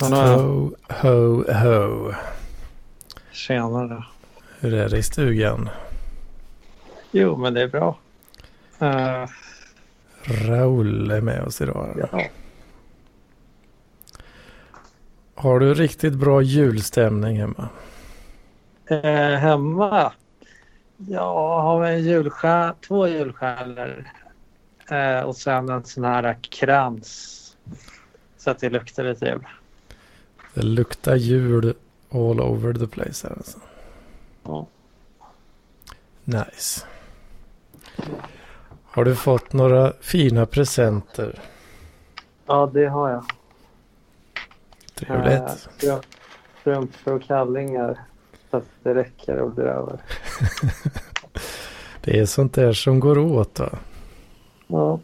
[0.00, 2.14] Ho, ho, ho.
[3.32, 4.04] Tjenare.
[4.60, 5.68] Hur är det i stugan?
[7.10, 7.98] Jo, men det är bra.
[8.82, 9.26] Uh,
[10.24, 12.08] Raoul är med oss idag.
[12.12, 12.22] ja.
[15.34, 17.68] Har du riktigt bra julstämning hemma?
[18.86, 20.12] Eh, hemma?
[20.96, 24.04] Ja, har vi en julstjär, två julstjärnor
[24.90, 27.34] eh, och sen en sån här krans
[28.38, 29.46] så att det luktar lite jul.
[30.58, 31.74] Det luktar jul
[32.10, 33.58] all over the place här alltså.
[34.44, 34.66] Ja.
[36.24, 36.86] Nice.
[38.84, 41.40] Har du fått några fina presenter?
[42.72, 43.24] det har jag.
[44.94, 45.32] Trevligt.
[45.40, 45.46] Eh,
[45.78, 46.04] strump-
[46.60, 48.00] Strumpor och kallingar
[48.50, 50.00] så att det räcker och blir över.
[52.00, 53.78] Det är sånt där som går åt va?
[54.66, 55.00] Ja,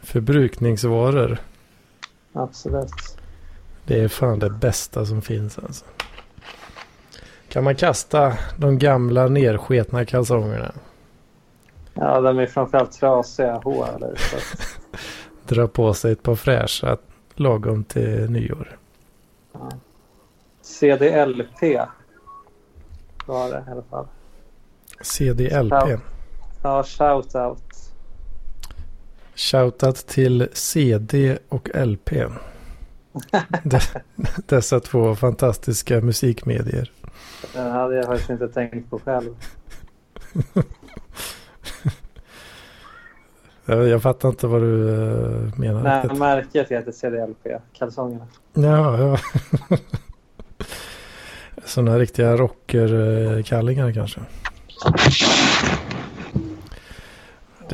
[0.00, 1.38] Förbrukningsvaror.
[2.32, 3.18] absolut.
[3.84, 5.84] Det är fan det bästa som finns alltså.
[7.48, 10.72] Kan man kasta de gamla nersketna kalsongerna?
[11.94, 14.14] Ja, de är framförallt trasiga hår.
[15.48, 16.96] Dra på sig ett par fräscha
[17.34, 18.78] lagom till nyår.
[19.52, 19.70] ja.
[20.62, 21.62] CDLP
[23.26, 24.06] var det i alla fall.
[25.00, 25.72] CDLP.
[25.72, 25.98] Ja.
[26.62, 27.62] Ja, shout out.
[29.34, 32.10] Shoutout till CD och LP.
[34.46, 36.92] Dessa två fantastiska musikmedier.
[37.54, 39.34] Den hade jag faktiskt inte tänkt på själv.
[43.66, 45.82] Jag, fattar inte vad du uh, menar.
[45.82, 48.26] Nej, märket heter CDLP, kalsongerna.
[48.52, 49.18] Ja, ja.
[51.64, 54.20] Sådana riktiga rockerkallingar kanske.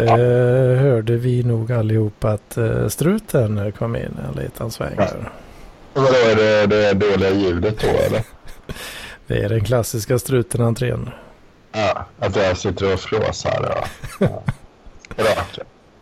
[0.04, 4.97] Det hörde vi nog allihop att eh, struten kom in en liten sväng.
[4.97, 5.31] där.
[5.94, 8.22] Vadå, är det det dåliga ljudet då eller?
[9.26, 11.10] Det är den klassiska struten-entrén.
[11.72, 13.84] Ja, att jag sitter och flåsar
[14.20, 14.28] och...
[15.16, 15.44] Ja.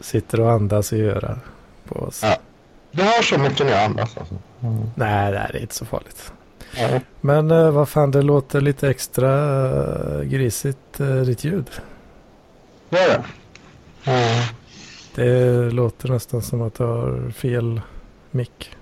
[0.01, 1.39] Sitter och andas i öra
[1.89, 2.21] på oss.
[2.23, 2.37] Ja.
[2.93, 4.35] Det har så mycket när jag andas alltså.
[4.63, 4.91] Mm.
[4.95, 6.33] Nej, nej, det är inte så farligt.
[6.77, 7.01] Ja.
[7.21, 9.31] Men eh, vad fan, det låter lite extra
[9.69, 11.71] uh, grisigt, eh, ditt ljud.
[12.89, 13.25] Det är det.
[14.07, 14.43] Mm.
[15.15, 17.81] Det låter nästan som att du har fel
[18.31, 18.77] mick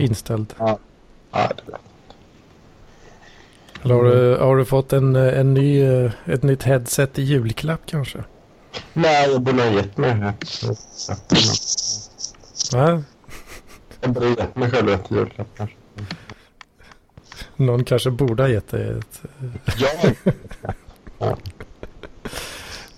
[0.00, 0.54] inställd.
[0.58, 0.78] Ja,
[1.30, 1.78] det
[3.82, 5.82] Eller har du, har du fått en, en ny,
[6.24, 8.24] ett nytt headset i julklapp kanske?
[8.92, 10.32] Nej, jag borde ha gett mig.
[12.72, 13.02] Va?
[14.00, 15.76] Jag borde ha gett mig själv ett julklapp kanske.
[17.56, 19.22] Någon kanske borde ha gett dig ett...
[19.76, 20.16] Jag?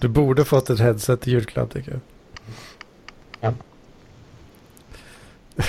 [0.04, 2.00] Du borde fått ett headset i julklapp tycker jag.
[3.40, 3.54] Ja.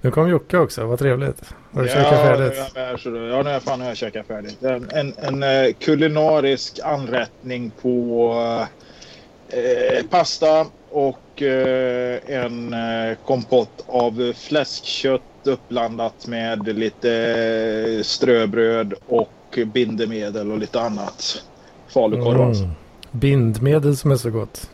[0.00, 1.54] nu kom Jocke också, vad trevligt.
[1.72, 2.72] Har du ja, käkat färdigt?
[2.74, 4.62] Ja, är nu är fan nu har jag käkat färdigt.
[4.62, 8.32] En, en, en eh, kulinarisk anrättning på
[9.48, 17.12] eh, pasta och eh, en eh, kompott av fläskkött uppblandat med lite
[17.98, 21.42] eh, ströbröd och bindemedel och lite annat.
[21.94, 22.64] Falukorv alltså.
[22.64, 22.76] Mm.
[23.10, 24.70] Bindmedel som är så gott.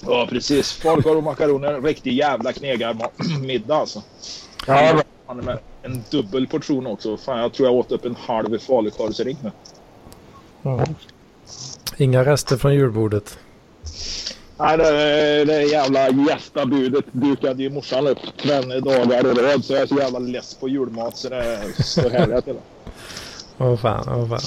[0.00, 0.72] Ja, precis.
[0.72, 1.80] Falukorv och makaroner.
[1.80, 4.02] Riktig jävla knegarmiddag alltså.
[4.66, 7.16] Ja, Han är med en dubbel portion också.
[7.16, 9.50] Fan, jag tror jag åt upp en halv falukorvsring nu.
[10.70, 10.94] Mm.
[11.96, 13.38] Inga rester från julbordet.
[14.58, 19.64] Nej, det, det jävla gästabudet dukade ju morsan upp tvenne dagar i rad.
[19.64, 22.56] Så jag är så jävla less på julmat så det står härliga till.
[23.58, 24.40] Åh fan, åh fan.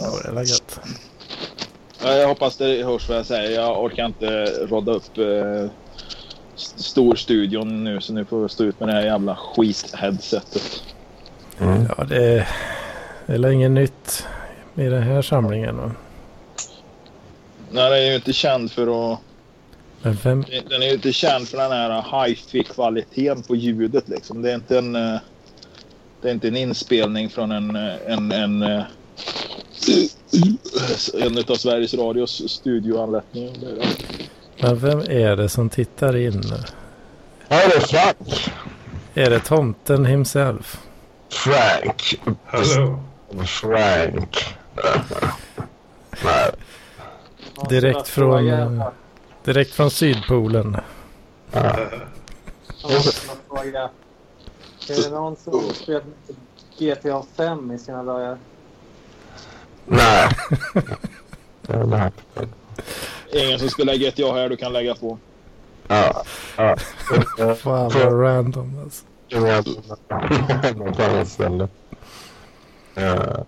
[0.00, 0.80] Ja, det är väl gött.
[2.02, 3.50] Ja, Jag hoppas det hörs vad jag säger.
[3.60, 5.70] Jag orkar inte rodda upp eh,
[6.56, 8.00] st- storstudion nu.
[8.00, 10.82] Så nu får jag stå ut med det här jävla skit-headsetet.
[11.60, 11.86] Mm.
[11.98, 12.48] Ja, det är,
[13.26, 14.26] det är väl inget nytt
[14.74, 15.76] i den här samlingen.
[15.76, 15.92] va?
[17.70, 19.18] Nej, den är ju inte känd för att...
[20.02, 24.42] Men vem, Den är ju inte känd för den här hi-fi-kvaliteten på ljudet liksom.
[24.42, 24.96] Det är inte en...
[24.96, 25.16] eh,
[26.22, 27.76] Det är inte en inspelning från en...
[27.76, 28.82] eh, en, en eh,
[31.14, 33.52] en av Sveriges Radios studioanläggningar.
[33.60, 33.86] Det det.
[34.60, 36.40] men vem är det som tittar in?
[37.48, 38.50] Det är Frank.
[39.14, 40.80] Är det tomten himself?
[41.28, 42.20] Frank.
[42.44, 43.02] Hallå?
[43.44, 44.44] Frank.
[47.68, 48.82] Direkt från,
[49.44, 50.76] direkt från Sydpolen.
[51.52, 51.76] Ja.
[52.82, 53.90] Jag måste bara fråga.
[54.88, 56.02] Är det någon som spelar
[56.78, 58.38] GTA 5 i sina dagar?
[59.86, 60.28] Nej.
[61.68, 62.12] Här.
[63.32, 65.18] Ingen som spelar GTA här du kan lägga på.
[65.88, 66.22] Ja.
[66.56, 66.76] ja.
[67.56, 69.04] Fan vad random alltså.
[70.78, 71.68] Något annat ställe.
[72.94, 73.44] Ja.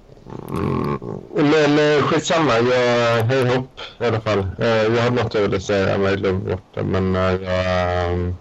[1.34, 4.46] Men skitsamma, jag höj hopp i alla fall.
[4.58, 6.82] Eh, Jag har något jag ville säga men jag glömde bort det.
[6.82, 8.12] Men eh, jag...
[8.12, 8.34] ehm,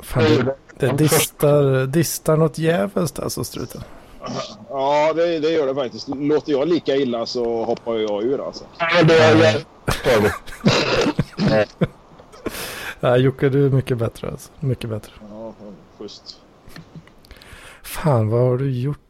[0.00, 3.82] Fan, det, det distar, distar något djävulskt alltså struten.
[4.68, 6.08] Ja, det, det gör det faktiskt.
[6.08, 8.64] Låter jag lika illa så hoppar jag ur alltså.
[8.78, 9.64] Ja, det är.
[13.00, 14.50] Ja, Jocke du är mycket bättre alltså.
[14.60, 15.12] Mycket bättre.
[15.30, 15.54] Ja,
[15.98, 16.40] schysst.
[17.82, 19.00] Fan vad har du gjort?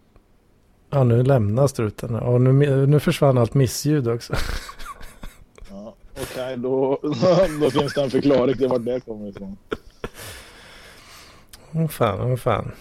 [0.90, 2.14] Ja nu lämnar struten.
[2.14, 4.34] Och nu, nu försvann allt missljud också.
[5.70, 6.98] Ja, Okej, då,
[7.60, 9.56] då finns det en förklaring till vart det kommer ifrån.
[11.72, 12.72] Åh fan, åh fan.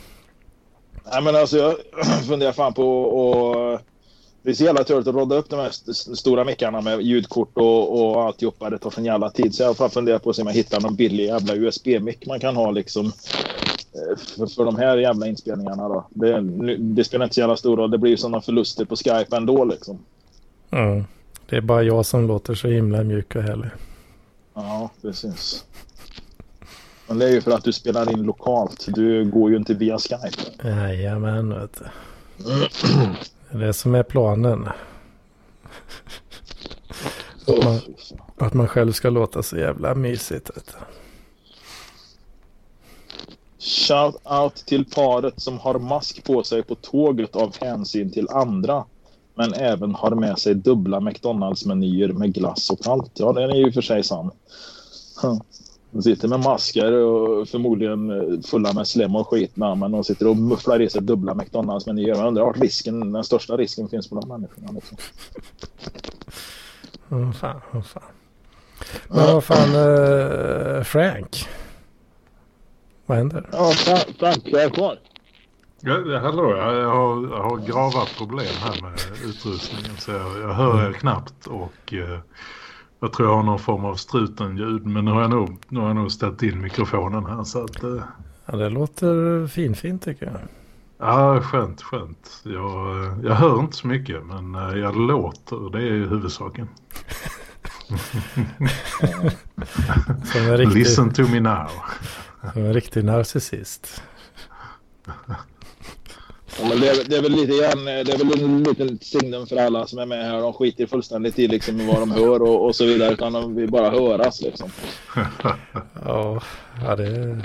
[1.11, 1.75] Nej, men alltså jag
[2.27, 3.79] funderar fan på och
[4.41, 7.51] det är så jävla turligt att rodda upp de här st- stora mickarna med ljudkort
[7.53, 8.69] och, och alltihopa.
[8.69, 9.55] Det tar sån jävla tid.
[9.55, 12.39] Så jag har funderat på att se om jag hittar någon billig jävla USB-mick man
[12.39, 13.05] kan ha liksom.
[13.05, 16.07] eh, För, för de här jävla inspelningarna då.
[16.09, 16.41] Det,
[16.77, 17.91] det spelar inte så jävla stor roll.
[17.91, 19.99] Det blir ju sådana förluster på Skype ändå liksom.
[20.71, 21.03] Mm.
[21.49, 23.69] Det är bara jag som låter så himla mjuk och härlig.
[24.53, 25.65] Ja, precis.
[27.09, 28.85] Men det är ju för att du spelar in lokalt.
[28.87, 30.67] Du går ju inte via Skype.
[30.69, 31.81] Jajamän vet.
[32.37, 34.67] Det är det som är planen.
[37.47, 37.79] Att man,
[38.37, 40.49] att man själv ska låta så jävla mysigt.
[40.55, 40.73] Vet du.
[43.59, 48.85] Shout out till paret som har mask på sig på tåget av hänsyn till andra.
[49.35, 53.11] Men även har med sig dubbla McDonalds-menyer med glass och allt.
[53.13, 54.31] Ja, den är ju för sig sann.
[55.91, 59.55] De sitter med masker och förmodligen fulla med slem och skit.
[59.55, 62.07] na, Men de sitter och mufflar i sig dubbla McDonalds-menyer.
[62.07, 64.71] Jag undrar vart risken, den största risken finns på de människorna.
[64.71, 64.97] Liksom.
[67.09, 68.03] Åh fan, åh fan.
[69.07, 71.47] Men vad fan, eh, Frank?
[73.05, 73.49] Vad händer?
[73.51, 73.71] Ja,
[74.19, 74.99] Frank, jag är kvar.
[75.81, 80.53] Ja, hallå, jag jag har, jag har grava problem här med utrustningen så jag, jag
[80.53, 82.19] hör er knappt och eh,
[82.99, 85.87] jag tror jag har någon form av strutenljud men nu har jag nog, nu har
[85.87, 88.03] jag nog ställt in mikrofonen här så att eh,
[88.45, 90.35] Ja, det låter finfint tycker jag.
[90.97, 92.41] ja, skönt, skönt.
[92.43, 96.67] Jag, eh, jag hör inte så mycket men eh, jag låter, det är ju huvudsaken.
[100.57, 101.69] Riktig, Listen to me now.
[102.53, 104.03] som en riktig narcissist.
[106.61, 109.55] Men det, är, det är väl lite grann, det är väl en liten signum för
[109.55, 110.41] alla som är med här.
[110.41, 113.13] De skiter fullständigt i liksom vad de hör och, och så vidare.
[113.13, 114.69] Utan de vill bara höras liksom.
[116.05, 116.41] Ja,
[116.85, 117.41] ja det, är,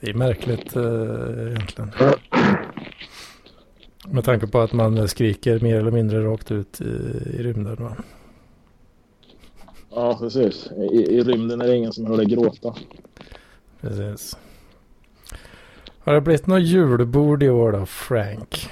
[0.00, 1.90] det är märkligt eh, egentligen.
[4.08, 6.84] Med tanke på att man skriker mer eller mindre rakt ut i,
[7.38, 7.76] i rymden.
[7.76, 7.96] Va?
[9.90, 10.68] Ja, precis.
[10.92, 12.74] I, I rymden är det ingen som hör dig gråta.
[13.80, 14.36] Precis.
[16.06, 18.70] Har det blivit något julbord i år då, Frank?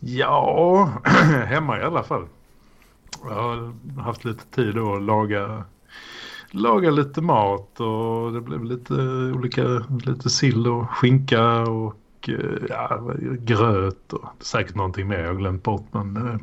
[0.00, 0.90] Ja,
[1.46, 2.26] hemma i alla fall.
[3.24, 3.72] Jag har
[4.02, 5.64] haft lite tid att laga,
[6.50, 8.94] laga lite mat och det blev lite
[9.34, 9.62] olika,
[10.04, 15.86] lite sill och skinka och eh, ja, gröt och säkert någonting mer jag glömt bort.
[15.92, 16.38] Men eh,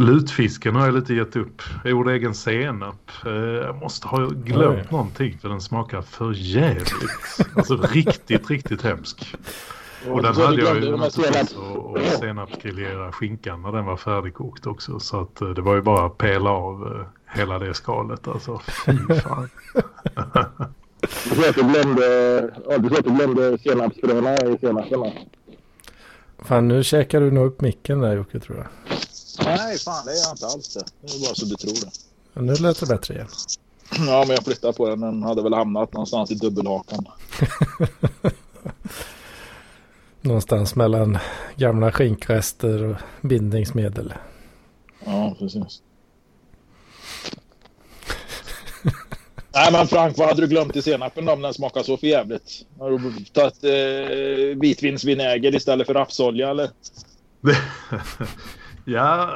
[0.00, 1.62] lutfisken har jag lite gett upp.
[1.84, 3.10] Jag gjorde egen senap.
[3.26, 4.86] Eh, jag måste ha glömt Oj.
[4.90, 6.92] någonting för den smakar för jävligt.
[7.56, 9.34] Alltså riktigt, riktigt hemsk.
[10.08, 15.00] Och den hade jag ju naturligtvis och, och senapsgrillera skinkan när den var färdigkokt också.
[15.00, 18.60] Så att eh, det var ju bara att pela av eh, hela det skalet alltså.
[18.86, 19.48] Fy fan.
[21.00, 22.04] Du sa att du glömde,
[22.68, 25.12] ja, du sa att du glömde senapsfröna i senapen.
[26.38, 28.66] Fan, nu käkar du nog upp micken där Jocke tror jag.
[29.44, 30.84] Nej, fan det är jag inte alls det.
[31.00, 31.90] Det är bara så du tror det.
[32.32, 33.28] Men nu lät det bättre igen.
[33.98, 35.00] Ja, men jag flyttade på den.
[35.00, 37.06] Den hade väl hamnat någonstans i dubbelhakan.
[40.20, 41.18] Någonstans mellan
[41.56, 44.14] gamla skinkrester och bindningsmedel.
[45.04, 45.82] Ja, precis.
[49.54, 52.06] Nej men Frank, vad hade du glömt i senapen då om den smakar så för
[52.06, 52.66] jävligt?
[52.78, 56.70] Har du tagit eh, vitvinsvinäger istället för rapsolja eller?
[58.84, 59.30] ja,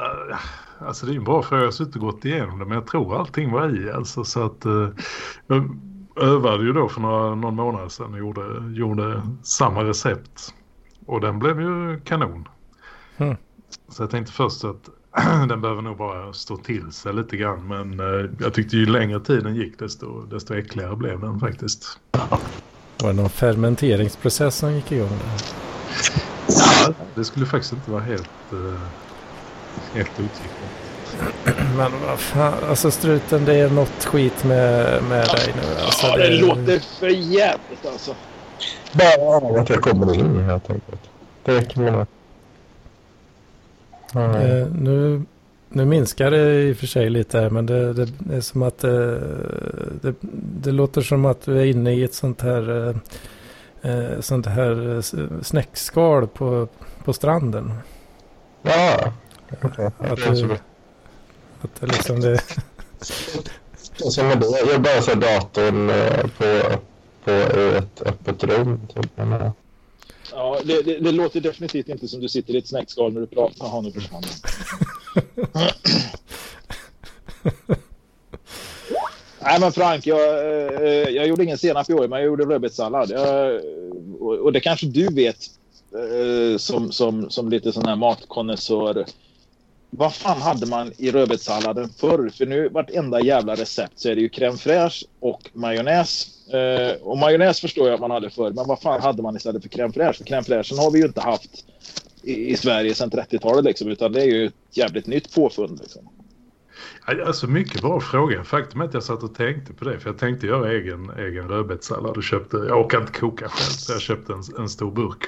[0.79, 1.63] alltså det är en bra fråga.
[1.63, 4.23] Jag har och gått igenom det men jag tror allting var i alltså.
[4.23, 4.89] Så att eh,
[5.47, 5.77] jag
[6.15, 10.53] övade ju då för några, någon månad sedan och gjorde, gjorde samma recept.
[11.05, 12.47] Och den blev ju kanon.
[13.17, 13.35] Mm.
[13.89, 14.89] Så jag tänkte först att
[15.49, 17.67] den behöver nog bara stå till sig lite grann.
[17.67, 21.99] Men eh, jag tyckte ju längre tiden gick desto, desto äckligare blev den faktiskt.
[23.01, 25.41] Var det någon fermenteringsprocess som gick igång där?
[26.47, 28.81] Ja, det skulle faktiskt inte vara helt, eh,
[29.93, 30.75] helt utsiktat.
[31.77, 35.81] Men vad fan, alltså struten det är något skit med, med dig nu.
[35.85, 38.15] Alltså, ja, det, låter för jävligt alltså.
[38.91, 41.01] Bara att jag kommer in helt enkelt.
[41.43, 42.05] Det räcker med det.
[44.15, 45.21] Eh, nu,
[45.69, 48.61] nu minskar det i och för sig lite här, men det, det, det är som
[48.61, 48.91] att eh,
[50.01, 50.15] det,
[50.61, 55.01] det, låter som att vi är inne i ett sånt här, eh, eh sånt här
[55.43, 56.67] snäckskal på,
[57.03, 57.73] på stranden.
[58.61, 59.13] Ja.
[59.49, 60.19] Att, det, att
[61.79, 62.41] det liksom det...
[63.97, 65.91] Som det, jag bara så datorn
[66.37, 66.61] på,
[67.23, 68.87] på ett öppet rum.
[68.95, 69.11] Typ.
[70.31, 73.27] Ja, det, det, det, låter definitivt inte som du sitter i ett snäckskal när du
[73.27, 73.65] pratar.
[73.65, 74.23] Jaha, nu försvann
[79.39, 80.19] Nej men Frank, jag,
[80.83, 83.11] eh, jag gjorde ingen senap i år men jag gjorde rödbetssallad.
[84.19, 85.37] Och det kanske du vet
[85.91, 89.05] eh, som, som, som lite sån här matkonnässör.
[89.97, 92.29] Vad fan hade man i rödbetssalladen förr?
[92.29, 97.17] För nu vartenda jävla recept så är det ju crème fraîche och majonnäs Eh, och
[97.17, 99.93] majonnäs förstår jag att man hade förr, men vad fan hade man istället för crème
[99.93, 100.13] fraîche?
[100.13, 101.65] För crème fraîchen har vi ju inte haft
[102.23, 105.79] i, i Sverige sedan 30-talet liksom, utan det är ju ett jävligt nytt påfund.
[105.81, 106.09] Liksom.
[107.25, 108.43] Alltså mycket bra fråga.
[108.43, 109.99] Faktum är att jag satt och tänkte på det.
[109.99, 113.93] För jag tänkte göra egen, egen rödbetssallad och köpte, jag orkar inte koka själv så
[113.93, 115.23] jag köpte en, en stor burk.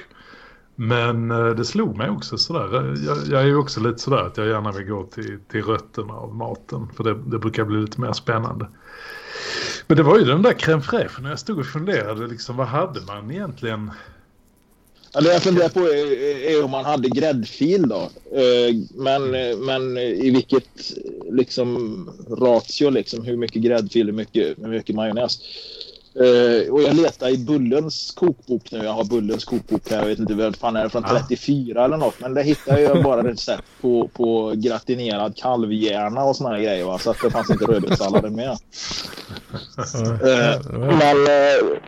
[0.80, 2.96] Men eh, det slog mig också sådär.
[3.06, 6.14] Jag, jag är ju också lite sådär att jag gärna vill gå till, till rötterna
[6.14, 6.88] av maten.
[6.96, 8.66] För det, det brukar bli lite mer spännande.
[9.86, 12.66] Men det var ju den där crème fraîche när jag stod och funderade liksom vad
[12.66, 13.90] hade man egentligen?
[15.12, 18.10] Det jag funderar på är, är om man hade gräddfil då.
[18.38, 19.30] Eh, men,
[19.64, 20.92] men i vilket
[21.30, 25.38] liksom ratio liksom hur mycket gräddfil hur mycket, hur mycket majonnäs.
[26.20, 28.78] Uh, och jag letar i Bullens kokbok nu.
[28.78, 29.98] Jag har Bullens kokbok här.
[29.98, 32.20] Jag vet inte vad fan är det från 34 eller något.
[32.20, 36.84] Men där hittar jag bara recept på, på gratinerad kalvhjärna och såna här grejer.
[36.84, 36.98] Va?
[36.98, 38.50] Så att det fanns inte rödbetssalladen med.
[38.50, 38.58] uh,
[40.78, 41.78] men uh,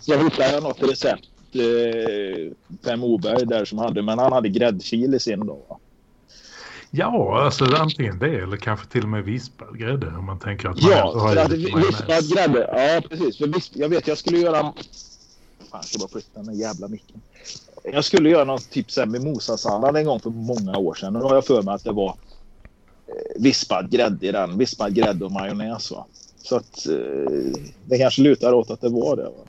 [0.00, 1.28] så hittade jag något recept.
[1.56, 2.52] Uh,
[2.84, 4.02] Per Moberg där som hade.
[4.02, 5.69] Men han hade gräddfil i sin då.
[6.90, 10.82] Ja, alltså antingen det eller kanske till och med vispad grädde om man tänker att
[10.82, 12.70] man ja, har hade vispad grädde.
[12.72, 13.38] Ja, precis.
[13.38, 14.62] För visp, jag vet, jag skulle göra...
[14.62, 14.74] Fan,
[15.70, 17.20] jag ska bara flytta den jävla micken.
[17.84, 21.16] Jag skulle göra någon typ mimosasallad en gång för många år sedan.
[21.16, 22.16] Och då har jag för mig att det var
[23.06, 24.58] eh, vispad grädde i den.
[24.58, 25.90] Vispad grädde och majonnäs.
[25.90, 26.06] Va?
[26.42, 29.22] Så att eh, det kanske lutar åt att det var det.
[29.22, 29.44] Va?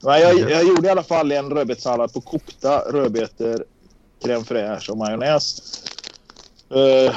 [0.00, 3.64] Men jag, jag gjorde i alla fall en rödbetssallad på kokta rödbetor,
[4.24, 5.62] crème fraîche och majonnäs.
[6.74, 7.14] Uh,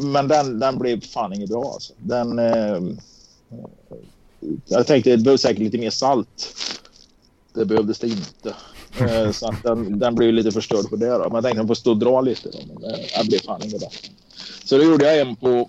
[0.00, 1.92] men den, den blev fan inget bra alltså.
[1.98, 2.38] Den...
[2.38, 2.92] Uh,
[4.66, 6.54] jag tänkte det behövs säkert lite mer salt.
[7.54, 8.54] Det behövdes det inte.
[9.00, 11.18] Uh, så att den, den blev lite förstörd på det då.
[11.18, 12.50] Men jag tänkte att den får stå och dra lite.
[12.50, 13.90] Då, men det, blev fan inget bra.
[14.64, 15.68] Så då gjorde jag en på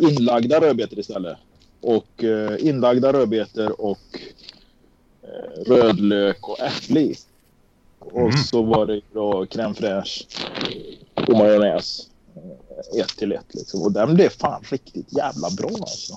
[0.00, 1.36] inlagda rödbetor istället.
[1.80, 2.24] Och
[2.58, 4.20] inlagda rödbetor och
[5.66, 7.14] rödlök och äpple.
[7.98, 8.36] Och mm.
[8.36, 10.24] så var det då crème fraîche
[11.28, 12.08] och majonnäs.
[12.36, 13.82] Eh, ett till ett liksom.
[13.82, 16.16] Och den blev fan riktigt jävla bra alltså.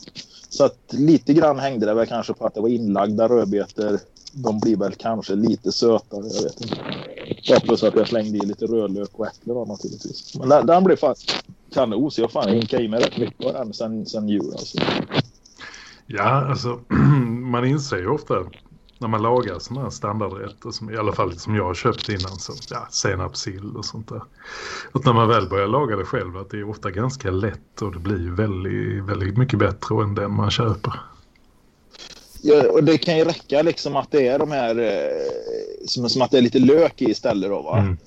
[0.49, 3.99] Så att lite grann hängde det väl kanske på att det var inlagda rödbetor.
[4.31, 6.75] De blir väl kanske lite sötare, jag vet inte.
[7.49, 10.35] Bara plus att jag slängde i lite rödlök och äpple då naturligtvis.
[10.35, 11.15] Men den, den blev fan
[11.73, 14.77] kanon så jag fan hinkade i mig rätt mycket av den sen, sen jul alltså.
[16.07, 16.79] Ja, alltså
[17.27, 18.33] man inser ju ofta
[19.00, 22.39] när man lagar sådana här standardrätter som i alla fall som jag har köpt innan
[22.39, 24.22] så ja, senapssill och sånt där.
[24.92, 27.92] Och när man väl börjar laga det själv att det är ofta ganska lätt och
[27.94, 30.94] det blir ju väldigt, väldigt mycket bättre än den man köper.
[32.42, 36.22] Ja, och det kan ju räcka liksom att det är de här eh, som, som
[36.22, 37.77] att det är lite lök i istället då va?
[37.77, 37.98] Mm.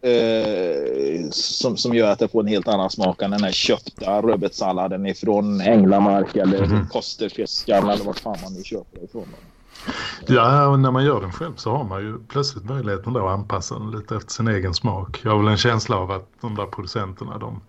[0.00, 4.22] Eh, som, som gör att det får en helt annan smak än den här köpta
[4.22, 6.86] rödbetssalladen ifrån Änglamark eller mm.
[6.88, 9.26] Kosterfiskarna eller vart fan man nu köper ifrån.
[10.26, 13.38] Ja, och när man gör den själv så har man ju plötsligt möjligheten då att
[13.38, 15.20] anpassa den lite efter sin egen smak.
[15.24, 17.60] Jag har väl en känsla av att de där producenterna, de,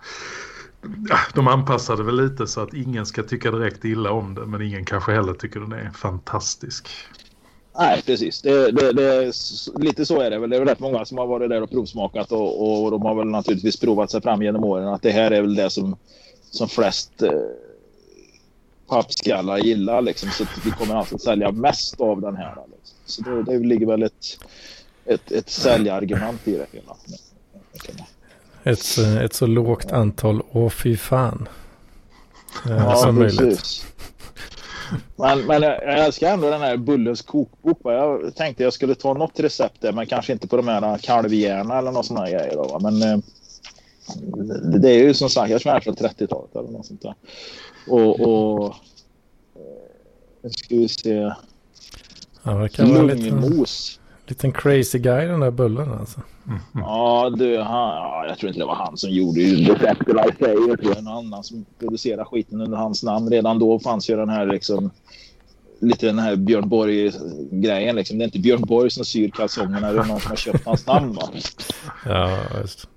[1.33, 4.85] de anpassade väl lite så att ingen ska tycka direkt illa om det, men ingen
[4.85, 6.89] kanske heller tycker den är fantastisk.
[7.79, 8.41] Nej, precis.
[8.41, 9.31] Det, det, det,
[9.75, 10.49] lite så är det väl.
[10.49, 13.15] Det är väl rätt många som har varit där och provsmakat och, och de har
[13.15, 15.95] väl naturligtvis provat sig fram genom åren att det här är väl det som,
[16.51, 17.31] som flest eh,
[18.89, 20.01] pappskallar gillar.
[20.01, 22.55] Liksom, så vi kommer alltså att sälja mest av den här.
[22.71, 22.97] Liksom.
[23.05, 24.39] Så det, det ligger väl ett,
[25.05, 26.95] ett, ett säljargument i det hela.
[28.63, 31.49] Ett, ett så lågt antal, åh fy fan.
[32.67, 33.39] Ja, som precis.
[33.39, 33.85] möjligt.
[35.15, 37.79] Men, men jag älskar ändå den här Bullens kokbok.
[37.83, 41.77] Jag tänkte jag skulle ta något recept där, men kanske inte på de här kalvhjärna
[41.77, 42.53] eller något sådana grejer.
[42.53, 43.17] Då, men, eh,
[44.63, 47.01] det, det är ju som sagt, jag tror det är från 30-talet eller något sånt
[47.01, 47.13] där.
[47.89, 48.71] Och, och eh,
[50.43, 51.33] nu ska vi se.
[52.41, 53.39] Han verkar vara en liten,
[54.51, 56.21] crazy guy den där bullen alltså.
[56.73, 59.41] Ja, du, han, ja, jag tror inte det var han som gjorde
[60.79, 63.29] tror det var någon annan som producerade skiten under hans namn.
[63.29, 64.91] Redan då fanns ju den här liksom
[65.79, 67.95] lite den här Björn Borg-grejen.
[67.95, 68.17] Liksom.
[68.17, 69.91] Det är inte Björn Borg som syr kalsongerna.
[69.91, 71.13] Det är någon som har köpt hans namn.
[71.13, 71.29] Va?
[72.05, 72.87] Ja, just.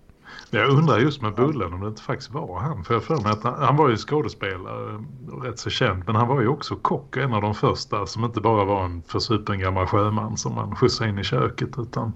[0.55, 2.85] Jag undrar just med Bullen om det inte faktiskt var han.
[2.85, 6.03] För jag för mig att han, han var ju skådespelare och rätt så känd.
[6.07, 9.03] Men han var ju också kock en av de första som inte bara var en
[9.03, 11.79] försupen gammal sjöman som man skjutsade in i köket.
[11.79, 12.13] Utan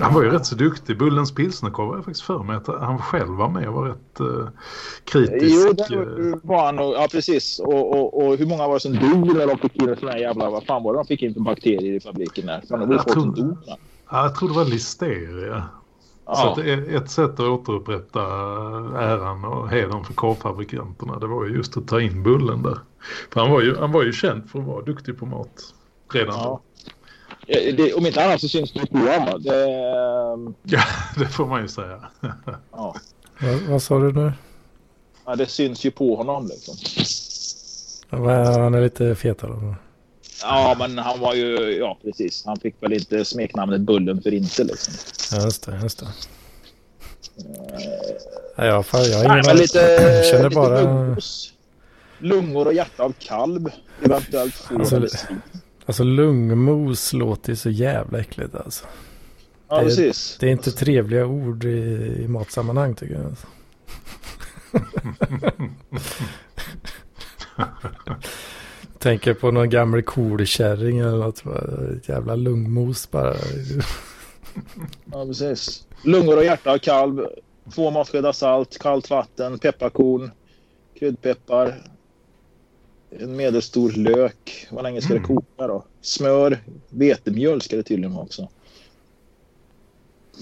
[0.00, 0.98] han var ju rätt så duktig.
[0.98, 4.20] Bullens pilsnerkorv var jag faktiskt för mig att han själv var med och var rätt
[4.20, 4.48] uh,
[5.04, 5.56] kritisk.
[5.66, 6.78] Jo, det var han.
[6.78, 7.58] Och, ja, precis.
[7.58, 10.18] Och, och, och hur många var det som dog när de fick in såna här
[10.18, 10.50] jävla...
[10.50, 12.62] Vad fan var det de fick in för bakterier i fabriken där?
[12.68, 13.56] Fan, det var Jag folk som tror- dog.
[13.66, 13.76] va?
[14.10, 15.62] Ja, jag tror det var listeria.
[16.26, 16.62] Så Ja.
[16.62, 18.20] är ett sätt att återupprätta
[18.98, 22.78] äran och hedern för korvfabrikanterna det var ju just att ta in Bullen där.
[23.32, 25.74] För han var ju, han var ju känd för att vara duktig på mat
[26.12, 26.60] redan Ja.
[27.46, 27.54] då.
[27.54, 29.02] Eh, Det, om inte annat så syns det bra.
[29.18, 29.38] va?
[29.38, 30.80] Det, ehm, Ja,
[31.18, 32.00] det får man ju säga.
[32.72, 32.94] ja.
[33.40, 34.32] Vad, vad sa du nu?
[35.26, 36.46] ja, det syns ju på honom.
[36.46, 36.74] Liksom.
[38.10, 39.74] Ja, Han är lite fetare.
[40.44, 41.76] Ja, men han var ju...
[41.78, 42.42] Ja, precis.
[42.46, 44.64] Han fick väl inte smeknamnet Bullen för inte.
[44.64, 44.94] Liksom.
[45.32, 45.80] Ja, just det.
[45.82, 46.06] Just det.
[48.56, 50.80] Ja, jag, fan, jag Nej, men lite, Jag känner lite bara...
[50.80, 51.52] lungos.
[52.18, 53.68] Lungor och hjärta av kalv.
[54.02, 55.06] Eventuellt får Alltså.
[55.86, 58.84] Alltså lungmos låter ju så jävla äckligt alltså.
[59.68, 60.36] Ja, det- precis.
[60.40, 61.68] Det är inte trevliga ord i,
[62.24, 63.24] i matsammanhang tycker jag.
[63.24, 63.46] Alltså.
[69.04, 71.42] Tänker på någon gammal kolkärring eller något.
[71.96, 73.34] Ett jävla lungmos bara.
[75.12, 75.86] Ja, precis.
[76.04, 77.26] Lungor och hjärta av kalv.
[77.74, 80.30] Två matskedar salt, kallt vatten, pepparkorn,
[80.98, 81.82] kryddpeppar.
[83.10, 84.66] En medelstor lök.
[84.70, 85.26] Hur länge ska det Mm.
[85.36, 85.84] koka då?
[86.00, 88.48] Smör, vetemjöl ska det tydligen vara också.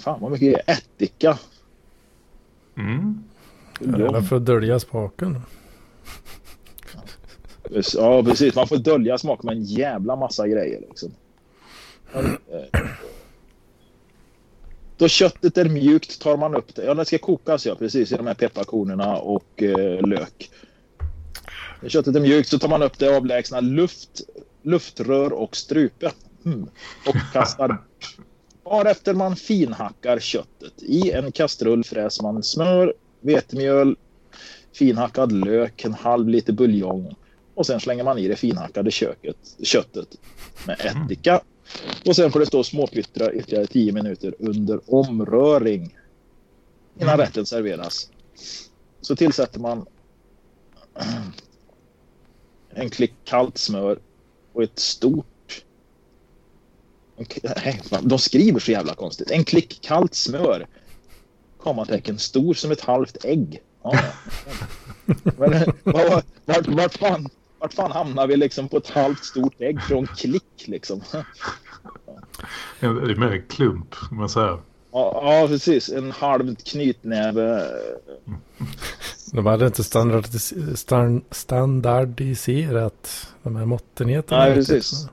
[0.05, 1.39] Fan vad mycket är ättika.
[2.77, 3.25] Mm.
[3.81, 5.41] Eller för att dölja smaken.
[7.95, 8.55] Ja, precis.
[8.55, 10.81] Man får dölja smak med en jävla massa grejer.
[10.81, 11.15] Liksom.
[14.97, 16.85] Då köttet är mjukt tar man upp det.
[16.85, 20.51] Ja, det ska kokas ja, precis i de här pepparkornen och eh, lök.
[21.81, 24.21] När köttet är mjukt så tar man upp det avlägsna luft,
[24.63, 26.13] luftrör och strupe.
[26.45, 26.69] Mm.
[27.07, 27.79] Och kastar
[28.65, 30.83] Varefter man finhackar köttet.
[30.83, 33.97] I en kastrull fräser man smör, vetemjöl,
[34.73, 37.15] finhackad lök, en halv liter buljong
[37.55, 40.09] och sen slänger man i det finhackade köket, köttet
[40.67, 41.41] med ättika.
[42.07, 45.97] Och sen får det stå småpyttra ytterligare 10 minuter under omröring
[47.01, 48.11] innan rätten serveras.
[49.01, 49.87] Så tillsätter man
[52.71, 53.99] en klick kallt smör
[54.53, 55.27] och ett stort...
[57.43, 59.31] Nej, De skriver så jävla konstigt.
[59.31, 60.67] En klick kallt smör.
[61.59, 63.63] Kommatecken stor som ett halvt ägg.
[63.83, 63.99] Ja.
[65.25, 67.29] Men, vad- vart, vart, fan,
[67.63, 71.01] vart fan hamnar vi liksom på ett halvt stort ägg från klick liksom?
[72.81, 74.59] Det är mer en klump, om man säger.
[74.93, 75.89] Ja, ja precis.
[75.89, 77.67] En halv knytnäve.
[79.33, 84.45] De hade inte standardis stan standardiserat de här måttenheterna.
[84.45, 85.07] Nej, precis.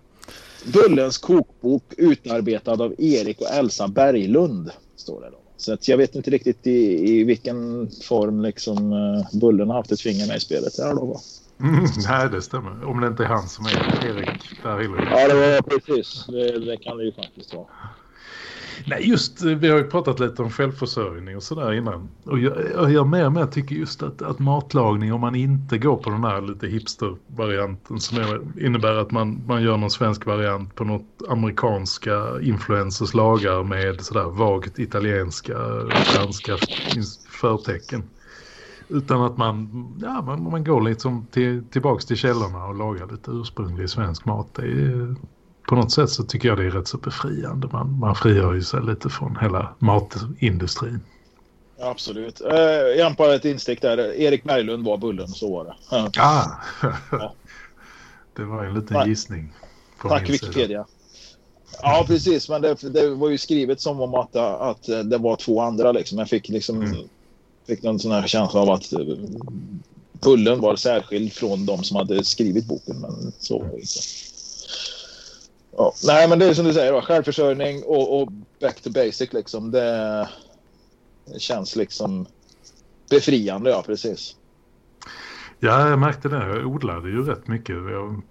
[0.73, 4.71] Bullens kokbok utarbetad av Erik och Elsa Berglund.
[4.95, 5.37] Står det då.
[5.57, 9.91] Så att jag vet inte riktigt i, i vilken form liksom, eh, Bullen har haft
[9.91, 10.77] ett finger med i spelet.
[10.77, 11.19] Där då, va?
[11.61, 12.85] Mm, nej, det stämmer.
[12.85, 15.07] Om det inte är han som är Erik Berglund.
[15.11, 16.25] Ja, det var precis.
[16.27, 17.67] Det, det kan det ju faktiskt vara.
[18.85, 22.09] Nej, just vi har ju pratat lite om självförsörjning och sådär innan.
[22.23, 25.77] Och jag, jag, jag mer och mer tycker just att, att matlagning, om man inte
[25.77, 30.25] går på den här lite hipster-varianten som är, innebär att man, man gör någon svensk
[30.25, 35.57] variant på något amerikanska influencers lagar med sådär vagt italienska,
[35.89, 36.57] franska
[37.29, 38.03] förtecken.
[38.89, 39.69] Utan att man,
[40.01, 44.47] ja, man, man går liksom till, tillbaks till källorna och lagar lite ursprunglig svensk mat.
[44.55, 45.15] Det är,
[45.67, 47.67] på något sätt så tycker jag det är rätt så befriande.
[47.71, 50.99] Man, man frigör ju sig lite från hela matindustrin.
[51.81, 52.41] Absolut.
[52.41, 52.59] Eh,
[52.97, 53.97] jag på ett instick där.
[53.97, 55.75] Erik Berglund var Bullen, så var det.
[55.91, 56.09] Ja.
[56.19, 56.45] Ah!
[57.11, 57.33] Ja.
[58.35, 59.07] det var en liten Tack.
[59.07, 59.53] gissning.
[60.01, 60.29] Tack.
[60.29, 60.85] Wikipedia.
[61.81, 62.49] Ja, precis.
[62.49, 65.91] Men det, det var ju skrivet som om att, att det var två andra.
[65.91, 66.17] Liksom.
[66.17, 66.97] Jag fick, liksom, Mm
[67.69, 69.49] fick någon sån här känsla av att eh, Pullen
[70.21, 72.99] Bullen var särskild från de som hade skrivit boken.
[73.01, 73.99] Men så var det inte.
[75.77, 76.93] Ja, nej, men det är som du säger.
[76.93, 79.33] Då, självförsörjning och, och back to basic.
[79.33, 79.71] Liksom.
[79.71, 80.29] Det,
[81.25, 82.25] det känns liksom
[83.09, 84.35] Befriande, ja precis.
[85.59, 86.47] Ja, jag märkte det.
[86.47, 87.75] Jag odlade ju rätt mycket.
[87.75, 88.21] Jag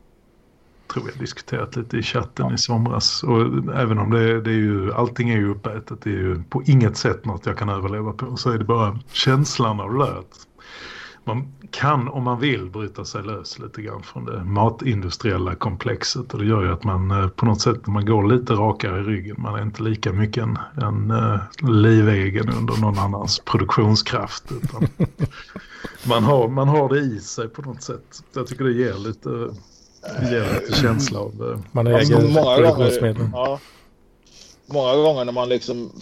[0.92, 2.54] tror jag diskuterat lite i chatten ja.
[2.54, 3.22] i somras.
[3.22, 3.40] Och
[3.74, 6.00] även om det, det är ju, allting är ju uppätet.
[6.02, 8.36] Det är ju på inget sätt något jag kan överleva på.
[8.36, 10.48] Så är det bara känslan av löt
[11.28, 16.40] man kan om man vill bryta sig lös lite grann från det matindustriella komplexet och
[16.40, 19.36] det gör ju att man eh, på något sätt man går lite rakare i ryggen.
[19.38, 24.44] Man är inte lika mycket en, en uh, livegen under någon annans produktionskraft
[26.08, 28.24] man, har, man har det i sig på något sätt.
[28.34, 29.28] Jag tycker det ger lite,
[30.30, 31.42] ger lite känsla av...
[31.42, 33.30] Uh, man äger produktionsmedel.
[33.32, 33.58] Ja
[34.70, 35.92] många gånger när man liksom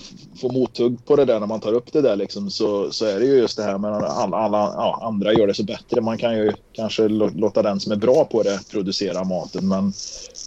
[0.41, 3.21] får mothugg på det där när man tar upp det där liksom, så, så är
[3.21, 6.01] det ju just det här med att alla, alla ja, andra gör det så bättre.
[6.01, 9.93] Man kan ju kanske låta den som är bra på det producera maten men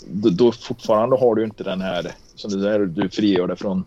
[0.07, 3.83] då, då fortfarande har du inte den här som du säger, du frigör det från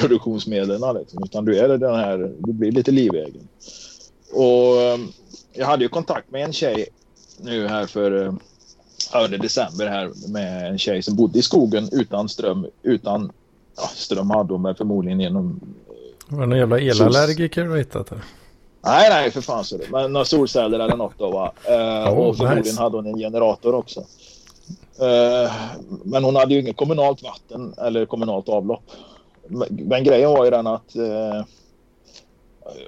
[0.00, 3.48] produktionsmedlen liksom, utan du är den här, du blir lite livegen.
[4.32, 5.08] Och ehm,
[5.52, 6.86] jag hade ju kontakt med en tjej
[7.40, 8.34] nu här för
[9.14, 12.66] eh, under december här med en tjej som bodde i skogen utan ström.
[12.82, 13.32] Utan
[13.76, 15.60] ja, ström hade hon förmodligen genom...
[16.28, 18.18] Var det någon jävla elallergiker du har hittat här?
[18.84, 19.90] Nej, nej, för fan så det.
[19.90, 21.52] Men några solceller eller något då va.
[21.68, 22.82] Uh, oh, och förmodligen nice.
[22.82, 24.00] hade hon en generator också.
[24.00, 25.52] Uh,
[26.04, 28.82] men hon hade ju inget kommunalt vatten eller kommunalt avlopp.
[29.48, 31.44] Men, grejen var ju den att uh,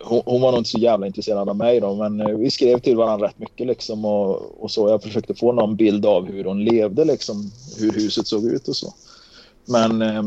[0.02, 2.78] hon, hon, var nog inte så jävla intresserad av mig då, men eh, vi skrev
[2.78, 4.88] till varandra rätt mycket liksom och, och så.
[4.88, 8.76] Jag försökte få någon bild av hur hon levde liksom, hur huset såg ut och
[8.76, 8.94] så.
[9.64, 10.22] Men eh,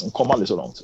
[0.00, 0.82] hon kom aldrig så långt.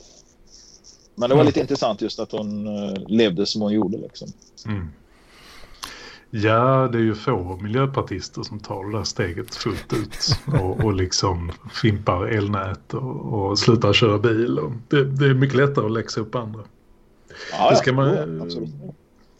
[1.14, 1.46] Men det var mm.
[1.46, 4.28] lite intressant just att hon eh, levde som hon gjorde liksom.
[4.66, 4.88] Mm.
[6.30, 10.94] Ja, det är ju få miljöpartister som tar det där steget fullt ut och, och
[10.94, 14.58] liksom fimpar elnät och, och slutar köra bil.
[14.58, 16.60] Och det, det är mycket lättare att läxa upp andra.
[17.52, 18.46] Ja, det, ska man, ja,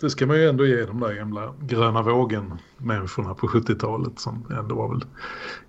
[0.00, 4.74] det ska man ju ändå ge de där gamla gröna vågen-människorna på 70-talet som ändå
[4.74, 5.04] var väl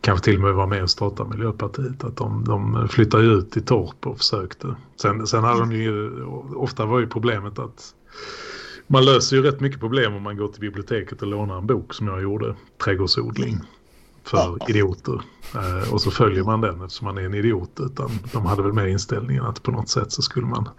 [0.02, 2.04] kanske till och med var med och startade Miljöpartiet.
[2.04, 4.76] Att de, de flyttade ut till Torp och försökte.
[5.02, 6.24] Sen, sen hade de ju,
[6.56, 7.94] ofta var ju problemet att
[8.88, 11.94] man löser ju rätt mycket problem om man går till biblioteket och lånar en bok
[11.94, 13.60] som jag gjorde, trädgårdsodling
[14.28, 15.22] för idioter.
[15.56, 17.72] Eh, och så följer man den eftersom man är en idiot.
[17.80, 20.70] Utan de hade väl med inställningen att på något sätt så skulle man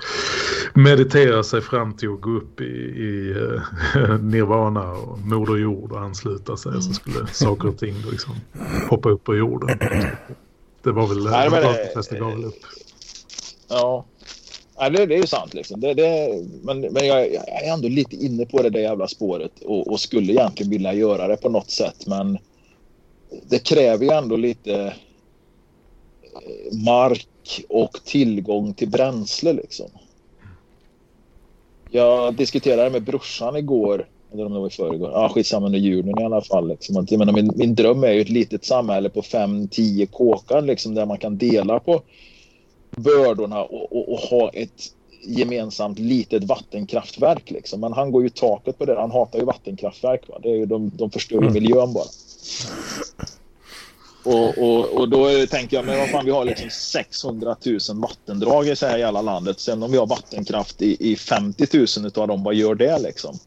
[0.75, 6.01] meditera sig fram till att gå upp i, i uh, nirvana och moder jord och
[6.01, 6.71] ansluta sig.
[6.71, 6.83] Mm.
[6.83, 8.35] Så skulle saker och ting liksom
[8.89, 9.79] hoppa upp på jorden.
[10.83, 12.63] Det var väl Nej, men det, det gav väl upp.
[13.69, 14.05] Ja.
[14.81, 15.55] Ja, det, det är ju sant.
[15.55, 15.81] Liksom.
[15.81, 16.29] Det, det,
[16.63, 20.01] men men jag, jag, är ändå lite inne på det där jävla spåret och, och,
[20.01, 22.07] skulle egentligen vilja göra det på något sätt.
[22.07, 22.39] Men
[23.49, 24.93] det kräver ju ändå lite eh,
[26.85, 29.87] mark och tillgång till bränsle liksom.
[31.91, 36.21] Jag diskuterade med brorsan igår, eller om det var i förrgår, ja skitsamma under julen
[36.21, 36.69] i alla fall.
[36.69, 37.07] Liksom.
[37.11, 41.19] menar, min, min dröm är ju ett litet samhälle på 5-10 kåkar liksom, där man
[41.19, 42.03] kan dela på
[42.91, 44.93] bördorna och, och, och, ha ett
[45.27, 47.51] gemensamt litet vattenkraftverk.
[47.51, 47.81] Liksom.
[47.81, 49.01] Men han går ju taket på det.
[49.01, 50.29] Han hatar ju vattenkraftverk.
[50.29, 50.39] Va?
[50.43, 51.53] Det är ju, de, de förstör ju mm.
[51.53, 52.05] miljön bara.
[54.25, 58.67] Och, och, och då tänker jag, men vad fan, vi har liksom 600 000 vattendrag
[58.67, 59.61] i här hela landet.
[59.61, 61.67] Sen om vi har vattenkraft i, i 50
[61.99, 63.39] 000 av dem, vad gör det liksom?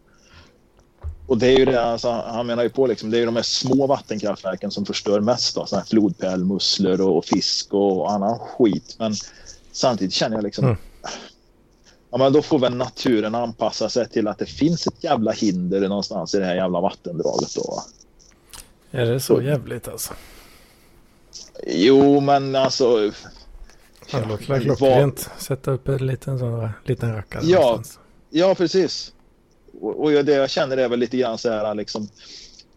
[1.28, 3.36] Och det är ju det, alltså, han menar ju på liksom, det är ju de
[3.36, 8.40] här små vattenkraftverken som förstör mest då, sådana här flodpärlmusslor och, och fisk och annan
[8.40, 8.96] skit.
[9.00, 9.14] Men
[9.72, 10.78] samtidigt känner jag liksom, mm.
[12.12, 15.82] ja men då får väl naturen anpassa sig till att det finns ett jävla hinder
[15.82, 17.84] någonstans i det här jävla vattendraget då.
[18.92, 20.14] Är det så jävligt alltså?
[21.68, 23.12] Jo, men alltså...
[24.12, 25.30] Det låter klockrent.
[25.38, 27.42] Sätta upp en liten, sån, liten rackare.
[27.46, 28.00] Ja, någonstans.
[28.30, 29.14] ja precis.
[29.82, 32.10] Och, och det jag känner är väl lite grann så här liksom...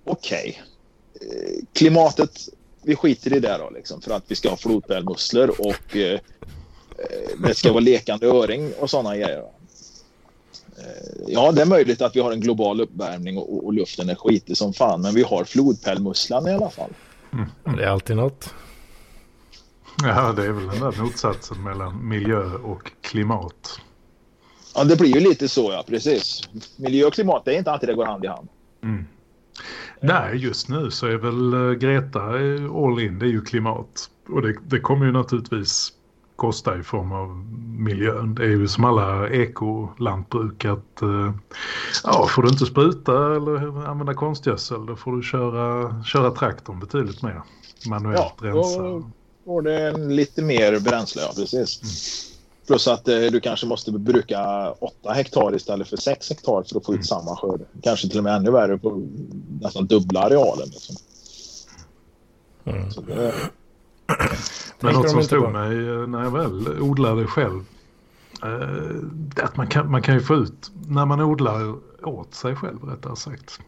[0.04, 0.62] Okej.
[1.14, 1.28] Okay.
[1.28, 2.48] Eh, klimatet,
[2.82, 4.00] vi skiter i det då liksom.
[4.00, 8.90] För att vi ska ha flodpärlmusslor och eh, eh, det ska vara lekande öring och
[8.90, 9.44] sådana grejer.
[10.78, 14.14] Eh, ja, det är möjligt att vi har en global uppvärmning och, och luften är
[14.14, 15.02] skitig som fan.
[15.02, 16.90] Men vi har flodpärlmusslan i alla fall.
[17.32, 17.76] Mm.
[17.76, 18.54] Det är alltid något.
[20.02, 23.80] Ja, det är väl den där motsatsen mellan miljö och klimat.
[24.74, 25.84] Ja, det blir ju lite så, ja.
[25.86, 26.48] Precis.
[26.76, 28.48] Miljö och klimat, det är inte alltid det går hand i hand.
[28.82, 29.04] Mm.
[30.00, 33.18] Nej, just nu så är väl eh, Greta all in.
[33.18, 34.10] Det är ju klimat.
[34.28, 35.92] Och det, det kommer ju naturligtvis
[36.36, 37.28] kosta i form av
[37.78, 38.34] miljön.
[38.34, 41.32] Det är ju som alla ekolantbruk att uh,
[42.04, 47.22] ja, får du inte spruta eller använda konstgödsel då får du köra, köra traktorn betydligt
[47.22, 47.42] mer
[47.86, 48.82] manuellt ja, rensa.
[48.82, 49.10] Då
[49.44, 51.82] får det lite mer bränsle, ja precis.
[51.82, 52.34] Mm.
[52.66, 56.86] Plus att eh, du kanske måste bruka 8 hektar istället för 6 hektar för att
[56.86, 57.60] få ut samma skörd.
[57.82, 59.02] Kanske till och med ännu värre på
[59.60, 60.68] nästan dubbla arealen.
[60.68, 60.96] Liksom.
[62.64, 62.90] Mm.
[62.90, 63.34] Så det,
[64.80, 65.50] Men något som slog på.
[65.50, 67.60] mig eh, när jag väl odlade själv.
[68.42, 72.84] eh, att man kan, man kan ju få ut, när man odlar åt sig själv
[72.84, 73.60] rättare sagt.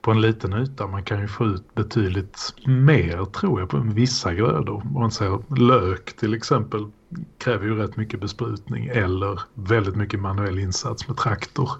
[0.00, 4.34] På en liten yta, man kan ju få ut betydligt mer tror jag på vissa
[4.34, 4.82] grödor.
[4.84, 6.90] Om man säger lök till exempel
[7.38, 11.70] kräver ju rätt mycket besprutning eller väldigt mycket manuell insats med traktor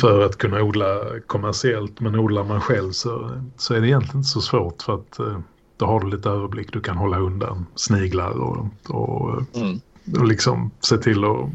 [0.00, 2.00] för att kunna odla kommersiellt.
[2.00, 5.38] Men odlar man själv så, så är det egentligen inte så svårt för att eh,
[5.78, 6.72] då har du lite överblick.
[6.72, 9.80] Du kan hålla undan sniglar och, och, mm.
[10.18, 11.50] och liksom se till att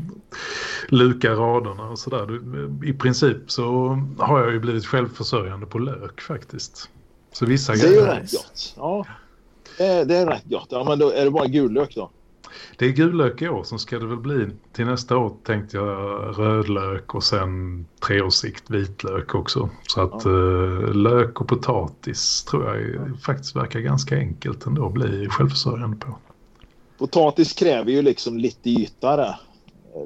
[0.89, 2.39] luka raderna och sådär.
[2.85, 6.89] I princip så har jag ju blivit självförsörjande på lök faktiskt.
[7.31, 8.05] Så vissa det är grejer.
[8.05, 8.73] rätt gott.
[8.77, 9.05] Ja,
[9.77, 10.67] det är, det är rätt gott.
[10.69, 12.09] Ja, men då är det bara gul lök då?
[12.77, 15.85] Det är gullök i år, som ska det väl bli till nästa år tänkte jag
[16.39, 19.69] rödlök och sen treårssikt vitlök också.
[19.87, 25.27] Så att eh, lök och potatis tror jag faktiskt verkar ganska enkelt ändå att bli
[25.29, 26.17] självförsörjande på.
[26.97, 29.35] Potatis kräver ju liksom lite ytare.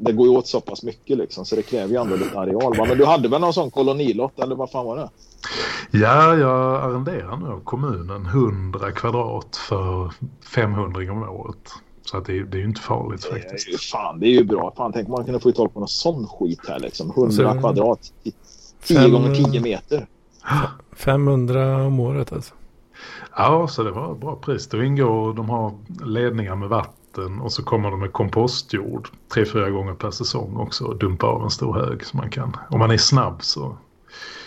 [0.02, 2.78] Det går ju åt så pass mycket liksom så det kräver ju ändå lite areal.
[2.78, 2.86] va?
[2.88, 5.10] Men du hade väl någon sån kolonilott eller vad fan var det?
[5.92, 10.12] Ja, jag arrenderar nu av kommunen 100 kvadrat för
[10.54, 11.72] 500 om året.
[12.12, 13.74] Så att det, är- det är ju inte farligt Det är faktiskt.
[13.74, 14.74] ju, fan, det är ju bra.
[14.78, 17.10] Fan, tänk om man kunde få tag på någon sån skit här liksom.
[17.12, 18.00] 100 Så- kvadrat.
[18.84, 20.08] 10 Fem- gånger 10 meter.
[20.96, 22.54] 500 om året alltså.
[23.38, 24.67] Ja, så det var ett bra pris.
[24.67, 25.72] Då ingår, de har
[26.06, 30.86] ledningar med vatten och så kommer de med kompostjord tre, fyra gånger per säsong också
[30.86, 32.58] och dumpa av en stor hög så man kan.
[32.70, 33.78] Om man är snabb så,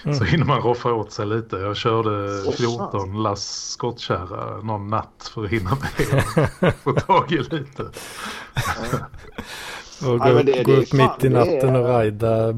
[0.04, 0.16] Mm.
[0.18, 1.56] så hinner man roffa åt sig lite.
[1.56, 5.78] Jag körde Åh, 14 lass skottkärra någon natt för att hinna
[6.60, 7.82] med få tag i lite.
[10.06, 12.54] Och gå, men det- gå det upp fan, mitt i natten är- och rajda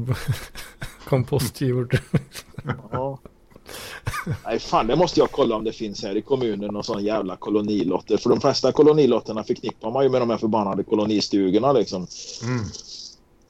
[1.09, 1.99] kompostjord.
[2.91, 3.19] Ja.
[4.45, 7.35] Nej, fan, det måste jag kolla om det finns här i kommunen någon sån jävla
[7.35, 8.17] kolonilotter.
[8.17, 12.07] För de flesta kolonilotterna förknippar man ju med de här förbannade kolonistugorna liksom.
[12.43, 12.63] Mm.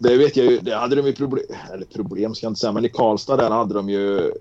[0.03, 2.71] Det vet jag ju, det hade de ju problem, eller problem ska jag inte säga,
[2.71, 4.31] men i Karlstad där hade de ju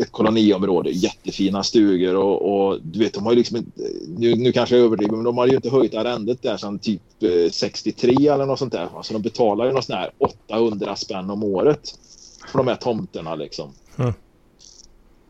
[0.00, 3.70] ett koloniområde, jättefina stugor och, och du vet de har ju liksom inte,
[4.08, 7.02] nu, nu kanske jag överdriver, men de har ju inte höjt arrendet där sedan typ
[7.20, 8.88] eh, 63 eller något sånt där.
[9.02, 11.98] Så de betalar ju något sånt här 800 spänn om året
[12.52, 13.70] för de här tomterna liksom.
[13.96, 14.12] Mm.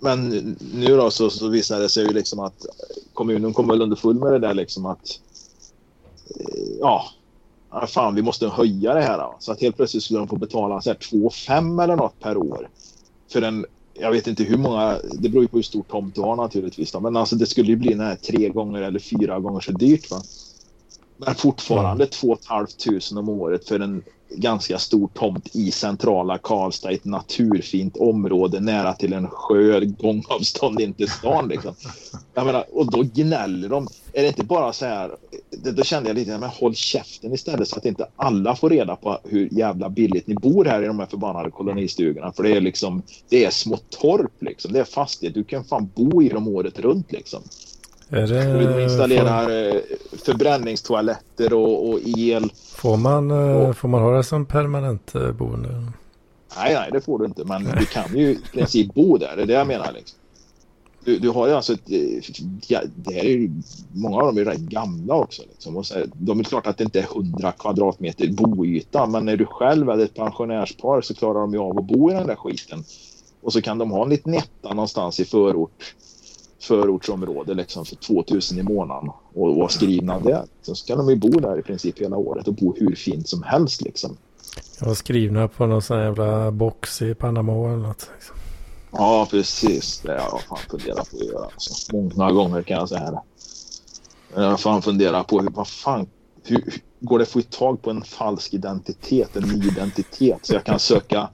[0.00, 0.28] Men
[0.74, 2.66] nu då så, så visar det sig ju liksom att
[3.12, 5.20] kommunen kommer väl underfull med det där liksom att
[6.40, 7.06] eh, ja,
[7.80, 9.18] ja, fan vi måste höja det här.
[9.18, 9.36] Då.
[9.38, 12.68] Så att helt plötsligt skulle de få betala så här 2,5 eller något per år.
[13.32, 16.20] För en, jag vet inte hur många, det beror ju på hur stor tomt du
[16.20, 16.92] har naturligtvis.
[16.92, 17.00] Då.
[17.00, 20.10] Men alltså det skulle ju bli den tre gånger eller fyra gånger så dyrt.
[20.10, 20.22] Va?
[21.16, 27.04] Men fortfarande 2 500 om året för en ganska stor tomt i centrala Karlstad, ett
[27.04, 31.48] naturfint område nära till en sjö, gångavstånd in till stan.
[31.48, 31.74] Liksom.
[32.34, 33.88] Jag menar, och då gnäller de.
[34.12, 35.16] Är det inte bara så här,
[35.62, 39.18] då kände jag lite, men håll käften istället så att inte alla får reda på
[39.24, 42.32] hur jävla billigt ni bor här i de här förbannade kolonistugorna.
[42.32, 45.90] För det är liksom, det är små torp liksom, det är fastighet, du kan fan
[45.94, 47.42] bo i dem året runt liksom.
[48.08, 49.80] Är det, Och de får, installerar eh,
[50.24, 52.50] förbränningstoaletter och, och el.
[52.74, 55.68] får, man, eh, får man ha det som permanent eh, boende?
[56.56, 57.44] Nej, nej, det får du inte.
[57.44, 59.36] Men du kan ju i princip bo där.
[59.36, 59.92] Det är det jag menar.
[59.92, 60.18] Liksom.
[61.06, 61.90] Du, du har ju alltså ett...
[61.90, 62.34] Eh,
[62.66, 63.50] ja, det här är ju,
[63.92, 65.42] många av dem är rätt gamla också.
[65.42, 65.76] Liksom.
[65.76, 69.06] Och så, här, de är klart att det inte är 100 kvadratmeter boyta.
[69.06, 72.14] Men när du själv eller ett pensionärspar så klarar de ju av att bo i
[72.14, 72.84] den där skiten.
[73.42, 75.94] Och så kan de ha en liten etta någonstans i förort
[76.60, 80.44] förortsområde liksom för 2000 i månaden och vara skrivna där.
[80.62, 83.42] Så kan de ju bo där i princip hela året och bo hur fint som
[83.42, 84.16] helst liksom.
[84.80, 88.10] Jag var skrivna på någon sån här jävla box i Panama eller något.
[88.14, 88.36] Liksom.
[88.98, 89.98] Ja, precis.
[89.98, 91.44] Det har jag fan funderat på att göra.
[91.44, 91.96] Alltså.
[91.96, 93.20] Många gånger kan jag säga det.
[94.34, 96.06] Jag har fan funderat på hur, vad fan,
[96.44, 100.54] hur, hur går det att få tag på en falsk identitet, en ny identitet så
[100.54, 101.28] jag kan söka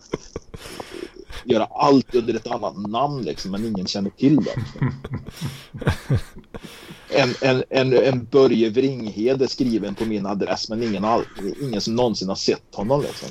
[1.44, 4.54] göra allt under ett annat namn liksom, men ingen känner till det.
[7.14, 11.22] En, en, en, en Börje Vringhede skriven på min adress men ingen, all,
[11.62, 13.02] ingen som någonsin har sett honom.
[13.02, 13.28] Liksom.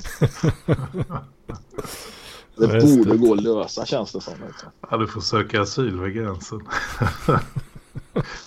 [2.67, 3.17] Det Ja, borde det.
[3.17, 4.34] gå att lösa känns det som.
[4.47, 4.69] Liksom.
[4.89, 6.62] Ja, du får söka asyl vid gränsen.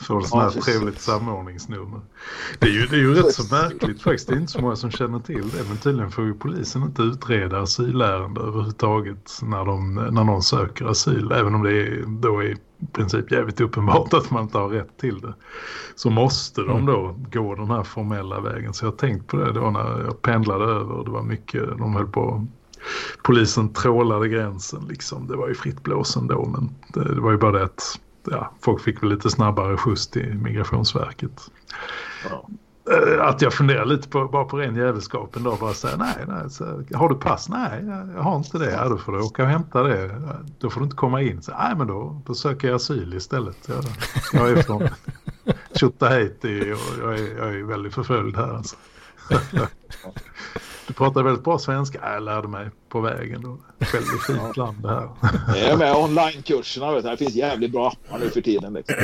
[0.07, 2.01] Får ett sånt här trevligt samordningsnummer.
[2.59, 4.29] Det är, ju, det är ju rätt så märkligt faktiskt.
[4.29, 5.69] Det är inte så många som känner till det.
[5.69, 11.33] Men tydligen får ju polisen inte utreda asylärenden överhuvudtaget när, de, när någon söker asyl.
[11.33, 12.57] Även om det är, då är i
[12.93, 15.35] princip jävligt uppenbart att man inte har rätt till det.
[15.95, 16.87] Så måste de Mm.
[16.87, 18.75] då gå den här formella vägen.
[18.75, 21.05] Så jag har tänkt på det då när jag pendlade över.
[21.05, 22.47] Det var mycket, de höll på
[23.23, 25.27] polisen trålade gränsen liksom.
[25.27, 28.51] Det var ju fritt blås ändå men det, det var ju bara det att ja,
[28.61, 31.51] folk fick väl lite snabbare skjuts till Migrationsverket.
[32.31, 32.49] Ja.
[32.93, 36.51] Eh, Att jag funderar lite på, bara på ren jävelskapen då, bara säga nej, nej
[36.51, 37.49] så, har du pass?
[37.49, 38.71] Nej, jag har inte det.
[38.71, 40.23] Ja, då får du åka och hämta det.
[40.59, 41.43] Då får du inte komma in.
[41.43, 43.57] Så, nej, men då, då söker jag asyl istället.
[43.69, 43.85] Jag,
[44.33, 44.89] jag är från
[45.75, 48.55] Tjotahejti och jag är, jag är väldigt förföljd här.
[48.55, 48.77] Alltså.
[50.87, 51.99] Du pratar väldigt bra svenska.
[52.03, 53.43] Ja, Jag lärde mig på vägen.
[53.43, 53.59] Då.
[53.79, 55.09] Väldigt fint land det här.
[55.53, 56.93] Det är med onlinekurserna.
[56.93, 58.73] Det finns jävligt bra appar nu för tiden.
[58.73, 58.97] Liksom.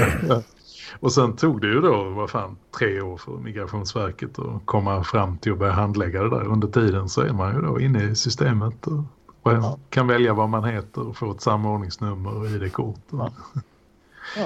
[1.00, 5.38] Och sen tog det ju då, vad fan, tre år för Migrationsverket att komma fram
[5.38, 6.44] till att börja handlägga det där.
[6.46, 9.02] Under tiden så är man ju då inne i systemet och,
[9.42, 9.78] Ja.
[9.90, 13.00] kan välja vad man heter och få ett samordningsnummer och ID-kort.
[13.10, 13.30] Ja.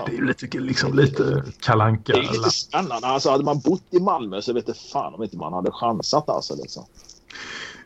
[0.06, 2.12] Det är ju lite, liksom lite kalanka.
[2.12, 3.06] Det är lite spännande.
[3.06, 6.28] Alltså, hade man bott i Malmö så vet jag fan om inte man hade chansat.
[6.28, 6.84] Alltså, liksom.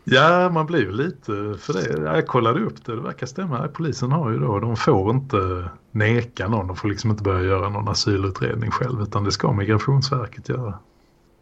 [0.05, 2.13] Ja, man blir ju lite för det.
[2.15, 3.69] Jag kollade upp det, det verkar stämma.
[3.69, 6.67] Polisen har ju då, de får inte neka någon.
[6.67, 10.79] De får liksom inte börja göra någon asylutredning själv utan det ska Migrationsverket göra.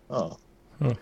[0.08, 0.36] Ja.
[0.78, 0.94] Mm.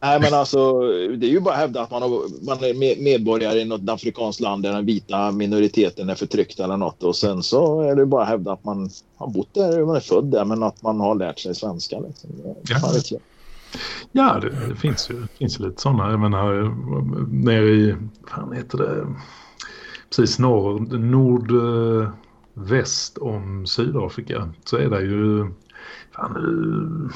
[0.00, 0.80] Nej, men alltså,
[1.16, 2.10] det är ju bara att hävda att man, har,
[2.46, 6.76] man är med- medborgare i något afrikanskt land där den vita minoriteten är förtryckt eller
[6.76, 7.02] något.
[7.02, 10.00] Och sen så är det bara att hävda att man har bott där, man är
[10.00, 12.00] född där, men att man har lärt sig svenska.
[12.00, 12.30] Liksom.
[12.62, 12.92] Ja.
[14.12, 16.10] Ja, det, det finns ju det finns lite sådana.
[16.10, 16.74] Jag menar,
[17.44, 19.06] nere i, vad fan heter det,
[20.08, 22.08] precis norr, nordväst
[23.18, 25.50] om Sydafrika så är det ju,
[26.12, 27.10] fan, eh,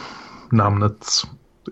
[0.50, 1.06] namnet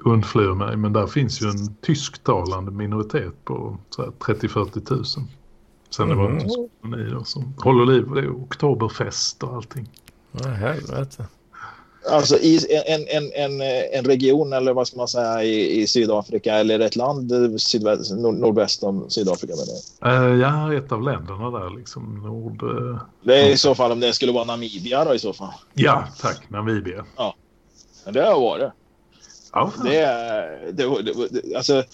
[0.05, 5.23] undflyr mig, men där finns ju en tysktalande minoritet på så här 30-40 tusen.
[5.91, 9.91] Sen det var en koloni då som håller liv, det är oktoberfest och allting.
[10.33, 11.27] Ja, helvete.
[12.09, 13.61] Alltså i en, en, en,
[13.93, 18.13] en region eller vad ska man säga i, i Sydafrika eller ett land eh, sydväst,
[18.13, 19.55] nord, nordväst om Sydafrika.
[19.57, 20.17] Men det.
[20.17, 22.63] Eh, ja, ett av länderna där liksom, nord...
[22.63, 25.53] eh, det är i så fall om det skulle vara Namibia då i så fall.
[25.75, 27.05] ja, tack, Namibia.
[28.05, 28.73] Men det har varit.
[29.53, 29.73] Ja.
[29.85, 30.07] Det
[30.73, 31.85] det, det, det, alltså,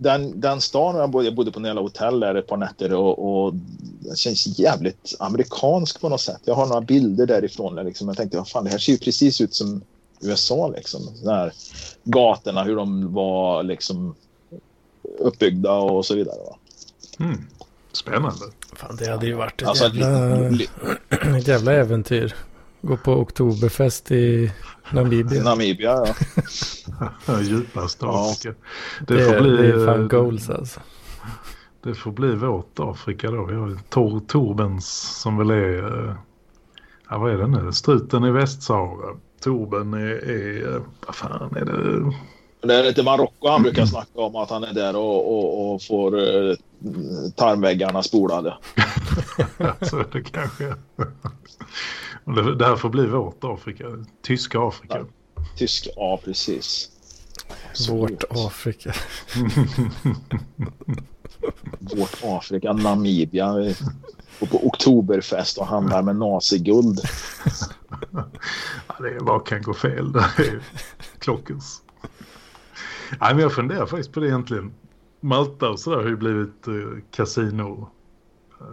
[0.00, 3.44] den, den stan jag bodde, jag bodde på några hotell där ett par nätter och,
[3.46, 3.54] och
[4.00, 6.40] det känns jävligt amerikansk på något sätt.
[6.44, 8.08] Jag har några bilder därifrån där liksom.
[8.08, 9.82] Jag tänkte, vad fan, det här ser ju precis ut som
[10.20, 11.00] USA liksom.
[11.24, 11.52] De här
[12.04, 14.14] gatorna, hur de var liksom
[15.18, 16.38] uppbyggda och så vidare.
[16.46, 16.56] Va?
[17.20, 17.46] Mm.
[17.92, 18.44] Spännande.
[18.72, 20.58] Fan, det hade ju varit ett, Alltså, jävla,
[21.38, 22.34] ett jävla äventyr.
[22.88, 24.52] Gå på oktoberfest i
[24.92, 25.42] Namibia.
[25.42, 25.90] Namibia,
[27.26, 27.40] ja.
[27.40, 28.30] Djupaste Ja.
[28.30, 28.54] Afrika.
[29.06, 30.80] Det, Det, får bli, det är fan eh, goals alltså.
[31.82, 33.44] det får bli vårt Afrika då.
[33.44, 34.86] Vi har Tor Torbens
[35.22, 36.08] som väl är...
[36.08, 36.14] eh,
[37.10, 37.72] Ja, vad är det nu?
[37.72, 39.16] Struten i Västsahara.
[39.42, 40.30] Torben är...
[40.30, 42.12] är eh, vad fan är det?
[42.68, 45.82] Det är inte Marocko han brukar snacka om att han är där och, och, och
[45.82, 46.12] får
[47.36, 48.56] tarmväggarna spolade.
[49.80, 50.74] Så är det kanske.
[52.24, 53.84] Och det, det här får bli vårt Afrika.
[54.22, 55.04] Tyska Afrika.
[55.56, 56.90] Tysk, ja precis.
[57.88, 58.92] Vårt Afrika.
[61.78, 63.52] Vårt Afrika, Namibia.
[64.40, 67.00] Går på oktoberfest och handlar med naziguld.
[68.88, 70.12] Ja, det är, vad kan gå fel?
[70.12, 70.60] Det är
[71.18, 71.82] klockens.
[73.20, 74.72] Nej, men jag funderar faktiskt på det egentligen.
[75.20, 76.74] Malta och sådär har ju blivit eh,
[77.10, 77.88] kasino,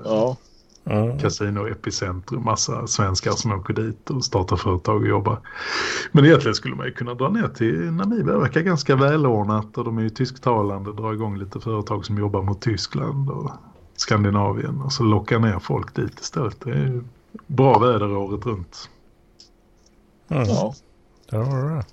[0.03, 0.37] Ja.
[0.83, 1.17] Ja.
[1.19, 2.43] kasinoepicentrum.
[2.43, 5.39] Massa svenskar som åker dit och startar företag och jobbar.
[6.11, 8.33] Men egentligen skulle man ju kunna dra ner till Namibia.
[8.33, 10.93] Det verkar ganska välordnat och de är ju tysktalande.
[10.93, 13.51] Dra igång lite företag som jobbar mot Tyskland och
[13.95, 14.81] Skandinavien.
[14.81, 16.61] Och så locka ner folk dit istället.
[16.61, 17.03] Det är ju
[17.47, 18.89] bra väder året runt.
[20.27, 20.47] Mm.
[20.47, 20.73] ja.
[21.31, 21.85] Har du det.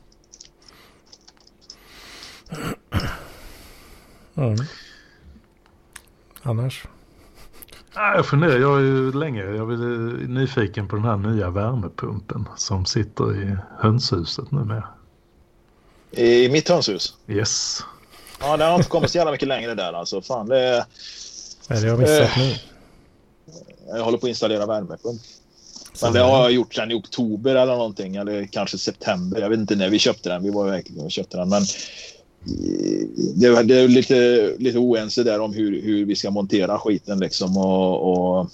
[4.36, 4.56] Mm.
[6.42, 6.84] Annars?
[7.96, 9.76] Nej, Jag funderar, jag är ju länge jag är
[10.28, 14.88] nyfiken på den här nya värmepumpen som sitter i hönshuset numera.
[16.10, 17.14] I mitt hönshus.
[17.28, 17.80] Yes.
[18.40, 20.22] Ja, det har inte kommit så jävla mycket längre där alltså.
[20.22, 20.84] Fan, det är,
[21.68, 22.38] Nej, det har jag missat Eh.
[22.38, 22.54] nu.
[23.96, 25.20] jag håller på att installera värmepump.
[26.02, 28.16] Men det har jag gjort sedan i oktober eller någonting.
[28.16, 29.40] Eller kanske september.
[29.40, 30.42] Jag vet inte när vi köpte den.
[30.42, 31.48] Vi var verkligen och köpte den.
[31.48, 31.66] Men eh,
[33.34, 37.56] det, det är lite, lite oense där om hur, hur vi ska montera skiten liksom.
[37.56, 38.50] Och, och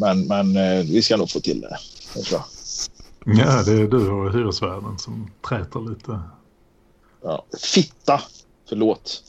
[0.00, 1.76] Men, men eh, vi ska nog få till det.
[2.14, 3.38] det tror jag.
[3.38, 6.20] Ja, det är du och hyresvärden som träter lite.
[7.22, 7.44] Ja.
[7.58, 8.20] Fitta!
[8.68, 9.22] Förlåt.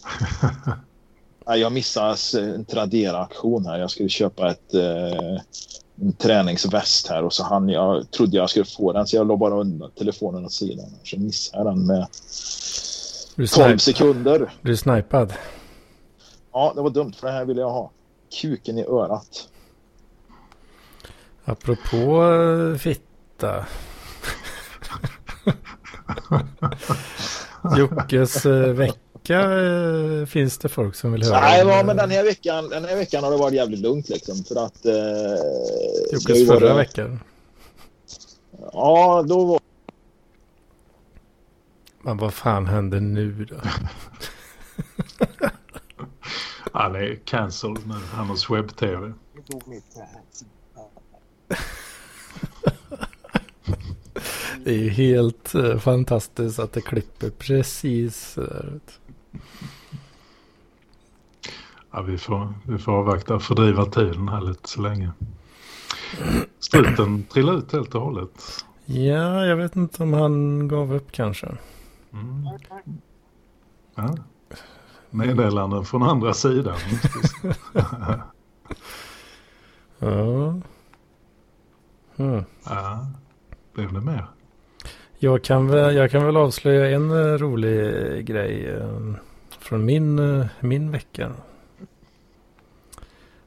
[1.45, 2.15] Jag missade
[2.55, 3.79] en Tradera-aktion här.
[3.79, 5.41] Jag skulle köpa ett, eh,
[6.11, 9.53] träningsväst här och så han, jag trodde jag skulle få den så jag la bara
[9.55, 10.85] undan telefonen åt sidan.
[11.03, 12.07] Så missade jag den med
[13.35, 14.53] Du är 12 snipe- sekunder.
[14.61, 15.33] Du är snipad.
[16.53, 17.91] Ja, det var dumt för det här ville jag ha.
[18.41, 19.47] Kuken i örat.
[21.45, 23.65] Apropå eh, fitta.
[27.77, 28.73] Jockes eh,
[29.23, 29.61] vecka
[30.19, 31.39] eh, finns det folk som vill höra.
[31.39, 34.09] Nej, ja, eh, men den här, veckan, den här veckan har det varit jävligt lugnt
[34.09, 34.43] liksom.
[34.43, 34.85] För att...
[34.85, 37.19] Eh, har Jockes förra varit- veckan.
[38.73, 39.59] Ja, då var
[42.01, 43.55] Men vad fan händer nu då?
[46.73, 49.13] Han är cancelled nu, han hos webb-tv.
[54.65, 58.79] Det är ju helt eh, fantastiskt att det klipper precis där.
[61.91, 65.11] Ja, vi, får, vi får avvakta och fördriva tiden här lite så länge.
[66.59, 68.65] Struten trillade ut helt och hållet.
[68.85, 71.47] Ja, jag vet inte om han gav upp kanske.
[72.13, 72.47] Mm.
[73.95, 74.15] Ja.
[75.09, 76.77] Meddelanden från andra sidan.
[79.99, 80.61] Ja.
[82.17, 82.43] Mm.
[82.63, 83.07] Ja,
[83.73, 84.27] blev det mer?
[85.23, 89.13] Jag, kan väl, jag kan väl avslöja en eh, rolig eh, grej eh,
[89.59, 91.31] från min, min vecka.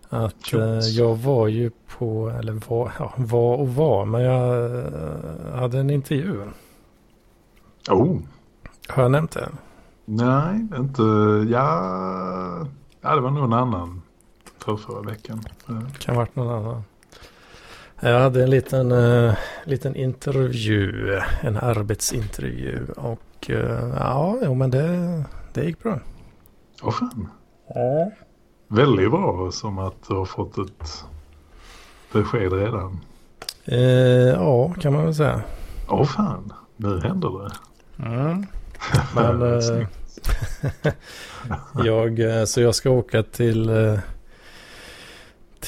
[0.09, 0.53] Att
[0.97, 4.41] jag var ju på, eller var, ja, var och var, men jag
[5.59, 6.41] hade en intervju.
[7.91, 8.19] Oh,
[8.89, 9.49] Har jag nämnt det?
[10.05, 11.03] nej, inte...
[11.49, 12.67] Ja,
[13.01, 14.03] ja det var nog en annan
[14.59, 15.45] för förra veckan.
[15.99, 16.83] Kan ha varit någon annan.
[18.01, 19.35] Jag hade en liten, eh,
[19.65, 25.99] liten intervju, en arbetsintervju och eh, ja, jo, men det, det gick bra.
[26.83, 27.29] Åh fan.
[28.69, 31.05] Väldigt bra som att du har fått ett
[32.13, 33.01] besked redan.
[33.65, 33.79] Eh,
[34.29, 35.43] ja, kan man väl säga.
[35.89, 37.53] Åh fan, nu händer det.
[39.15, 40.31] Men eh, Snyggt.
[41.85, 43.71] jag, så jag ska åka till,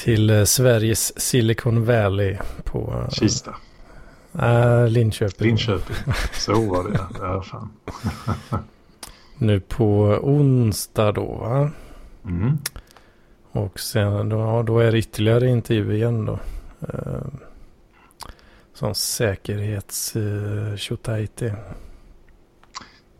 [0.03, 3.55] till eh, Sveriges Silicon Valley på eh, Kista,
[4.39, 5.47] äh, Linköping.
[5.47, 5.95] Linköping.
[6.33, 7.69] Så var det ja, fan.
[9.37, 11.71] Nu på onsdag då va?
[12.25, 12.57] Mm.
[13.51, 16.39] Och sen då, då är det ytterligare intervju igen då.
[16.81, 17.27] Eh,
[18.73, 20.75] som säkerhets uh,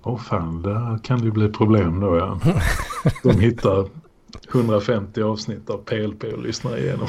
[0.04, 2.40] Åh fan, där kan det ju bli problem då ja.
[3.24, 3.88] De hittar
[4.54, 7.08] 150 avsnitt av PLP och lyssnar igenom.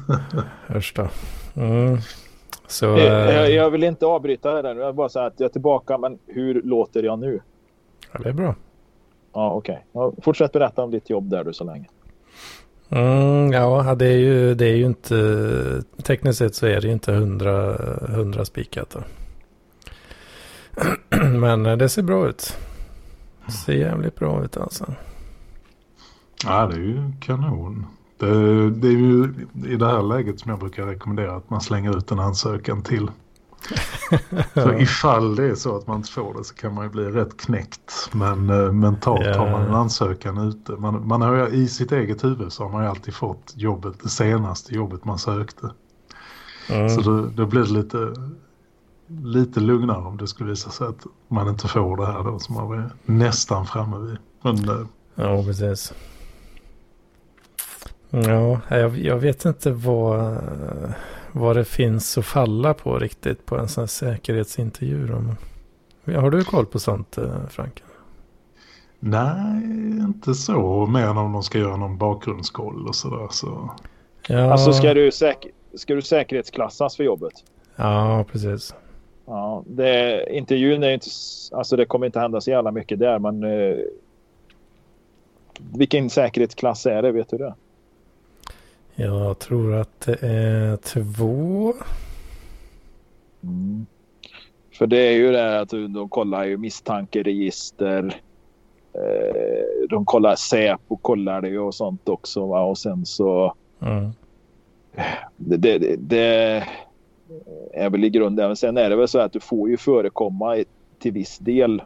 [0.66, 1.08] Hörs då.
[1.54, 1.98] Mm.
[2.66, 4.80] Så Eh, eh, Jag, jag vill inte avbryta det där nu.
[4.80, 5.98] Jag bara säga att jag är tillbaka.
[5.98, 7.40] Men hur låter jag nu?
[8.12, 8.54] ja, det är bra.
[9.32, 9.86] Ja, okej.
[9.92, 11.86] Ja, fortsätt berätta om ditt jobb där du så länge.
[12.90, 15.82] Mm, ja, det är, ju, det är ju inte...
[16.02, 17.76] Tekniskt sett så är det ju inte hundra,
[18.08, 19.00] hundra spikat då.
[21.38, 22.56] Men eh, det ser bra ut.
[23.46, 24.94] Det ser jävligt bra ut alltså.
[26.44, 27.86] Ja, det är ju kanon.
[28.18, 29.34] Det, det är ju
[29.66, 33.10] i det här läget som jag brukar rekommendera att man slänger ut en ansökan till.
[34.54, 37.04] För ifall det är så att man inte får det så kan man ju bli
[37.04, 38.10] rätt knäckt.
[38.12, 39.38] Men eh, mentalt Ja.
[39.38, 40.72] har man en ansökan ute.
[40.72, 43.94] Man, man har ju i sitt eget huvud så har man ju alltid fått jobbet,
[44.02, 45.70] det senaste jobbet man sökte.
[46.70, 46.88] Mm.
[46.88, 48.14] Så då, då blir det lite,
[49.06, 52.54] lite lugnare om det skulle visa sig att man inte får det här då som
[52.54, 54.18] man var nästan framme vid.
[54.42, 55.92] Men eh, Ja, precis.
[58.10, 60.36] Ja, jag, jag vet inte vad,
[61.32, 65.06] vad det finns att falla på riktigt på en sån här säkerhetsintervju.
[65.06, 66.14] Då.
[66.20, 67.82] Har du koll på sånt, eh, Frank?
[69.00, 69.62] Nej,
[70.00, 70.86] inte så.
[70.86, 73.28] Mer än om de ska göra någon bakgrundskoll och sådär.
[73.30, 73.70] Så.
[74.28, 77.32] Ja, Alltså ska du, säk- ska du säkerhetsklassas för jobbet?
[77.76, 78.74] ja precis.
[79.26, 81.06] Ja, det, intervjun är inte...
[81.52, 83.42] Alltså det kommer inte hända så jävla mycket där men...
[83.44, 83.76] Eh,
[85.72, 87.12] vilken säkerhetsklass är det?
[87.12, 87.54] Vet du det?
[89.00, 91.74] Jag tror att det är två.
[94.72, 98.20] För det är ju det här att de kollar ju misstankeregister.
[98.92, 102.46] Eh, de kollar Säpo kollar det och sånt också.
[102.46, 102.62] Va?
[102.62, 103.54] Och sen så...
[103.80, 104.10] Mm.
[105.36, 106.66] Det, det, det,
[107.72, 108.46] är väl i grunden.
[108.46, 110.64] Men sen är det väl så att du får ju förekomma
[110.98, 111.82] till viss del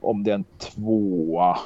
[0.00, 1.58] om det är en tvåa.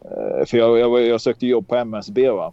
[0.00, 2.52] Eh, för jag, jag, jag sökte jobb på MSB va.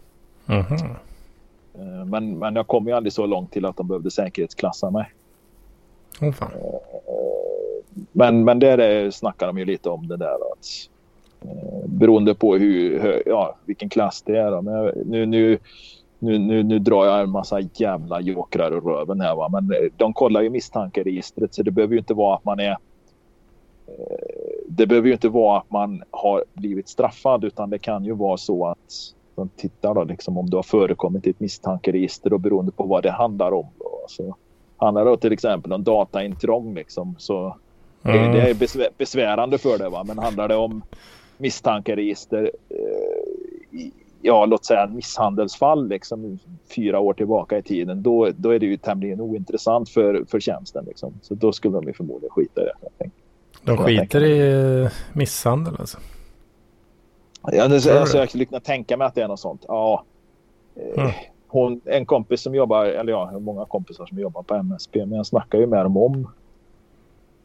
[1.75, 5.13] Eh, men, men jag kom ju aldrig så långt till att de behövde säkerhetsklassa mig.
[6.21, 6.51] Oh, fan.
[8.11, 10.89] Men, men där är, snackar de ju lite om det där att
[11.41, 14.51] eh, beroende på hur, ja, vilken klass det är.
[14.51, 14.61] Då.
[14.61, 15.57] Men nu, nu,
[16.19, 19.35] nu, nu, nu drar jag en massa jävla jokrar och röven här.
[19.35, 19.49] Va?
[19.49, 22.71] Men eh, de kollar ju misstankeregistret så det behöver ju inte vara att man är
[22.71, 22.75] eh,
[24.67, 28.37] det behöver ju inte vara att man har blivit straffad utan det kan ju vara
[28.37, 32.71] så att de tittar då liksom om du har förekommit i ett misstankeregister och beroende
[32.71, 33.65] på vad det handlar om.
[33.79, 34.05] Då.
[34.07, 34.35] Så
[34.77, 37.55] handlar det till exempel om dataintrång liksom, så
[38.03, 38.31] Mm.
[38.31, 39.89] det, det är besvär, besvärande för det.
[39.89, 40.03] Va?
[40.07, 40.81] Men handlar det om
[41.37, 46.39] misstankeregister, eh, i- ja låt säga misshandelsfall liksom,
[46.75, 50.85] fyra år tillbaka i tiden, då, då är det ju tämligen ointressant för, för tjänsten.
[50.85, 51.13] Liksom.
[51.21, 53.09] Så då skulle de ju förmodligen skita i det.
[53.63, 55.97] De skiter i misshandel alltså.
[57.53, 59.65] Ja, du alltså, jag skulle kunna tänka mig att det är något sånt.
[59.67, 60.03] Ja.
[60.75, 61.11] Eh, Mm.
[61.47, 65.25] Hon, en kompis som jobbar, eller ja, många kompisar som jobbar på MSP, men jag
[65.25, 66.27] snackar ju med dem om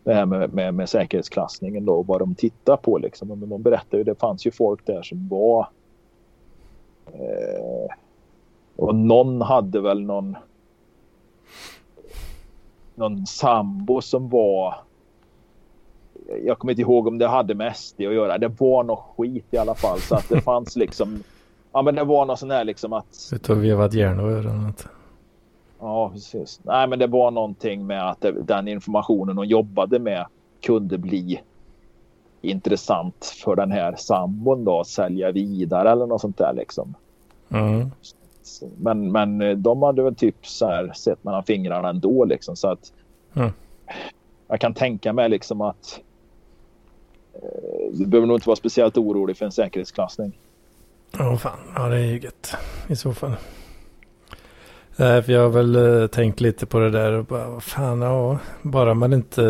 [0.04, 3.28] det här med, med, med säkerhetsklassningen då och vad de tittar på liksom.
[3.28, 5.68] Men de berättar ju, det fanns ju folk där som var
[7.06, 7.94] eh,
[8.76, 10.36] och någon hade väl någon
[12.94, 14.74] någon sambo som var
[16.44, 18.38] jag kommer inte ihåg om det hade med SD att göra.
[18.38, 20.00] Det var något skit i alla fall.
[20.00, 21.22] Så att det fanns liksom...
[21.72, 23.32] Ja men det var något sån här liksom att...
[23.48, 24.86] Och vevat hjärnor eller något.
[25.80, 26.60] Ja precis.
[26.62, 30.26] Nej men det var någonting med att det, den informationen hon jobbade med
[30.62, 31.40] kunde bli
[32.42, 36.94] intressant för den här sambon då att sälja vidare eller något sånt där liksom.
[37.48, 37.90] Mm.
[38.76, 42.68] Men, men eh, de hade väl typ så här sett mellan fingrarna ändå liksom så
[42.68, 42.92] att
[43.36, 43.50] Mm.
[44.48, 46.00] jag kan tänka mig liksom att
[47.42, 50.38] Eh, du behöver nog inte vara speciellt orolig för en säkerhetsklassning.
[51.18, 51.58] Ja, fan.
[51.74, 52.54] Ja, det är ju gött
[52.88, 53.36] i så fall.
[54.96, 58.02] Nej, för jag har väl eh, tänkt lite på det där och bara, vad fan,
[58.02, 59.44] ja, bara man inte...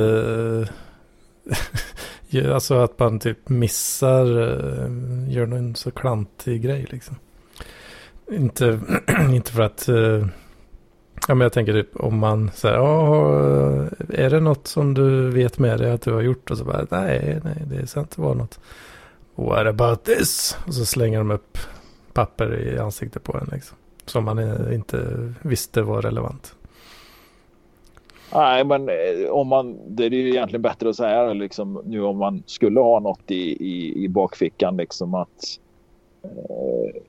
[2.33, 4.25] Eh, alltså att man typ missar,
[5.29, 7.17] gör någon så klantig grej liksom.
[8.31, 8.81] Inte,
[9.31, 9.89] inte för att...
[11.29, 13.27] Ja, men jag tänker typ om man säger, ja,
[14.09, 16.51] är det något som du vet med dig att du har gjort?
[16.51, 18.61] Och så bara, nej, nej, det ska inte vara något.
[19.35, 20.57] What about this?
[20.67, 21.59] Och så slänger de upp
[22.13, 23.77] papper i ansiktet på en liksom.
[24.07, 26.55] Som man inte visste var relevant.
[28.35, 32.19] Nej, men eh, om man, det är ju egentligen bättre att säga liksom, nu om
[32.19, 35.59] man skulle ha något i, i, i bakfickan liksom att
[36.23, 37.01] eh,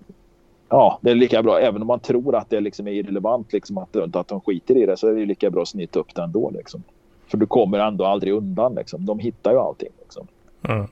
[0.76, 1.60] ja, det är lika bra.
[1.60, 4.86] Även om man tror att det liksom är irrelevant liksom att, att de skiter i
[4.86, 6.84] det så är det lika bra att snitta upp det ändå liksom.
[7.28, 9.06] För du kommer ändå aldrig undan liksom.
[9.06, 10.28] De hittar ju allting liksom.
[10.68, 10.88] Mm.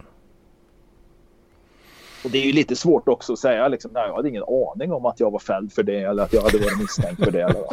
[2.25, 4.93] Och det är ju lite svårt också att säga liksom, nej, jag hade ingen aning
[4.93, 7.41] om att jag var fälld för det eller att jag hade varit misstänkt för det.
[7.41, 7.63] Eller,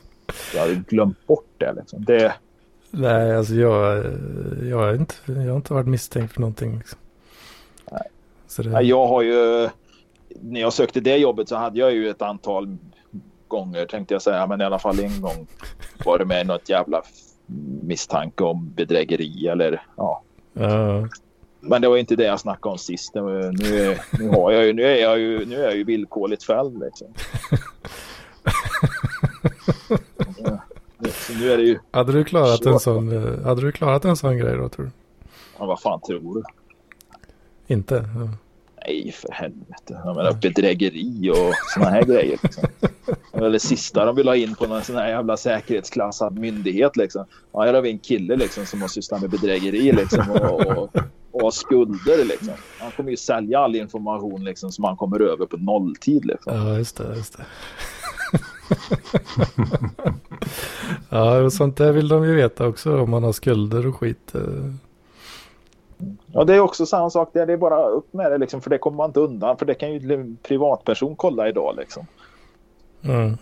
[0.54, 2.04] jag hade glömt bort det liksom.
[2.04, 2.34] Det,
[2.90, 4.04] Nej, alltså jag,
[4.62, 6.78] jag, har inte, jag har inte varit misstänkt för någonting.
[6.78, 6.98] Liksom.
[7.90, 8.02] Nej.
[8.56, 9.68] Det, Ja, Jag har ju,
[10.40, 12.76] när jag sökte det jobbet så hade jag ju ett antal
[13.48, 15.46] gånger tänkte jag säga, men i alla fall en gång
[16.04, 17.02] var det med något jävla
[17.82, 20.22] misstanke om bedrägeri eller ja.
[20.52, 21.08] ja,
[21.60, 23.14] Men det var inte det jag snackade om sist.
[23.14, 23.52] Nu,
[24.18, 27.06] nu, har jag ju, nu, är jag ju, nu är jag ju villkorligt fälld liksom.
[30.38, 30.62] Ja,
[31.40, 34.38] nu är det ju, hade, du klarat en sån, eh, hade du klarat en sån
[34.38, 34.90] grej då tror du?
[35.58, 36.42] ja, vad fan tror du?
[37.74, 37.94] Inte?
[37.94, 38.28] Ja.
[38.88, 40.00] Nej, för helvete.
[40.04, 42.38] Jag menar bedrägeri och såna här grejer.
[42.42, 42.64] Liksom.
[43.32, 46.96] Eller sista de vill ha in på någon sån här jävla säkerhetsklassad myndighet.
[46.96, 47.24] Liksom.
[47.52, 50.96] Ja, här har vi en kille liksom, som har sysslat med bedrägeri liksom, och, och,
[51.30, 52.24] och har skulder.
[52.24, 52.54] Liksom.
[52.78, 56.24] Han kommer ju sälja all information liksom, som han kommer över på nolltid.
[56.24, 56.56] Liksom.
[56.56, 57.16] ja, just det.
[57.16, 57.44] Just det.
[61.08, 64.34] ja, och sånt där vill de ju veta också om man har skulder och skit.
[64.34, 64.40] Eh
[66.00, 66.06] eh.
[66.32, 67.46] Ja, det är också samma sak där.
[67.46, 69.56] Det är bara upp med det, liksom, för det kommer man inte undan.
[69.56, 71.74] För det kan ju en privatperson kolla idag.
[71.76, 72.06] Liksom.
[73.04, 73.36] Mm.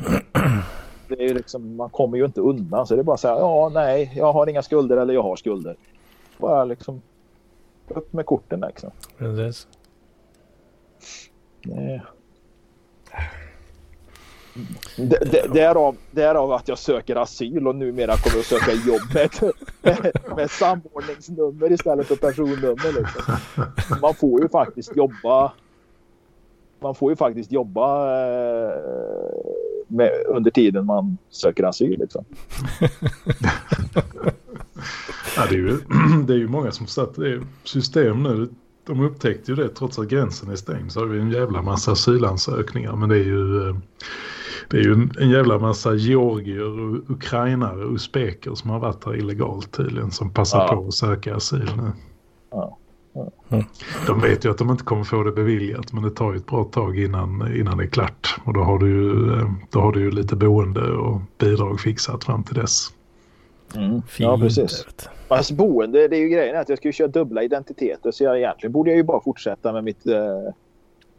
[1.09, 2.87] Det är liksom, man kommer ju inte undan.
[2.87, 5.37] Så det är bara att säga ja, nej, jag har inga skulder eller jag har
[5.37, 5.77] skulder.
[6.39, 7.03] Bara liksom
[7.89, 8.91] upp med korten liksom.
[9.19, 9.69] Precis.
[11.63, 12.03] Det...
[14.97, 19.01] D- därav, därav att jag söker asyl och numera kommer att söka jobb
[19.83, 22.93] med, med, samordningsnummer istället för personnummer.
[22.99, 23.37] Liksom.
[24.01, 25.53] Man får ju faktiskt jobba
[26.81, 28.81] man får ju faktiskt jobba eh,
[29.89, 31.99] med, under tiden man söker asyl.
[32.01, 32.25] Liksom.
[35.37, 35.79] Ja, det, är ju,
[36.27, 38.49] det är ju många som satt det i system nu.
[38.87, 41.93] De upptäckte ju det trots att gränsen är stängd så har vi en jävla massa
[41.93, 42.97] asylansökningar.
[42.97, 43.77] Men det är ju, eh,
[44.71, 49.05] det är ju en, en jävla massa georgier och ukrainare och usbeker som har varit
[49.05, 50.77] här illegalt tydligen som passar Ja.
[50.77, 51.93] på att söka asyl nu.
[52.51, 52.79] Ja.
[54.07, 56.47] De vet ju att de inte kommer få det beviljat men det tar ju ett
[56.47, 58.37] bra tag innan, innan det är klart.
[58.45, 62.25] Och då har du ju, eh, då har du ju lite boende och bidrag fixat
[62.25, 62.89] fram till dess.
[63.75, 64.03] Mm.
[64.19, 64.87] Ja, precis.
[65.29, 68.39] Alltså boende, det är ju grejen att jag ska ju köra dubbla identiteter så jag
[68.39, 70.19] egentligen borde jag ju bara fortsätta med mitt eh,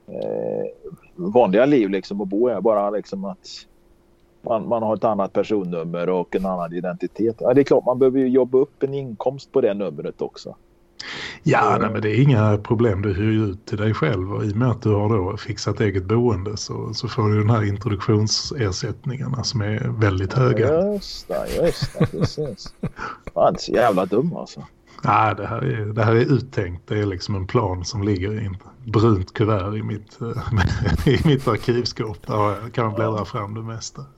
[0.07, 2.61] eh, vanliga liv liksom och bo här.
[2.61, 3.65] Bara liksom att
[4.41, 7.35] man, man har ett annat personnummer och en annan identitet.
[7.39, 10.55] Ja, det är klart man behöver ju jobba upp en inkomst på det numret också.
[11.43, 13.01] Ja, nej, men det är inga problem.
[13.01, 15.37] Du hyr ju ut till dig själv och i och med att du har då
[15.37, 20.93] fixat eget boende så, så får du den här introduktionsersättningarna som är väldigt höga.
[20.93, 22.05] Just det, just det.
[22.05, 22.73] Precis.
[23.33, 24.63] Fan, så jävla dum alltså.
[25.07, 26.87] Nej, det här, är, det här är uttänkt.
[26.87, 28.57] Det är liksom en plan som ligger i en
[28.91, 32.27] brunt kuvert i mitt, eh, i mitt arkivskåp.
[32.27, 34.01] Där kan man bläddra fram det mesta.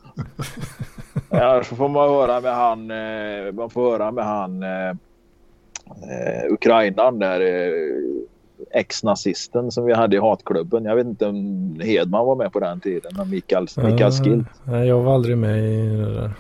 [1.30, 6.54] Ja, så får man höra med han, eh, man får höra med han eh, eh,
[6.54, 10.86] Ukrainan där, eh, ex-nazisten som vi hade i hatklubben.
[10.86, 14.46] Jag vet inte om Hedman var med på den tiden, men Mikael, Mikael Skill.
[14.64, 16.32] Nej, jag var aldrig med i det där.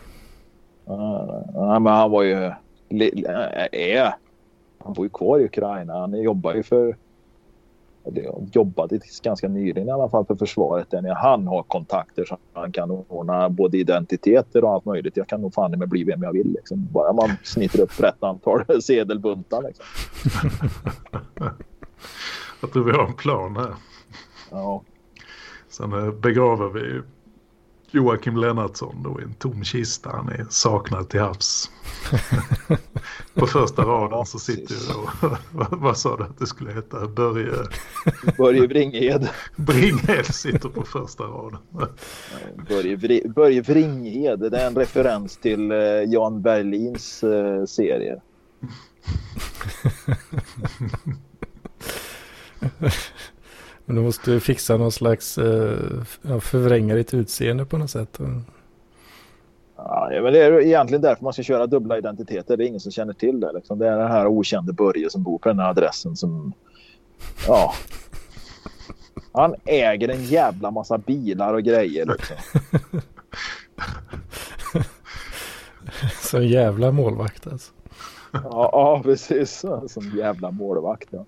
[1.54, 2.52] Ja, men han var ju,
[3.72, 4.14] är,
[4.80, 6.00] han bor ju kvar i Ukraina.
[6.00, 6.96] Han jobbar ju för,
[8.04, 10.92] det jobbade ganska nyligen i alla fall för försvaret.
[10.92, 15.18] Där han har kontakter så han kan ordna både identiteter och allt möjligt.
[15.18, 16.52] Jag kan nog fan med bli vem jag vill.
[16.52, 16.88] Liksom.
[16.92, 19.64] Bara man snittar upp rätt antal sedelbuntar.
[19.64, 19.86] Liksom.
[22.62, 23.74] Jag tror vi har en plan här.
[24.52, 24.82] Ja.
[25.70, 27.02] Sen eh, begraver vi
[27.92, 30.10] Joakim Lennartsson då i en tom kista.
[30.10, 31.70] Han är saknad till havs.
[33.34, 35.10] På första raden så sitter ju då,
[35.52, 37.08] vad, vad sa du att det skulle heta?
[37.08, 37.54] Börje
[38.38, 39.30] Börje Bringhed.
[39.56, 41.60] Bringhed sitter på första raden.
[42.70, 44.40] Börje, Vri- Börje Vringhed.
[44.40, 45.78] Det är en referens till eh,
[46.08, 48.22] Jan Berlins eh, serie.
[53.90, 58.20] Men du måste ju fixa någon slags eh, förvränga ditt utseende på något sätt.
[59.76, 62.58] Ja, men det är egentligen därför man ska köra dubbla identiteter.
[62.58, 63.52] Det är ingen som känner till det.
[63.54, 63.80] Liksom.
[63.80, 66.54] Det är den här okände Börje som bor på den här adressen som...
[67.48, 67.74] Ja.
[69.32, 72.06] Han äger en jävla massa bilar och grejer.
[72.06, 72.36] Liksom.
[76.22, 77.72] Så en jävla målvakt alltså.
[78.32, 79.66] Ja, ja, precis.
[79.88, 81.08] Som jävla målvakt.
[81.12, 81.26] Ja.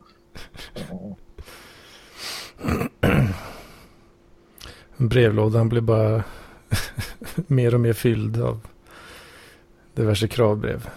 [0.89, 1.15] Ja.
[4.97, 6.23] Brevlådan blir bara
[7.47, 8.59] mer och mer fylld av
[9.93, 10.89] diverse kravbrev.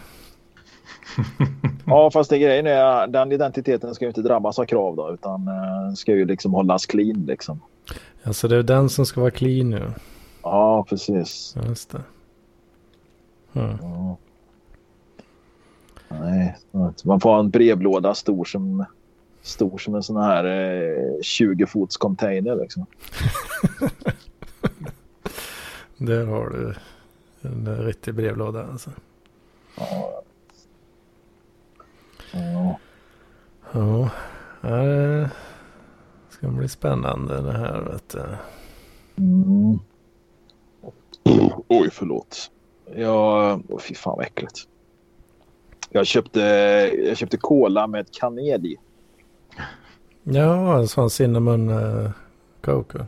[1.86, 5.48] ja, fast det grejen är den identiteten ska ju inte drabbas av krav då, utan
[5.48, 7.60] eh, ska ju liksom hållas clean liksom.
[8.22, 9.92] Alltså det är den som ska vara clean nu.
[10.42, 11.54] Ja, precis.
[11.56, 12.02] Ja, just det.
[13.52, 13.76] Mm.
[13.82, 14.16] Ja.
[16.08, 16.56] Nej,
[17.04, 18.84] man får ha en brevlåda stor som,
[19.44, 22.56] stor som en sån här eh, 20 fots container.
[22.56, 22.86] Liksom.
[25.96, 26.74] Där har du
[27.42, 28.90] en riktig brevlåda alltså.
[29.76, 30.24] Ja.
[32.32, 32.78] Ja.
[33.72, 34.10] Ja,
[34.70, 35.30] det
[36.30, 37.80] ska bli spännande det här.
[37.80, 38.24] Vet du.
[39.16, 39.78] Mm.
[41.68, 42.50] Oj, förlåt.
[42.94, 43.62] Jag...
[43.68, 44.68] Oh, fy fan vad äckligt.
[45.90, 46.40] Jag köpte,
[47.06, 48.76] jag köpte cola med kanel i.
[50.22, 52.10] Ja, en sån cinnamon uh,
[52.60, 53.06] coke.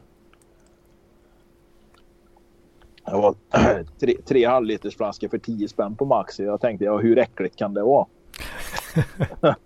[3.04, 3.34] Jag var
[4.00, 6.44] tre, tre halvliters flaskor för 10 spänn på Maxi.
[6.44, 8.06] Jag tänkte, ja, hur äckligt kan det vara?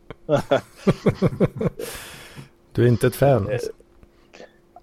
[2.72, 3.48] Du är inte ett fan?
[3.52, 3.70] Alltså.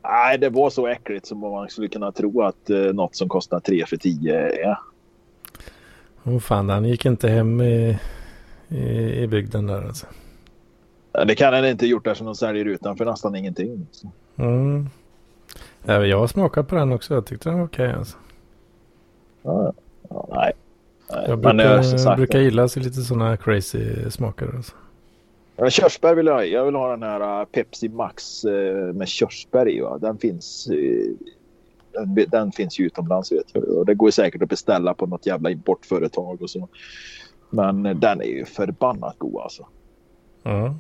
[0.03, 3.59] Nej, det var så äckligt som man skulle kunna tro att eh, något som kostar
[3.59, 4.77] 3 för 10 är.
[6.23, 7.97] Åh fan, han gick inte hem i,
[8.67, 10.07] i, i bygden där alltså.
[11.25, 13.87] Det kan den inte gjort eftersom de säljer utanför nästan ingenting.
[13.91, 14.11] Så.
[14.37, 14.89] Mm.
[15.85, 17.13] Ja, jag har smakat på den också.
[17.13, 18.17] Jag tyckte den var okej alltså.
[19.43, 19.73] Ja,
[20.09, 20.51] ja, nej.
[21.09, 21.25] nej.
[21.27, 24.55] Jag brukar, som sagt, brukar gilla så lite sådana crazy smaker.
[24.55, 24.73] Alltså.
[25.69, 26.43] Körsbär vill jag ha.
[26.43, 29.81] Jag vill ha den här uh, Pepsi Max uh, med körsbär i.
[29.81, 29.97] Va?
[29.97, 31.15] Den finns uh,
[31.91, 33.63] den, den finns ju utomlands vet jag.
[33.63, 36.67] Och det går säkert att beställa på något jävla importföretag och så.
[37.49, 39.67] Men den är ju förbannat god alltså.
[40.43, 40.75] Ja.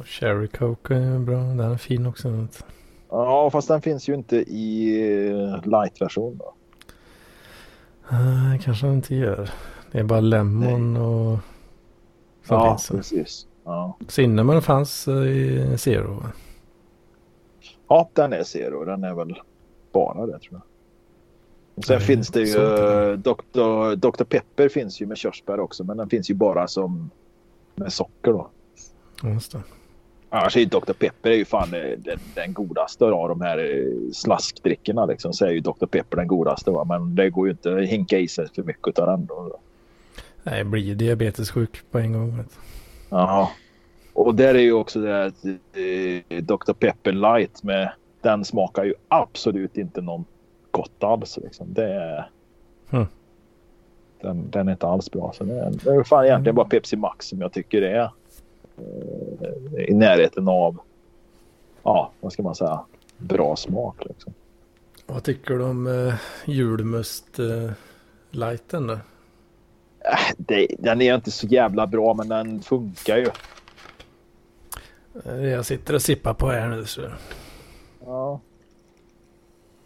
[0.00, 1.38] Och Cherry Coke är bra.
[1.38, 2.46] Den är fin också.
[3.10, 4.94] Ja, fast den finns ju inte i
[5.32, 6.38] uh, light-version.
[6.38, 6.54] Då.
[8.62, 9.50] Kanske han inte gör.
[9.92, 11.38] Det är bara lemon och...
[12.46, 12.88] Som Ja, finns.
[12.88, 13.46] precis.
[13.64, 13.96] Ja.
[14.08, 16.22] Cinnamon fanns eh, i Zero.
[17.88, 18.84] ja, den är zero.
[18.84, 19.40] Den är väl
[19.92, 20.62] bara det tror jag.
[21.74, 23.94] Och sen Nej, finns det ju Dr.
[23.96, 24.24] Dr.
[24.24, 27.10] Pepper finns ju med körsbär också men den finns ju bara som
[27.74, 28.50] med socker då.
[29.22, 29.62] Just det.
[30.32, 30.92] Annars är ju Dr.
[30.92, 35.32] Pepper är ju fan eh, den, den godaste av de här eh, slaskdrickorna liksom.
[35.32, 35.86] Så är ju Dr.
[35.86, 36.84] Pepper den godaste va.
[36.84, 39.58] Men det går ju inte att hinka i sig för mycket av den då.
[40.42, 42.44] Nej, jag blir diabetessjuk på en gång.
[43.08, 43.48] Jaha.
[44.12, 46.72] Och där är ju också det att eh, Dr.
[46.72, 50.24] Pepper light med den smakar ju absolut inte någon
[50.70, 51.38] gott alls.
[51.42, 51.66] Liksom.
[51.74, 52.30] Det är...
[52.90, 53.06] Hmm.
[54.20, 55.32] Den, den är inte alls bra.
[55.32, 58.10] Så det är, det är fan egentligen bara Pepsi Max som jag tycker är eh,
[59.88, 60.78] i närheten av,
[61.82, 62.80] ja, vad ska man säga,
[63.18, 64.04] bra smak.
[64.04, 64.34] Liksom.
[65.06, 66.14] Vad tycker du om uh,
[66.44, 67.70] julmust uh,
[68.30, 68.92] lighten då?
[68.92, 73.30] Äh, det, den är inte så jävla bra men den funkar ju.
[75.12, 76.84] Det Jag sitter och sippar på här nu.
[76.84, 77.02] Så.
[78.06, 78.40] Ja.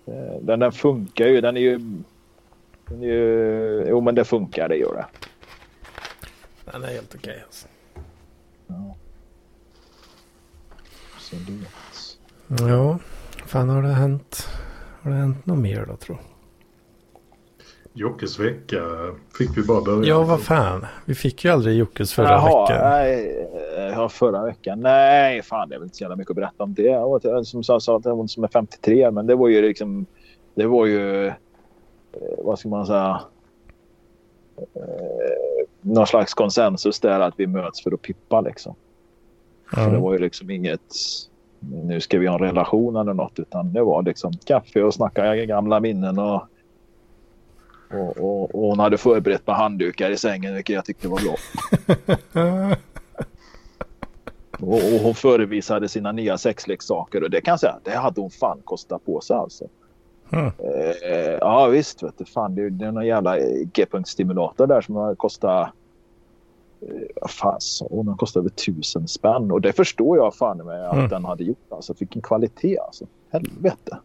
[0.07, 1.41] Eh, Den, den funkar ju.
[1.41, 1.79] Den är ju...
[2.89, 5.07] Den är ju jo men det funkar, det gör det.
[6.73, 7.69] Den är helt okej alltså.
[11.17, 11.69] Absolut.
[12.61, 12.99] Ja,
[13.47, 14.49] fan har det hänt?
[15.03, 16.19] Har det hänt något mer då tror
[17.97, 18.81] Jockes vecka
[19.39, 20.09] fick vi bara börja.
[20.09, 20.87] Ja, vad fan.
[21.05, 22.81] Vi fick ju aldrig Jockes förra Jaha, veckan.
[22.91, 23.47] Nej,
[23.77, 24.81] eh, ja, förra veckan.
[24.81, 26.83] Nej, fan det är väl inte så jävla mycket att berätta om det.
[26.83, 30.07] Jag Som sa, sa att det var som är 53, men det var ju liksom...
[30.55, 31.27] Det var ju...
[31.27, 31.33] eh,
[32.39, 33.21] Vad ska man säga?
[34.59, 38.75] Eh, någon slags konsensus där att vi möts för att pippa liksom.
[39.75, 40.81] För det var ju liksom inget...
[41.61, 43.39] Nu ska vi ha en relation eller något.
[43.39, 46.43] Utan det var liksom kaffe och snacka gamla minnen och...
[47.91, 51.37] Och, och, och hon hade förberett med handdukar i sängen vilket jag tyckte var bra.
[54.61, 58.31] Och, och hon förevisade sina nya sexleksaker och det kan jag säga, det hade hon
[58.31, 59.69] fan kostat på sig alltså.
[60.35, 60.47] Mm.
[60.59, 64.81] Eh, ja visst, vet du, fan, det, är- det är någon jävla eh, G-punktsstimulator där
[64.81, 65.69] som har kostat
[66.81, 66.89] eh,
[67.21, 68.07] vad fan sa hon?
[68.07, 71.09] Den kostade över tusen spänn och det förstår jag fan med att Mm.
[71.09, 71.67] den hade gjort.
[71.73, 73.05] Alltså vilken kvalitet alltså.
[73.31, 73.99] Helvete.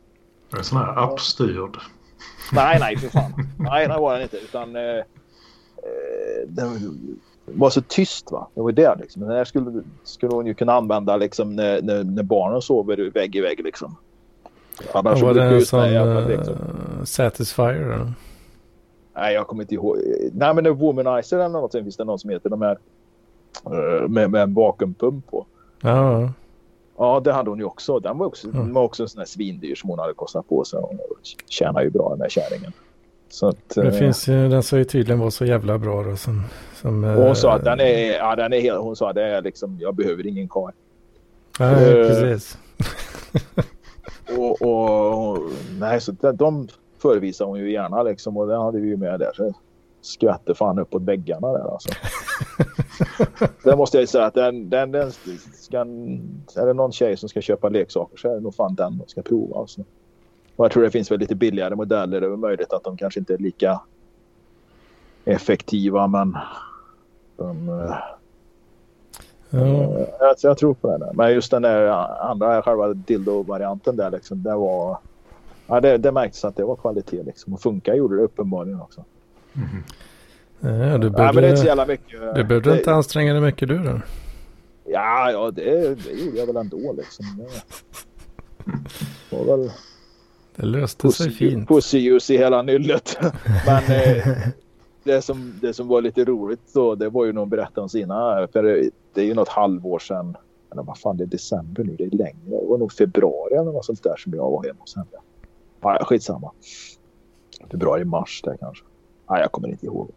[0.58, 1.78] En sån här appstyrd.
[2.54, 3.34] Nej, nej för fan.
[3.60, 4.38] Nej, det var den inte.
[4.38, 6.70] Utan eh, eh, den
[7.46, 8.48] var så tyst va.
[8.56, 9.22] Det var det liksom.
[9.22, 13.36] Den här skulle, skulle hon ju kunna använda liksom när, när, när barnen sover vägg
[13.36, 13.96] i vägg liksom.
[14.94, 16.56] Annars Var det en sån uh, liksom.
[17.04, 17.98] Satisfyer?
[17.98, 18.12] Då?
[19.16, 19.98] Nej, jag kommer inte ihåg.
[20.34, 21.72] Nej, men det Womanizer eller något.
[21.72, 22.78] Sen finns det någon som heter de här
[23.66, 25.46] eh, med, med en vakuumpump på.
[25.82, 26.30] Ja,
[27.00, 28.00] Ja, det hade hon ju också.
[28.00, 28.60] Den var också, Mm.
[28.60, 30.80] den var också en sån här svindyr som hon hade kostat på sig.
[30.82, 31.00] Hon
[31.48, 32.72] tjänar ju bra den här kärringen.
[33.30, 36.16] Så att, det eh, finns ju, den ska ju tydligen vara så jävla bra då
[36.16, 36.44] som...
[36.82, 39.24] som hon sa eh, att den är, ja, den är helt, hon sa att det
[39.24, 40.72] är liksom, jag behöver ingen karl.
[41.60, 42.58] Nej, eh, precis.
[44.38, 46.68] Och, och, och, nej, så de, de
[46.98, 49.32] förevisar hon ju gärna liksom och det hade vi ju med där.
[49.34, 49.54] Så
[50.02, 51.90] skvätte fan uppåt väggarna där alltså.
[53.64, 55.12] det måste jag säga att den, den, den
[55.54, 55.80] ska,
[56.56, 59.08] är det någon tjej som ska köpa leksaker så är det nog fan den de
[59.08, 59.82] ska prova alltså.
[60.56, 62.22] Och jag tror det finns väl lite billigare modeller.
[62.22, 63.82] Det är möjligt att de kanske inte är lika
[65.26, 66.38] effektiva men
[67.38, 67.68] de,
[69.50, 69.60] Ja,
[70.20, 71.00] Jag, jag tror på den.
[71.00, 71.14] Där.
[71.14, 71.88] Men just den där
[72.32, 74.44] andra själva dildo-varianten där liksom.
[74.44, 74.98] Det var...
[75.68, 77.54] Ja, det, det märktes att det var kvalitet liksom.
[77.54, 79.04] Och funkar gjorde det uppenbarligen också.
[79.54, 79.84] Mhm.
[80.60, 82.36] ja, du Ja, men det är behövde, inte så jävla mycket.
[82.36, 84.00] du behövde det, inte anstränga dig mycket du då?
[84.86, 87.26] Ja, ja det, det gjorde jag väl ändå liksom.
[89.30, 89.72] Det var väl
[90.56, 91.68] Det löste sig fint.
[91.68, 93.18] pussyljus i hela nyllet.
[93.66, 94.28] Men eh,
[95.04, 97.90] det, som, det som var lite roligt då, det var ju när hon berättade om
[97.90, 98.48] sina.
[98.54, 100.38] För det är ju något halvår sedan.
[100.72, 101.96] Eller vad fan, det är december nu.
[101.96, 102.36] Det är längre.
[102.46, 105.08] Det var nog februari eller något sånt där som jag var hemma hos henne.
[105.82, 106.52] Ja, skitsamma.
[107.72, 108.86] Februari, mars där kanske.
[109.30, 110.10] Nej, jag kommer inte ihåg.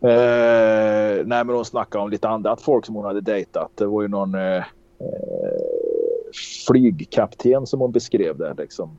[0.00, 3.70] Eh, nej, men hon snackade om lite annat folk som hon hade dejtat.
[3.74, 4.56] Det var ju någon eh,
[4.98, 5.56] eh,
[6.66, 8.90] flygkapten som hon beskrev där liksom.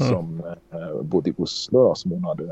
[0.00, 0.12] Mm.
[0.12, 2.44] Som eh, bodde i Oslo då, som hon hade.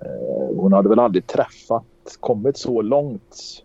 [0.00, 3.64] Eh, hon hade väl aldrig träffat, kommit så långt.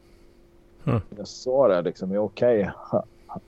[0.86, 1.02] Mm.
[1.18, 2.72] Jag sa det liksom, okej.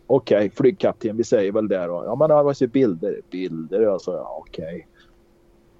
[0.07, 2.03] Okej, flygkapten, vi säger väl det då.
[2.05, 3.21] Ja, men han har ju bilder.
[3.31, 4.87] Bilder, jag sa ja, okej.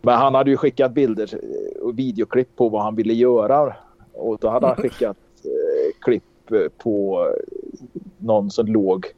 [0.02, 3.76] Men han hade ju skickat bilder eh, och videoklipp på vad han ville göra.
[4.14, 7.28] Och då hade han skickat eh, klipp eh, på
[8.18, 9.12] någon som låg eh,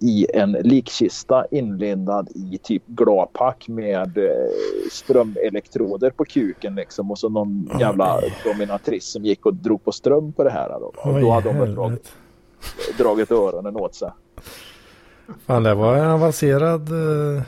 [0.00, 4.32] i en likkista inlindad i typ gladpack med eh,
[4.92, 7.10] strömelektroder på kuken liksom.
[7.10, 7.80] Och så någon Oj.
[7.80, 10.68] jävla dominatrix som gick och drog på ström på det här.
[10.68, 10.92] Då.
[10.96, 12.12] Och Oj, då hade de dragit,
[12.98, 14.10] dragit öronen åt sig.
[15.46, 17.42] Fan, det var en avancerad, eh,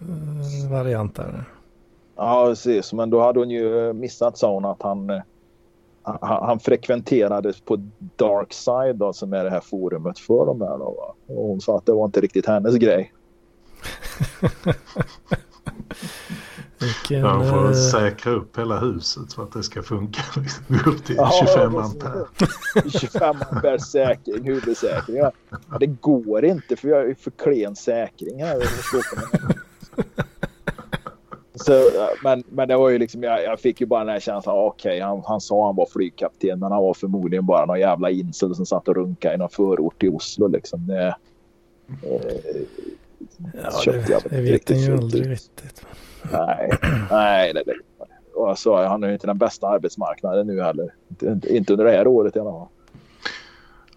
[0.00, 1.44] eh, variant där.
[2.16, 2.92] Ja, precis.
[2.92, 5.22] Men då hade hon ju missat, sa hon, att han, eh,
[6.20, 7.76] han, han frekventerades på
[8.16, 10.78] Dark Side då, som är det här forumet för de här.
[10.78, 11.34] Då, va?
[11.34, 13.12] Och hon sa att det var inte riktigt hennes grej.
[16.80, 20.22] Vilken, Han får eh, säkra upp hela huset för att det ska funka.
[20.36, 20.64] Liksom.
[20.84, 21.94] Gå upp till Ja, 25 precis.
[21.94, 22.24] ampere.
[23.00, 25.16] 25 ampere säkring, huvudsäkring.
[25.16, 25.32] Ja.
[25.80, 28.62] Det går inte för jag är för klen säkring här.
[31.64, 31.90] Så,
[32.24, 35.00] men, men det var ju liksom, jag, jag fick ju bara den här känslan, okej
[35.00, 38.66] han, han sa han var flygkapten men han var förmodligen bara någon jävla insel som
[38.66, 40.86] satt och runkade i någon förort i Oslo liksom.
[40.86, 41.14] Det, eh,
[43.52, 45.86] ja, det, det inte vet en ju aldrig riktigt.
[46.32, 46.70] Nej,
[47.10, 47.74] nej det, det.
[48.34, 50.94] Och jag sa, han är ju inte den bästa arbetsmarknaden nu heller.
[51.08, 52.68] Inte, inte, under det här året i alla fall.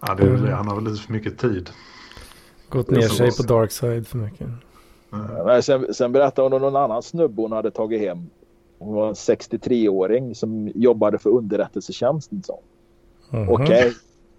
[0.06, 0.48] Ja, det är väl.
[0.48, 1.70] Han har väl lite för mycket tid.
[2.68, 4.48] Gått ner sig på dark side för mycket.
[5.44, 8.30] Men sen, sen berättade hon om någon annan snubbe hon hade tagit hem.
[8.78, 12.42] Hon var en 63-åring som jobbade för underrättelsetjänsten.
[12.42, 12.58] sa
[13.30, 13.40] hon.
[13.40, 13.52] Mhm.
[13.52, 13.92] Okej,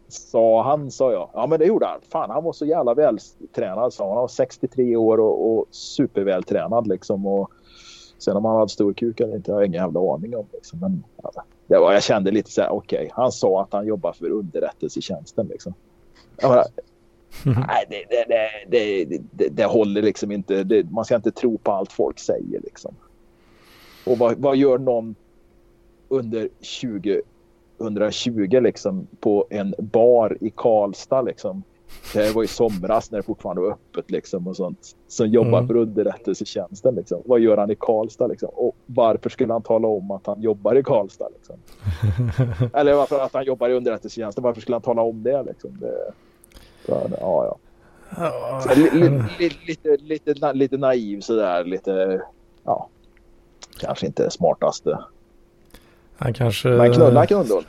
[0.07, 1.29] sa han, sa jag.
[1.33, 1.99] Ja, men det gjorde han.
[2.09, 4.13] Fan, han var så jävla vältränad, sa han.
[4.13, 7.25] Han var 63 år och, och supervältränad liksom.
[7.25, 7.51] Och
[8.17, 10.45] sen om han hade stor kuk eller inte, jag har ingen jävla aning om.
[10.53, 10.79] Liksom.
[10.79, 14.13] Men ja, det var, jag kände lite så här, okej, han sa att han jobbar
[14.13, 15.73] för underrättelsetjänsten liksom.
[16.37, 16.65] Jag bara,
[17.43, 18.25] Nej, det, det,
[18.67, 20.83] det, det, det, håller liksom inte.
[20.89, 22.95] Man ska inte tro på allt folk säger liksom.
[24.05, 25.15] Och vad, vad gör någon
[26.09, 26.49] under
[27.77, 31.63] 2020 liksom på en bar i Karlstad liksom?
[32.13, 34.95] Det var i somras när det fortfarande var öppet liksom och sånt.
[35.07, 35.67] Som jobbar Mm.
[35.67, 37.21] för underrättelsetjänsten liksom.
[37.25, 38.49] Vad gör han i Karlstad liksom?
[38.53, 41.55] Och varför skulle han tala om att han jobbar i Karlstad liksom?
[42.73, 44.43] Eller varför att han jobbar i underrättelsetjänsten?
[44.43, 45.77] Varför skulle han tala om det liksom?
[45.79, 46.11] Det,
[46.87, 47.57] ja, ja.
[48.17, 49.09] Ja, Så li, li,
[49.39, 51.63] li, lite, lite, lite naiv sådär.
[51.63, 52.21] Lite,
[52.63, 52.89] ja.
[53.79, 54.99] Kanske inte smartaste.
[56.17, 56.69] han kanske...
[56.69, 57.63] Men knulla kunde hon.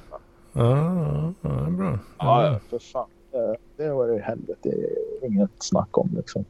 [0.53, 1.99] Ja, det är bra.
[2.19, 3.09] Ja, ja, för fan.
[3.77, 4.59] Det var helvete.
[4.63, 6.45] Det är inget snack om liksom.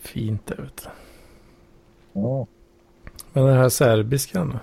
[0.00, 0.88] Fint det vet du.
[2.20, 2.46] Ja.
[3.32, 4.58] Men den här serbiskan då?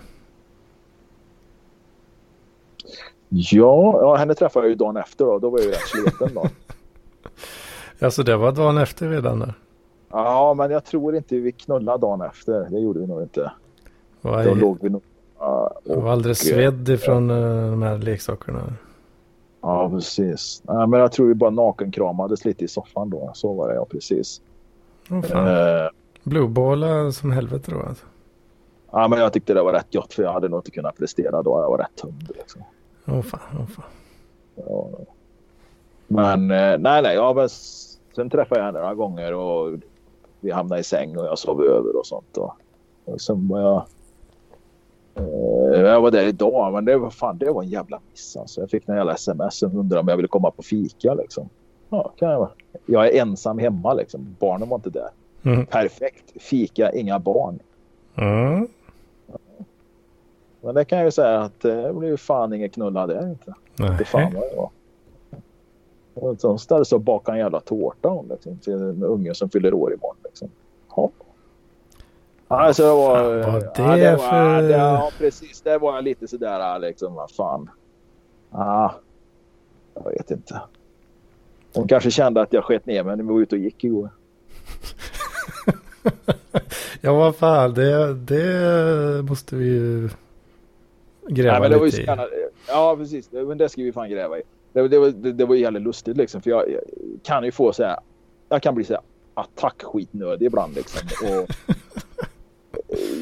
[3.30, 5.40] Ja, ja, henne träffade jag ju dagen efter då.
[5.40, 6.46] Då var jag ju rätt sliten då.
[8.00, 9.54] Alltså det var dagen efter redan där.
[10.10, 12.68] Ja, men jag tror inte vi knullade dagen efter.
[12.70, 13.52] Det gjorde vi nog inte.
[14.22, 15.02] Var, Då låg vi nog...
[15.40, 18.74] Ja, och- var alldeles svedd ifrån eh, de här leksakerna.
[19.62, 20.62] Ja, precis.
[20.68, 23.32] Ja, men jag tror vi bara nakenkramades lite i soffan då.
[23.34, 24.42] Så var det, ja precis.
[25.12, 25.48] Åh fan.
[25.48, 25.90] Eh,
[26.24, 28.06] Blueballar som helvete då alltså.
[28.92, 31.42] Ja, men jag tyckte det var rätt gott för jag hade nog inte kunnat prestera
[31.42, 31.52] då.
[31.62, 32.32] Jag var rätt tömd.
[32.38, 32.62] Liksom.
[33.08, 33.86] Åh fan, åh fan.
[34.56, 34.90] Ja.
[36.08, 37.16] Men eh, nej, nej.
[37.16, 37.50] Ja, men
[38.16, 39.80] sen träffade jag henne några gånger och
[40.40, 42.38] vi hamnade i säng och jag sov över och sånt.
[42.38, 42.54] Och,
[43.06, 43.86] och sen var jag...
[45.16, 48.38] Eh, jag var där idag, men det var fan det var en jävla miss.
[48.38, 48.62] Alltså.
[48.62, 51.14] Jag fick en jävla sms som undrade om jag ville komma på fika.
[51.14, 51.50] Liksom.
[51.90, 52.50] Ja, kan jag,
[52.86, 53.94] jag är ensam hemma.
[53.94, 54.36] Liksom.
[54.40, 55.10] Barnen var inte där.
[55.44, 55.66] Mm.
[55.66, 56.42] Perfekt.
[56.42, 57.60] Fika, inga barn.
[58.16, 58.68] Mm.
[60.62, 63.54] Men det kan jag ju säga att det blev ju fan ingen knulla där inte.
[63.98, 64.34] Det fan Nej.
[64.34, 64.70] vad det var.
[66.14, 69.50] Och så ställde sig och bakade en jävla tårta hon, liksom, till en unge som
[69.50, 70.16] fyller år imorgon.
[70.24, 70.50] Liksom.
[70.96, 71.12] Ja.
[72.48, 73.44] Alltså det var...
[73.44, 75.62] Fan, vad ja, det var för- det, ja, precis.
[75.62, 77.70] Det var lite sådär liksom, vad fan.
[78.52, 78.92] Ah,
[79.94, 80.62] jag vet inte.
[81.74, 84.10] Hon kanske kände att jag sket ner mig när vi var ute och gick igår.
[87.02, 90.10] Ja vad fan, det, det måste vi ju
[91.28, 92.48] gräva Nej, men det var ju lite i.
[92.68, 93.32] ja, precis.
[93.32, 94.42] Men det ska vi fan gräva i.
[94.74, 96.42] Det, det, var, det, det var jävligt lustigt liksom.
[96.42, 96.82] För jag, jag
[97.24, 98.00] kan ju få så här.
[98.50, 99.02] Jag kan bli så här
[99.34, 101.08] attackskitnödig ibland liksom.
[101.24, 101.50] Och,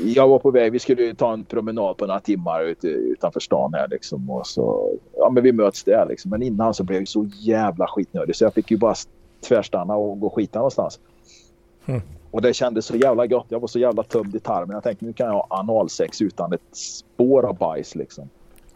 [0.06, 0.72] jag var på väg.
[0.72, 4.30] Vi skulle ta en promenad på några timmar ute, utanför stan här liksom.
[4.30, 6.32] Och så, ja men vi möts där liksom.
[6.32, 8.36] Men innan så blev jag så jävla skitnödig.
[8.36, 8.96] Så jag fick ju bara
[9.48, 11.00] tvärstanna och gå och skita någonstans.
[11.86, 12.02] Mm.
[12.36, 13.46] Och det kändes så jävla gott.
[13.50, 14.74] Jag var så jävla tömd i tarmen.
[14.74, 18.30] Jag tänkte nu kan jag ha analsex utan ett spår av bajs liksom.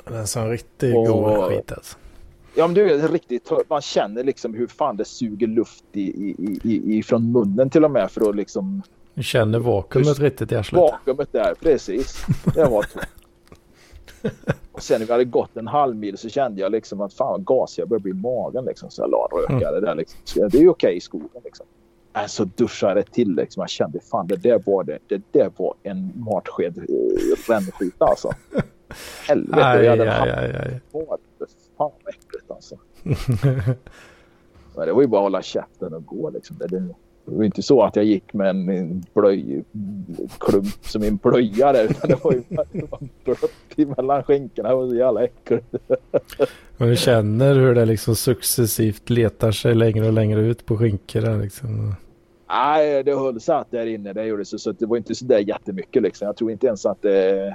[0.07, 1.97] Det är en sån riktigt Och- god skit alltså.
[2.55, 6.35] Ja men du är riktigt Man känner liksom hur fan det suger luft i, i,
[6.39, 8.81] i- i, ifrån munnen till och med för att liksom
[9.13, 10.81] Du känner vakuumet riktigt i arslet.
[10.81, 11.53] vakuumet där.
[11.61, 12.25] Precis.
[12.55, 12.85] Det var.
[14.71, 17.27] Och sen när vi hade gått en halv mil så kände jag liksom att fan
[17.31, 18.89] vad gasig jag började bli i magen liksom.
[18.89, 20.19] Så jag la rökare där liksom.
[20.23, 21.65] Så det är ju okej i skogen liksom.
[22.13, 23.61] Äh, så duschade till liksom.
[23.61, 24.99] Jag kände fan det där var det.
[25.07, 28.31] Det där var en matsked eh, rännskit alltså.
[29.27, 29.65] Helvete.
[29.65, 30.81] Aj, jag aj, hade aj, aj.
[30.91, 31.17] kvar.
[31.77, 32.77] Fan vad äckligt alltså.
[34.75, 36.57] Men det var ju bara att hålla käften och gå liksom.
[36.57, 36.95] Det, det,
[37.29, 41.83] Det var inte så att jag gick med en, en blöjklump som en blöja där.
[41.83, 42.43] Utan det var ju
[43.23, 44.69] blött mellan skinkorna.
[44.69, 45.75] Det var så jävla äckligt.
[46.77, 51.37] Men du känner hur det liksom successivt letar sig längre och längre ut på skinkorna
[51.37, 51.95] liksom.
[52.49, 54.13] Nej, det höll satt där inne.
[54.13, 56.25] Det gjorde så, så det var inte så där jättemycket liksom.
[56.25, 57.47] Jag tror inte ens att det...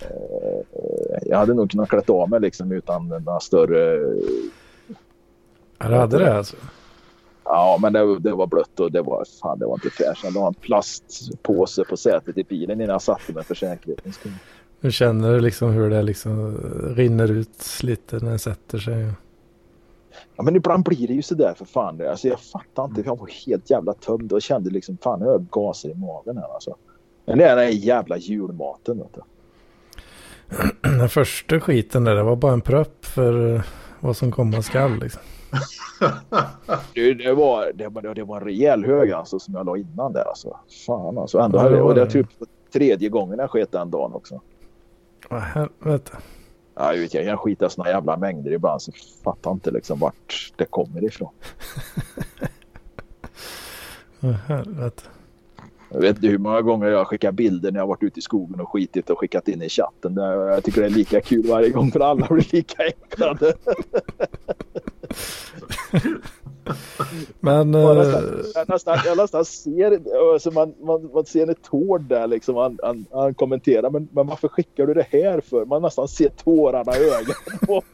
[0.00, 4.14] Eh, jag hade nog kunnat klätt av mig liksom utan några större...
[5.78, 6.56] Ja, du hade det alltså?
[7.44, 10.22] Ja, men det, det, var blött och det var, fan, det var inte fräscht.
[10.22, 14.32] Det var en plastpåse på sätet i bilen innan jag satte mig för säkerhetens skull.
[14.80, 16.56] Du känner liksom hur det liksom
[16.96, 19.10] rinner ut lite när det sätter sig.
[20.36, 22.08] Ja, men ibland blir det ju sådär för fan.
[22.08, 23.02] Alltså, jag fattar inte.
[23.04, 26.54] Jag var helt jävla tömd och kände liksom fan jag har gaser i magen här
[26.54, 26.76] alltså.
[27.24, 28.98] Men det är den jävla julmaten.
[28.98, 29.20] Vet du.
[30.98, 33.62] Den första skiten där, det var bara en propp för
[34.00, 35.22] vad som komma skall liksom.
[36.94, 40.12] Det, det, var, det, var, det var en rejäl hög alltså som jag la innan
[40.12, 40.56] där alltså.
[40.86, 41.38] Fan alltså.
[41.38, 42.28] Ändå ja, det, och det är typ
[42.72, 44.40] tredje gången jag sket den dagen också.
[45.30, 46.12] Vad helvete.
[46.74, 48.92] Ja, jag, vet, jag kan skita såna jävla mängder ibland så
[49.24, 51.30] fattar inte liksom vart det kommer ifrån.
[54.20, 55.02] Vad helvete.
[55.94, 58.60] Jag vet inte hur många gånger jag skickat bilder när jag varit ute i skogen
[58.60, 60.16] och skitit och skickat in i chatten.
[60.16, 63.54] Jag tycker det är lika kul varje gång för alla blir lika äcklade.
[67.40, 67.74] Men...
[67.74, 68.22] Jag nästan,
[68.54, 70.00] jag nästan, jag nästan ser,
[70.32, 72.56] alltså man, man, man ser en tår där liksom.
[72.56, 75.64] Han, han, han, kommenterar, men, men varför skickar du det här för?
[75.64, 77.82] Man nästan ser tårarna i ögonen på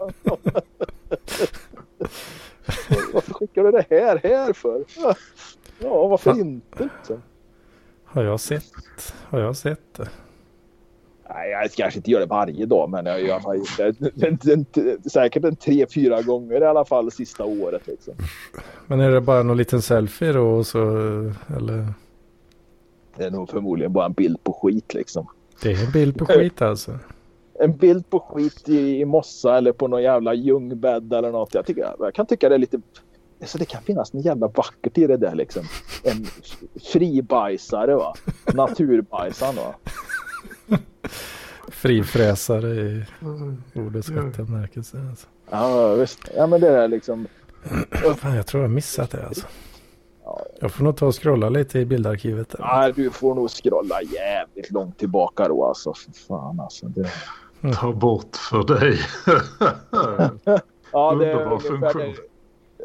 [3.12, 4.84] Varför skickar du det här, här för?
[5.78, 6.88] Ja, varför inte?
[6.98, 7.22] Liksom?
[8.04, 10.08] Har jag sett, har jag sett det?
[11.34, 14.74] Nej, jag kanske inte gör det varje dag, men jag har i alla fall gjort
[14.74, 17.86] det säkert en tre, fyra gånger i alla fall sista året.
[17.86, 18.14] Liksom.
[18.86, 20.46] Men är det bara någon liten selfie då?
[20.46, 20.78] Och så,
[21.56, 21.86] eller?
[23.16, 25.26] Det är nog förmodligen bara en bild på skit liksom.
[25.62, 26.98] Det är en bild på skit alltså?
[27.60, 31.54] En bild på skit i, i mossa eller på någon jävla ljungbädd eller något.
[31.54, 32.80] Jag, tycker, jag kan tycka det är lite...
[33.40, 35.62] Alltså det kan finnas något jävla vackert i det där liksom.
[36.04, 36.26] En
[36.92, 38.14] fribajsare va.
[38.54, 39.74] Naturbajsaren va.
[41.68, 43.04] Frifräsare i
[43.74, 44.98] ordets rätta bemärkelse.
[45.10, 45.26] Alltså.
[45.50, 46.18] Ja visst.
[46.36, 47.26] Ja men det är liksom.
[48.16, 49.46] Fan, jag tror jag har missat det alltså.
[50.60, 52.48] Jag får nog ta och scrolla lite i bildarkivet.
[52.48, 52.58] Där.
[52.58, 55.94] Ja, du får nog scrolla jävligt långt tillbaka då alltså.
[56.28, 56.86] Fan alltså.
[56.86, 57.10] Det...
[57.74, 58.98] Ta bort för dig.
[60.92, 62.14] ja, det är funktion.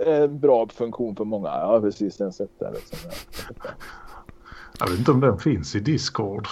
[0.05, 1.47] En bra funktion för många.
[1.47, 2.17] Ja, precis.
[2.17, 2.97] Den sätter liksom.
[4.79, 6.47] Jag vet inte om den finns i Discord.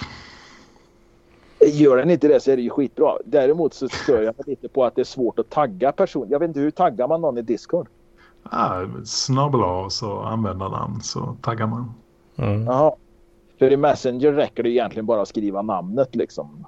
[1.65, 3.17] Gör den inte det så är det ju skitbra.
[3.25, 6.31] Däremot så stör jag mig lite på att det är svårt att tagga personer.
[6.31, 7.87] Jag vet inte hur taggar man någon i Discord?
[8.51, 11.93] Ja, snabbel A så användarnamn så taggar man.
[12.35, 12.65] Mm.
[12.65, 12.91] Jaha.
[13.59, 16.65] För i Messenger räcker det egentligen bara att skriva namnet liksom.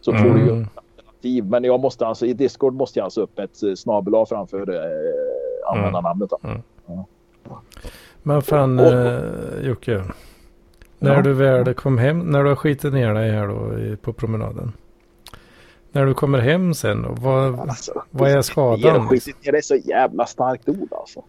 [0.00, 0.34] Så får mm.
[0.34, 0.68] du ju mm.
[0.74, 1.44] alternativ.
[1.44, 5.74] Men jag måste alltså i Discord måste jag alltså upp ett eh, snabel framför eh,
[5.74, 6.30] användarnamnet.
[6.42, 6.62] Mm.
[6.86, 7.06] Ja.
[8.22, 10.04] Men fan eh, Jocke.
[11.02, 11.22] När ja.
[11.22, 14.72] du väl kom hem, när du har skitit ner dig här då på promenaden.
[15.92, 19.08] När du kommer hem sen då, vad, alltså, vad är skadan?
[19.08, 21.22] Skitit ner dig är så jävla starkt ord alltså.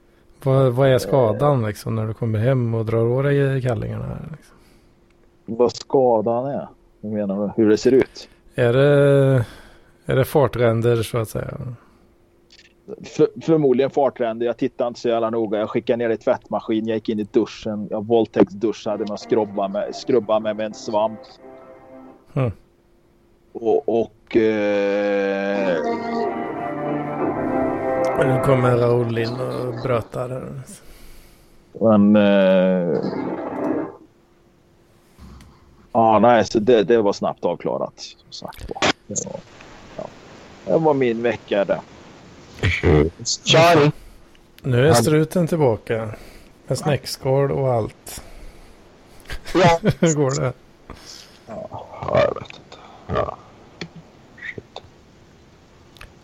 [0.43, 4.17] Vad, vad är skadan liksom när du kommer hem och drar av dig kallingarna?
[4.31, 4.55] Liksom?
[5.45, 6.67] Vad skadan är?
[7.01, 7.63] Hur menar du?
[7.63, 8.29] Hur det ser ut?
[8.55, 9.45] Är det,
[10.05, 11.57] är det fartränder så att säga?
[13.03, 14.45] För, förmodligen fartränder.
[14.45, 15.59] Jag tittade inte så jävla noga.
[15.59, 16.87] Jag skickade ner i tvättmaskin.
[16.87, 17.87] Jag gick in i duschen.
[17.91, 21.19] Jag våldtäktsduschade med att skrubba med, skrubba med, med en svamp.
[22.33, 22.51] Mm.
[23.53, 23.89] Och...
[24.01, 25.77] och eh...
[28.17, 30.51] Nu kommer Raoul in och brötar.
[31.79, 32.15] Men...
[32.15, 32.99] Eh...
[35.91, 37.93] Ja, nej, så det, det var snabbt avklarat.
[38.29, 38.67] Som sagt
[39.07, 39.39] Det var,
[39.97, 40.03] ja.
[40.65, 41.79] det var min vecka det.
[43.43, 43.91] Charlie.
[44.61, 46.15] Nu är struten tillbaka.
[46.67, 48.23] Med snäckskål och allt.
[49.53, 49.79] Ja.
[49.99, 50.53] Hur går det?
[51.47, 52.77] Ja, jag vet inte.
[53.07, 53.37] Ja.
[54.55, 54.81] Shit.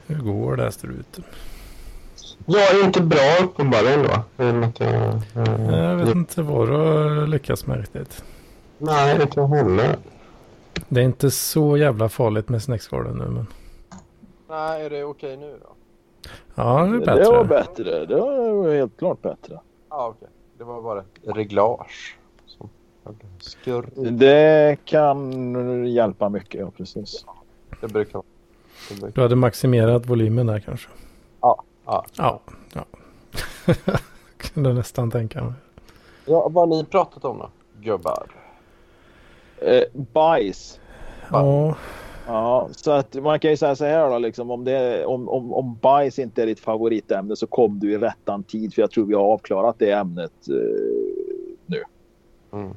[0.07, 1.23] Hur går det struten?
[2.45, 4.11] Jag är inte bra uppenbarligen då.
[4.11, 8.23] Att jag, vet inte vad du har lyckats med riktigt.
[8.77, 9.97] Nej, inte heller.
[10.87, 13.47] Det är inte så jävla farligt med snäckskålen nu men.
[14.49, 15.75] Nej, är det okej nu då?
[16.55, 17.23] Ja, det är bättre.
[17.23, 18.05] Det var bättre.
[18.05, 19.59] Det var helt klart bättre.
[19.89, 20.27] Ja, okej.
[20.57, 22.17] Det var bara ett reglage.
[23.95, 27.25] Det kan hjälpa mycket, ja precis.
[27.81, 29.11] Det brukar vara.
[29.11, 30.89] Du hade maximerat volymen där kanske?
[31.41, 31.63] Ja.
[31.85, 32.05] Ja.
[32.17, 32.39] Ja.
[32.73, 32.85] ja.
[34.37, 35.53] Kunde nästan tänka mig.
[36.25, 37.49] Ja, vad har ni pratat om då,
[37.81, 38.27] gubbar?
[39.57, 40.79] Eh, bajs.
[41.31, 41.75] Ja, Ja,
[42.71, 45.77] så att man kan ju säga så här då, liksom, om, det, om, om, om
[45.81, 49.13] bajs inte är ditt favoritämne så kom du i rättan tid för jag tror vi
[49.13, 50.55] har avklarat det ämnet eh,
[51.65, 51.83] nu.
[52.51, 52.73] Mm.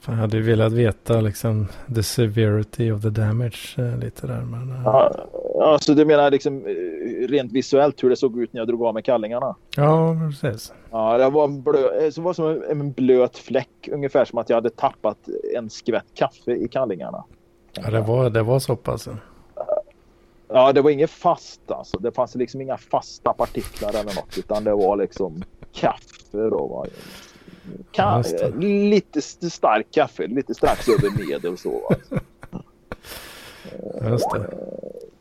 [0.00, 4.40] fan, jag hade ju velat veta liksom the severity of the damage eh, lite där.
[4.40, 5.26] Men, eh, Ja,
[5.62, 8.94] alltså du menar liksom eh, rent visuellt hur det såg ut när jag drog av
[8.94, 9.56] mig kallingarna?
[9.76, 10.72] ja, precis.
[10.90, 14.38] Ja, det var, en blö, eh, så var som en, en blöt fläck, ungefär som
[14.38, 15.18] att jag hade tappat
[15.56, 17.24] en skvätt kaffe i kallingarna.
[17.72, 19.08] Ja, det var, det var så pass.
[20.48, 21.98] Ja, det var inget fast alltså.
[21.98, 25.42] Det fanns liksom inga fasta partiklar eller något, utan det var liksom
[25.72, 26.66] kaffe då.
[26.66, 26.86] Va?
[27.92, 31.86] Ka- lite st- stark kaffe, lite strax över medel så.
[31.90, 32.14] Alltså.
[34.10, 34.50] Just det.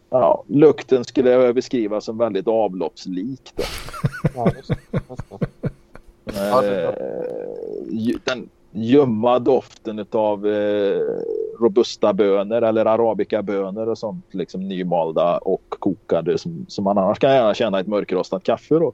[0.09, 3.51] Ja, lukten skulle jag beskriva som väldigt avloppslik.
[3.55, 3.63] Då.
[4.35, 4.75] Ja, just det.
[5.09, 5.69] Just det.
[6.33, 7.05] Ja, det är bra.
[7.05, 11.01] Eh, den ljumma doften av eh,
[11.59, 17.31] robusta bönor eller arabikabönor och sånt liksom nymalda och kokade som, som man annars kan
[17.31, 18.93] gärna känna ett mörkrostat kaffe då,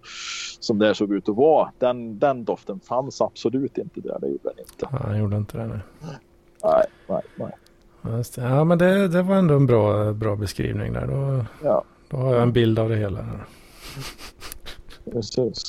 [0.60, 1.72] som det såg ut att vara.
[1.80, 4.18] Den, den doften fanns absolut inte där.
[4.22, 4.88] Det gjorde den inte.
[4.92, 5.68] Ja, han gjorde inte det.
[5.68, 7.52] Nej, nej, nej.
[8.02, 8.42] Det.
[8.42, 11.08] Ja, men det, det var ändå en bra, bra beskrivning där.
[11.08, 11.84] Då, Ja.
[12.10, 13.26] då har jag en bild av det hela.
[15.12, 15.64] Precis.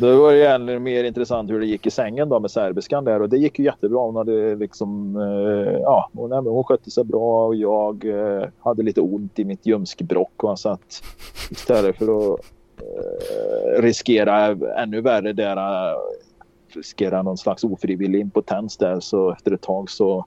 [0.00, 3.22] Det var ju ännu mer intressant hur det gick i sängen då med serbiskan där
[3.22, 3.98] och det gick ju jättebra.
[3.98, 8.82] Hon hade liksom, eh, ja, hon, nej, hon skötte sig bra och jag eh, hade
[8.82, 11.02] lite ont i mitt ljumskbråck och så att
[11.50, 12.40] istället för att
[12.78, 14.46] eh, riskera
[14.82, 15.96] ännu värre där, eh,
[16.68, 20.24] riskera någon slags ofrivillig impotens där så efter ett tag så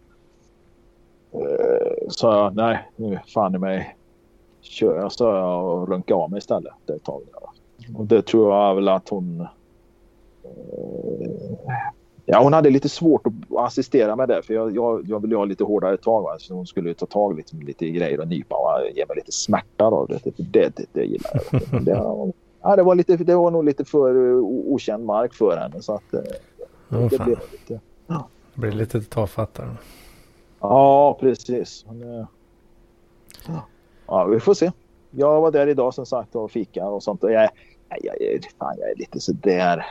[1.32, 3.96] eh, sa jag nej, nu fan i mig
[4.62, 7.22] kör jag så jag och runka av mig istället det ett tag.
[7.96, 9.48] Och det tror jag väl att hon...
[12.26, 15.46] Ja, hon hade lite svårt att assistera med det för jag, jag, jag ville ha
[15.46, 16.22] lite hårdare tag.
[16.24, 16.36] Va?
[16.40, 19.32] Så hon skulle ta tag liksom, lite i grejer och nypa och ge mig lite
[19.32, 19.90] smärta.
[19.90, 20.06] Då.
[20.06, 21.62] Det, det, det, det, gillar jag.
[21.72, 21.92] Men Det,
[22.62, 25.82] ja, det, var lite, det var nog lite för okänd mark för henne.
[25.82, 26.04] Så att,
[26.90, 27.26] Ja, det fan.
[27.26, 27.80] blev lite...
[28.56, 29.70] Det blir lite tafatt där.
[30.60, 31.86] Ja, precis.
[31.90, 32.26] Eh,
[34.08, 34.72] Ja, vi får se.
[35.12, 37.24] Jag var där idag som sagt och fika och sånt.
[37.24, 37.50] Och jag,
[37.90, 39.86] jag, jag, fan, jag är lite sådär.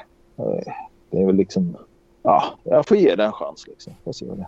[1.10, 1.76] Det är väl liksom...
[2.22, 3.92] Ja, jag får ge det en chans liksom.
[4.04, 4.46] Får se vad det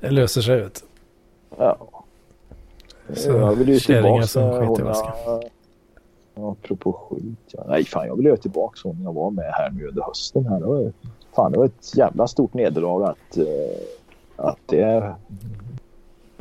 [0.00, 0.84] Det löser sig ut.
[1.58, 1.76] Ja.
[3.14, 5.50] Så jag vill ju tillbaka som skiter i
[6.34, 7.38] Ja, apropå skit.
[7.46, 7.64] Ja.
[7.68, 10.46] Nej, fan jag vill ju tillbaka hon jag var med här nu under hösten.
[10.46, 10.60] Här.
[10.60, 10.92] Det, var,
[11.32, 13.46] fan, det var ett jävla stort nederlag att, eh,
[14.36, 15.14] att det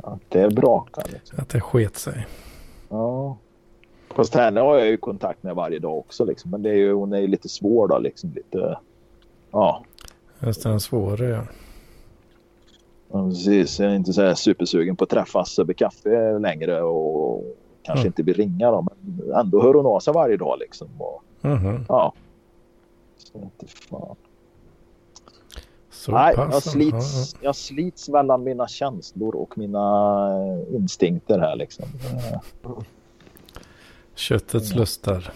[0.04, 1.04] att det brakar.
[1.14, 1.40] Liksom.
[1.42, 2.28] Att det sket sig.
[2.90, 3.38] Ja.
[4.16, 6.26] Fast henne har jag ju kontakt med varje dag också.
[6.26, 6.52] Liksom.
[6.52, 8.00] Men det är ju, hon är ju lite svår då.
[8.00, 8.32] Liksom.
[8.36, 8.78] Lite,
[9.52, 9.84] ja,
[10.40, 11.44] Just den svåra ja.
[13.12, 13.80] Ja, precis.
[13.80, 17.44] Jag är inte så här supersugen på att träffas över kaffe längre och
[17.84, 18.08] kanske Mm.
[18.08, 18.88] inte vill ringa dem.
[19.02, 20.88] Men ändå hör hon av sig varje dag liksom.
[20.98, 21.86] Och, Mhm.
[21.90, 22.14] ja.
[23.18, 24.16] Så inte fan.
[25.92, 30.30] Så Nej, jag slits, jag slits mellan mina känslor och mina
[30.72, 31.86] instinkter här liksom.
[32.34, 32.40] Eh,
[34.22, 35.32] Köttets lustar.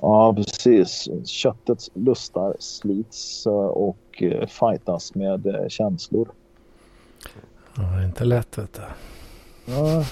[0.00, 1.08] Ja, precis.
[1.24, 6.28] Köttets lustar slits eh, och eh, fightas med eh, känslor.
[7.76, 8.82] Ja, det är inte lätt vet du.
[9.72, 10.04] Ja.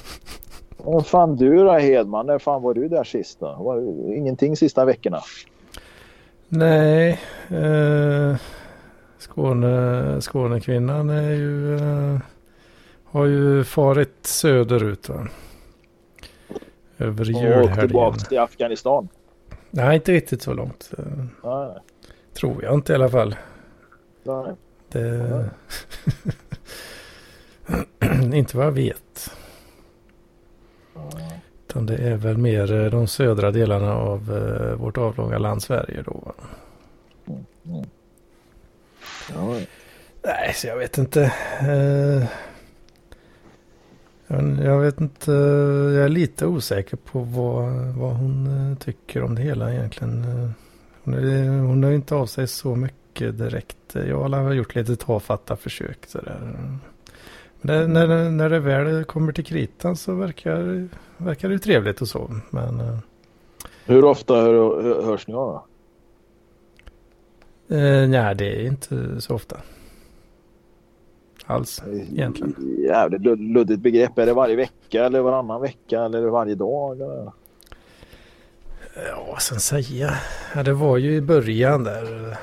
[0.77, 2.27] Vad fan du då Hedman?
[2.27, 3.57] När fan var du där sist då?
[3.61, 3.81] Var
[4.17, 5.21] ingenting sista veckorna?
[6.49, 7.21] Nej.
[7.49, 8.37] Eh,
[9.19, 12.19] Skåne, Skånekvinnan är ju, eh,
[13.05, 15.09] har ju farit söderut.
[15.09, 15.29] Va?
[17.01, 17.79] Över Och julhelgen.
[17.79, 19.09] tillbaka till Afghanistan?
[19.71, 20.91] Nej, inte riktigt så långt.
[21.45, 21.75] Nej,
[22.35, 23.37] tror jag inte i alla fall.
[24.23, 24.55] nej.
[24.89, 25.51] Det...
[28.37, 29.31] inte vad jag vet.
[31.69, 36.03] Utan det är väl mer eh, de södra delarna av eh, vårt avlånga land Sverige
[36.03, 36.13] då.
[36.13, 36.33] va?
[39.35, 39.57] Ja,
[40.25, 41.23] Nej, så jag vet inte.
[41.61, 42.25] Eh,
[44.65, 45.33] jag- vet inte.
[45.95, 50.25] Jag är lite osäker på vad, vad hon eh, tycker om det hela egentligen.
[51.05, 53.77] Hon, är, hon har inte av sig så mycket direkt.
[53.93, 55.99] Jag har gjort lite tafatta försök.
[56.07, 56.39] Sådär.
[56.43, 56.81] Men
[57.61, 62.31] det, när, när det väl kommer till kritan så verkar, verkar det trevligt och så.
[62.51, 62.99] Men eh,
[63.85, 65.55] Hur ofta hör, hör, hörs ni av
[67.69, 69.57] eh, nej, det är inte så ofta.
[71.51, 71.83] Alls.
[72.13, 72.55] Egentligen.
[72.87, 74.19] Jävligt lud- luddigt begrepp.
[74.19, 76.97] Är det varje vecka eller varannan vecka eller varje dag?
[77.01, 77.33] Eller?
[79.09, 80.15] Ja, jag säga?
[80.55, 82.37] Ja, det var ju i början där.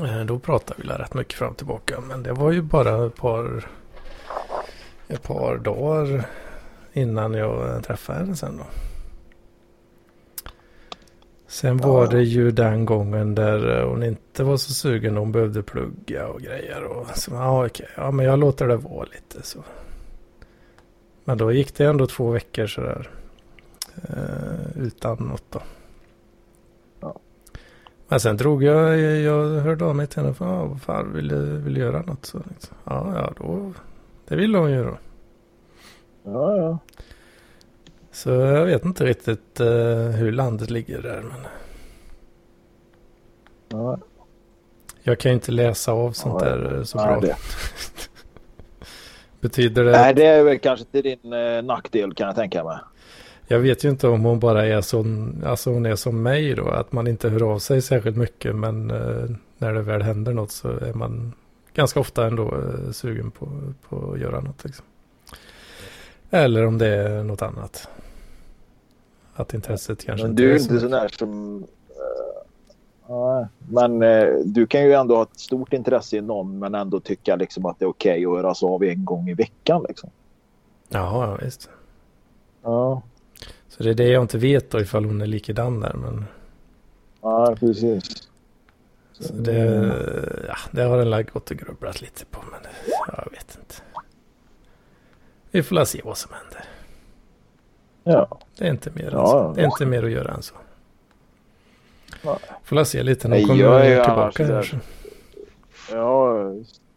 [0.00, 2.00] Eh, Då pratade vi rätt mycket fram och tillbaka.
[2.08, 3.66] Men det var ju bara ett par,
[5.08, 6.24] ett par dagar
[6.92, 8.64] innan jag träffade henne sen då.
[11.54, 15.16] Sen var det ju den gången där hon inte var så sugen.
[15.16, 16.84] Hon behövde plugga och grejer.
[16.84, 17.88] Och så, ja, okej.
[17.96, 19.64] Ja, men jag låter det vara lite så.
[21.24, 23.10] Men då gick det ändå två veckor sådär.
[24.02, 25.60] Eh, utan något då.
[27.00, 27.18] Ja.
[28.08, 30.34] Men sen drog jag, jag hörde av mig till henne.
[30.34, 32.24] För, ja, vad fan, vill du, vill du göra något?
[32.24, 32.76] Så, liksom.
[32.84, 33.72] ja, ja, då.
[34.28, 34.98] Det ville hon ju då.
[36.24, 36.78] Ja, ja.
[38.14, 39.66] Så jag vet inte riktigt eh,
[40.08, 41.22] hur landet ligger där.
[41.22, 41.40] Men
[43.68, 43.98] ja.
[45.02, 47.20] jag kan ju inte läsa av sånt Ja, där eh, så Nej, bra.
[47.20, 47.36] det.
[49.40, 49.90] Betyder det?
[49.90, 52.78] Nej, det är väl kanske till din eh, nackdel kan jag tänka mig.
[53.46, 56.68] Jag vet ju inte om hon bara är sån, alltså hon är som mig då,
[56.68, 60.50] att man inte hör av sig särskilt mycket, men eh, när det väl händer något
[60.50, 61.32] så är man
[61.74, 63.48] ganska ofta ändå eh, sugen på,
[63.88, 64.64] på att göra något.
[64.64, 64.84] Liksom.
[66.30, 67.88] Eller om det är något annat.
[69.34, 71.66] Att intresset kanske Men inte du är är så inte sån där som...
[73.08, 73.46] nej.
[73.68, 77.36] men eh, du kan ju ändå ha ett stort intresse i någon men ändå tycka
[77.36, 79.84] liksom att det är okej att höras av en gång i veckan.
[79.88, 80.10] Liksom.
[80.88, 81.70] Jaha, ja, visst.
[82.62, 83.02] Ja,
[83.68, 85.94] Så det är det jag inte vet då ifall hon är likadan där.
[85.94, 86.24] Men
[87.22, 88.28] ja precis.
[89.12, 89.94] så det,
[90.48, 92.40] ja, det har den lagt gått och grubblat lite på.
[92.50, 92.60] Men
[93.06, 93.74] jag vet inte.
[95.50, 96.73] Vi får se vad som händer.
[98.04, 98.38] Ja.
[98.58, 99.52] Det är inte mer, än Ja.
[99.56, 100.54] Det är inte mer att göra än så.
[102.24, 102.36] Nej.
[102.64, 104.46] Får la se lite när hon kommer tillbaka.
[104.46, 104.80] Här.
[105.90, 106.34] Ja,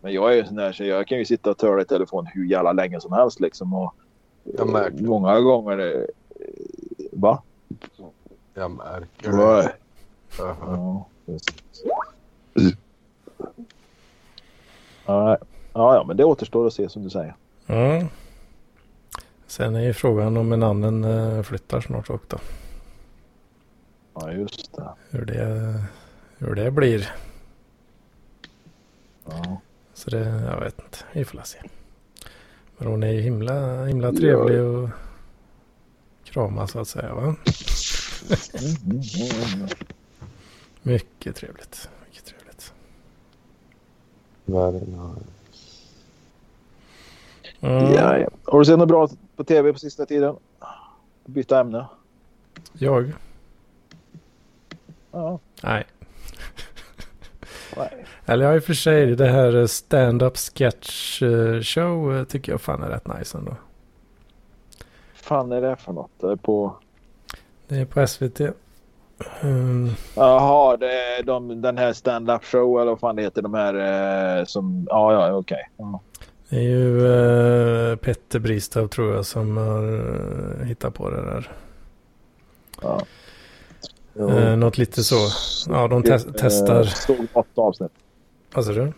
[0.02, 2.26] men jag är ju sån där så jag kan ju sitta och töra i telefon
[2.34, 3.74] hur jävla länge som helst liksom.
[3.74, 3.94] Och,
[4.44, 5.04] Jag märker.
[5.04, 5.80] Många gånger...
[5.80, 6.02] eh,
[7.12, 7.42] Va?
[8.54, 9.72] Jag märker det.
[10.38, 11.06] Ja.
[15.06, 15.38] Ja,
[15.74, 17.36] ja, men det återstår att se som du säger.
[17.66, 18.02] Ja.
[19.48, 22.28] Sen är ju frågan om en annan eh, flyttar snart också.
[22.28, 22.40] Då.
[24.14, 24.94] Ja, just det.
[25.10, 25.84] Hur det,
[26.38, 27.12] hur det blir.
[29.26, 29.62] Ja.
[29.94, 30.98] Så det, jag vet inte.
[31.14, 31.60] Vi får se.
[32.78, 34.90] Men hon är ju himla, himla trevlig och
[36.24, 37.36] krama så att säga va?
[40.82, 41.90] Mycket trevligt.
[42.06, 42.74] Mycket trevligt.
[44.46, 45.37] Very nice.
[47.62, 47.94] Mm.
[47.94, 48.30] Ja, ja.
[48.44, 50.36] Har du sett något bra på tv på sista tiden?
[51.26, 51.86] Byta ämne.
[52.74, 53.14] Jag?
[55.12, 55.40] Ja.
[55.64, 55.86] Nej.
[57.78, 58.06] Nej.
[58.26, 62.62] Eller ja, i och för sig det här stand-up sketch eh, show eh, tycker jag
[62.62, 63.56] fan är rätt nice ändå.
[65.14, 66.12] fan är det för något?
[66.20, 66.76] Det är på...
[67.68, 68.40] Det är på SVT.
[69.42, 73.42] Mm, Jaha, det är de, den här stand-up show eller vad fan det heter.
[73.42, 73.74] De här
[74.40, 74.88] eh, som...
[74.90, 75.70] Ja, ja, okej.
[75.78, 76.00] Ja.
[76.50, 77.08] Det är ju
[77.92, 79.94] eh, Petter Bristav tror jag som har
[80.62, 81.52] eh, hittat på det där.
[82.82, 83.02] Ja.
[84.20, 85.16] Eh, något lite så.
[85.70, 86.80] Ja, de te- testar.
[86.80, 87.92] Eh, såg något avsnitt.
[88.54, 88.94] Vad sa du?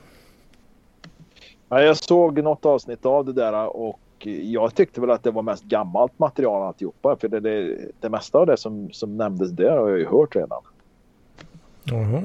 [1.69, 3.99] Ja, jag såg något avsnitt av det där och
[4.43, 7.15] jag tyckte väl att det var mest gammalt material alltihopa.
[7.15, 10.35] För det, det, det mesta av det som, som nämndes där har jag ju hört
[10.35, 10.61] redan.
[11.83, 12.23] Jaha.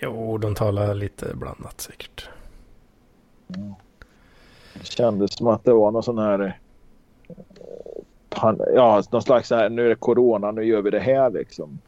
[0.00, 2.28] Jo, de talar lite blandat säkert.
[4.74, 6.40] Det kändes som att det var någon sån här...
[6.40, 6.52] eh,
[8.74, 11.78] Ja, någon slags så här, nu är det corona, nu gör vi det här liksom.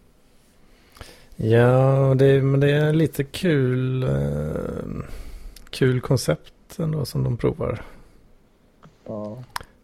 [1.37, 5.05] Ja, det, men det är lite kul, eh,
[5.71, 7.83] kul koncept ändå som de provar.
[9.07, 9.39] Ja.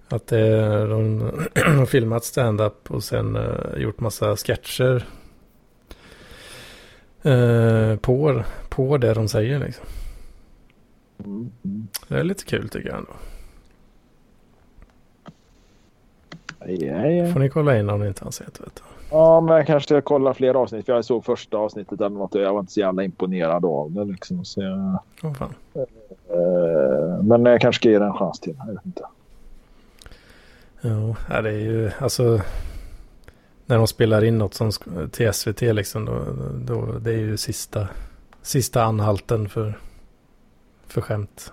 [0.08, 1.20] Att det de
[1.78, 5.06] har filmat stand-up och sen eh, gjort massa sketcher.
[7.22, 9.86] Eh, på, på det de säger liksom.
[12.08, 13.12] Det är lite kul tycker jag ändå.
[16.66, 17.32] Ja, ja.
[17.32, 18.60] Får ni kolla in om ni inte har sett.
[18.60, 18.82] Vet du.
[19.10, 20.86] ja, men jag kanske ska kolla fler avsnitt.
[20.86, 23.92] För jag såg första avsnittet eller något och jag var inte så jävla imponerad av
[23.92, 24.04] det.
[24.04, 24.44] Liksom.
[24.44, 25.54] Så jag, Åh fan.
[25.74, 28.54] eh, men jag kanske ska ge det en chans till.
[28.66, 29.02] Jag vet inte.
[30.80, 32.40] Jo, ja, det är ju alltså.
[33.68, 34.70] När de spelar in något som
[35.10, 36.04] till SVT liksom.
[36.04, 36.24] Då,
[36.74, 37.88] då, det är ju sista,
[38.42, 39.78] sista anhalten för,
[40.88, 41.52] för skämt.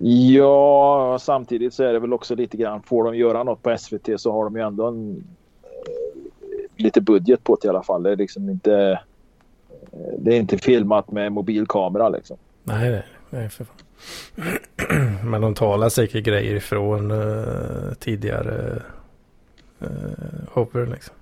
[0.00, 2.82] Ja, samtidigt så är det väl också lite grann.
[2.82, 5.24] Får de göra något på SVT så har de ju ändå en,
[5.62, 8.02] eh, lite budget på det i alla fall.
[8.02, 8.74] Det är liksom inte.
[9.92, 12.36] eh, Det är inte filmat med mobilkamera liksom.
[12.64, 13.76] Nej, nej, nej för fan.
[15.30, 18.82] Men de talar säkert grejer ifrån uh, tidigare
[19.80, 19.88] eh,
[20.52, 21.14] Hopper liksom.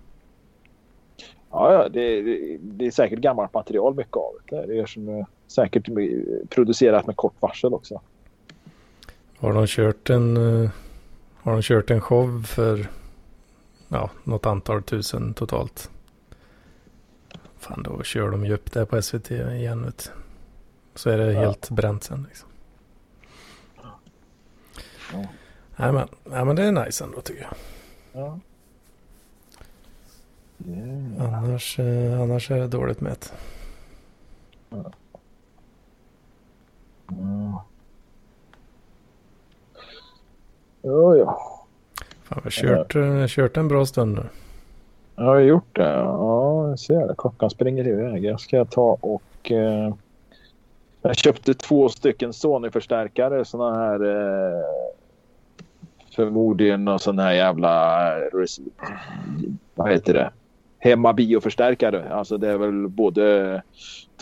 [1.50, 4.66] Ja, ja det, det, det är säkert gammalt material mycket av det.
[4.66, 5.88] Det är som, säkert
[6.48, 8.00] producerat med kort varsel också.
[9.38, 10.70] Har de kört en, eh,
[11.36, 12.86] har de kört en show för
[13.88, 15.90] ja, något antal tusen totalt?
[17.58, 19.84] Fan, då kör de ju upp det på SVT igen.
[19.84, 20.12] Vet.
[20.94, 21.40] Så är det Ja.
[21.40, 22.26] helt bränt sen.
[22.28, 22.48] Liksom.
[25.12, 25.28] Ja.
[25.76, 27.54] Nej, men, nej, men det är nice ändå tycker jag.
[28.22, 28.40] Ja.
[30.68, 31.34] Yeah.
[31.44, 33.32] Annars, eh, annars är det dåligt med det.
[34.76, 34.92] Mm.
[40.82, 41.38] Ja, ja.
[42.22, 44.22] Fan, vi har kört, eh, kört en bra stund nu.
[45.16, 45.92] Jag har gjort det.
[45.92, 47.14] Ja, jag ser det.
[47.18, 48.24] Klockan springer iväg.
[48.24, 49.52] Jag ska ta och...
[49.52, 49.94] Eh,
[51.02, 53.44] jag köpte två stycken Sony-förstärkare.
[53.44, 54.04] Såna här...
[54.04, 54.64] Eh,
[56.16, 58.12] förmodligen någon sån här jävla...
[59.74, 60.30] Vad heter det?
[60.78, 62.14] Hemmabioförstärkare.
[62.14, 63.62] Alltså det är väl både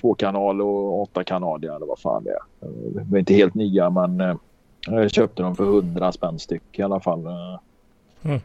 [0.00, 2.68] två kanal och åtta kanal eller vad fan det är.
[3.04, 4.36] De är inte helt nya men eh,
[4.86, 7.26] jag köpte dem för 100 spänn styck i alla fall.
[7.26, 7.58] Eh,
[8.24, 8.40] Mm.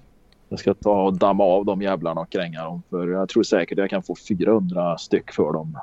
[0.49, 3.77] Jag ska ta och damma av de jävlarna och kränga dem för jag tror säkert
[3.77, 5.77] jag kan få 400 styck för dem.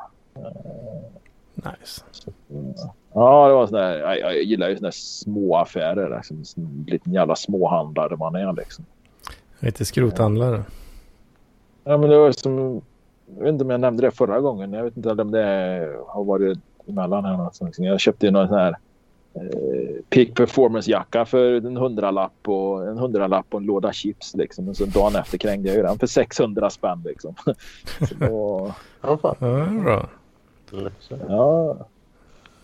[1.55, 2.03] Nice.
[2.11, 6.17] Så, eh, Ja, det var sån där, jag, jag gillar ju såna där små affärer.
[6.17, 8.85] Liksom, en liten jävla småhandlare man är liksom.
[9.61, 10.57] Lite skrothandlare.
[10.57, 10.63] Ja,
[11.87, 12.83] men det var som,
[13.37, 14.73] jag vet inte om jag nämnde det förra gången.
[14.73, 16.59] Jag vet inte om det har varit
[16.89, 17.79] emellan här någonstans.
[17.79, 18.77] Jag köpte ju någon sån här
[19.35, 24.69] eh, Peak Performance jacka för en hundralapp och en hundralapp och en låda chips liksom.
[24.69, 27.35] Och så dagen efter krängde jag ju den för 600 spänn liksom.
[28.19, 29.37] så, Ja, fan.
[29.39, 29.47] Ja,
[30.71, 30.91] det är bra.
[31.29, 31.77] Ja.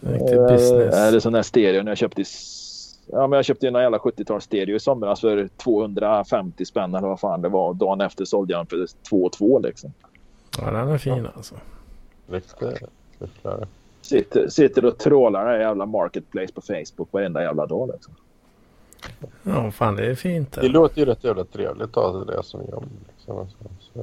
[0.01, 0.95] Riktig Eh, business.
[0.95, 2.25] Är det sån här stereo när jag köpte i
[3.15, 7.21] Ja, men jag köpte en jävla 70-tals stereo i somras för 250 spänn eller vad
[7.21, 7.75] fan det var.
[7.75, 9.93] Dagen efter sålde jag den för 2 2 liksom.
[10.59, 11.55] Ja, den är fin alltså.
[12.31, 12.83] Lyxigt.
[13.19, 13.47] Lyxigt.
[14.03, 18.15] Sitter, sitter och trålar den här jävla marketplace på Facebook varenda jävla dag liksom.
[19.43, 20.53] Ja, fan det är fint.
[20.53, 20.69] Det Det.
[20.69, 22.85] låter ju rätt jävla trevligt att ha det som jobb.
[23.09, 23.39] Liksom.
[23.39, 23.57] Alltså,
[23.95, 24.01] så,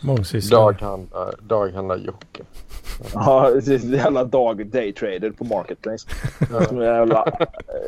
[0.00, 0.60] Mångsysslare.
[0.64, 2.42] daghandlar, daghandlar Jocke.
[3.14, 6.08] Ja, det är jävla dag daytrader på marketplace.
[6.70, 7.24] Är jävla,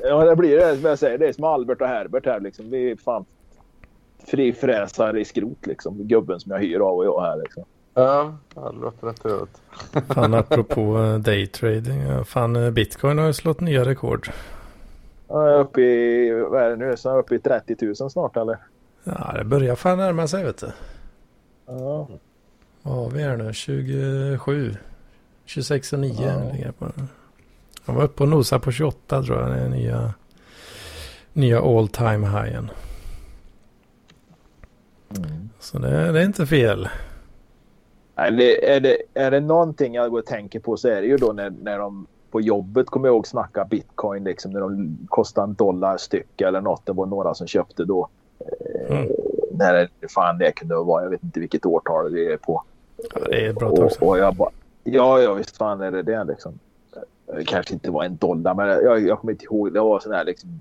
[0.05, 1.19] ja, det blir det som jag säger.
[1.19, 2.71] Det är som Albert och Herbert här liksom.
[2.71, 3.25] Vi är fan
[4.27, 5.97] frifräsare i skrot liksom.
[5.99, 7.65] Gubben som jag hyr av och jag här liksom.
[7.95, 9.61] Ja, ja, det låter rätt trevligt.
[10.15, 12.01] Fan apropå eh, daytrading.
[12.01, 14.29] ja, Fan eh, bitcoin har ju slått nya rekord.
[15.29, 16.97] Ja, Jag är uppe i, vad är det nu?
[16.97, 18.57] Så jag är uppe i 30 000 snart eller?
[19.05, 20.67] Ja, det börjar fan närma sig vet du.
[21.79, 22.09] Ja.
[22.83, 23.53] Vad har vi här nu?
[23.53, 24.77] 27.
[25.45, 26.53] 26 och 9 Ja.
[26.53, 26.87] ligger på.
[27.85, 29.59] Han var uppe och nosade på 28 tror jag.
[29.59, 30.15] Är nya,
[31.33, 32.71] nya all time highen.
[35.17, 35.49] Mm.
[35.61, 36.89] Så det, det är inte fel.
[38.17, 41.07] Nej, det, är, det, är det någonting jag går och tänker på så är det
[41.07, 44.99] ju då när, när de på jobbet kommer jag ihåg snacka bitcoin liksom när de
[45.09, 46.87] kostade en dollar styck eller något.
[46.87, 48.09] Det var några som köpte då.
[48.41, 49.09] Eh, Mm.
[49.51, 51.03] När det fan det kunde vara.
[51.03, 52.63] Jag vet inte vilket årtal det är på.
[53.15, 54.51] Ja, det är ett bra tag Och, och jag bara,
[54.85, 56.59] ja, ja visst fan är det det liksom.
[57.27, 59.73] Det kanske inte var en dollar men jag, jag kommer inte ihåg.
[59.73, 60.61] Det var sån här liksom.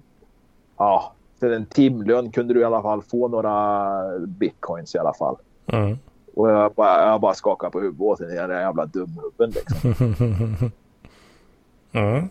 [0.78, 5.36] Ja, för en timlön kunde du i alla fall få några bitcoins i alla fall.
[5.68, 5.98] Mm.
[6.36, 9.94] Och jag bara, jag bara skakade på huvudet åt den där jävla dumhubben liksom.
[11.92, 12.30] mm.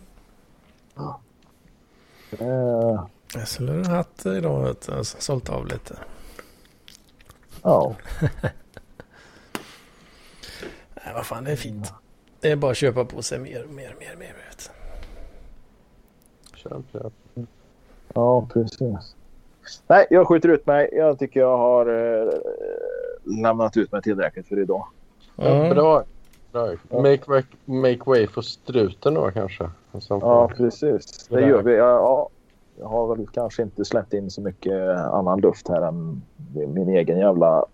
[2.38, 3.04] Eh,
[3.34, 5.98] Jag skulle ha haft idag vet du, och sålt av lite.
[7.62, 7.96] ja.
[11.05, 11.92] Nej, vad fan det är fint.
[12.40, 14.34] Det är bara att köpa på sig mer, mer, mer, mer.
[14.48, 14.70] Vet.
[16.55, 17.12] Köp, köp.
[18.14, 19.14] ja, precis.
[19.86, 20.90] Nej, jag skjuter ut mig.
[20.92, 22.32] Jag tycker jag har eh,
[23.42, 24.86] lämnat ut mig tillräckligt för idag.
[25.36, 25.74] Ja, Mm.
[25.74, 26.05] bra.
[26.52, 26.74] bra.
[26.90, 29.70] Make, way, make way för struten då kanske.
[30.09, 31.26] Ja, precis.
[31.28, 31.76] Det gör vi.
[31.76, 32.28] Ja, ja,
[32.82, 36.22] har väl kanske inte släppt in så mycket annan luft här än
[36.55, 37.64] min egen jävla...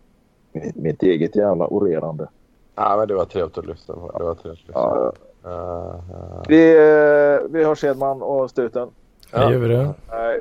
[0.74, 2.28] Mitt eget jävla orerande.
[2.74, 4.18] Ja, men det var trevligt att lyssna på.
[4.18, 5.12] Det var trevligt Ja.
[5.44, 8.88] Uh, uh, vi, eh, vi hörs Edman och Struten.
[9.32, 9.52] Ja.
[9.52, 9.94] Gör vi det?
[10.10, 10.40] Nej.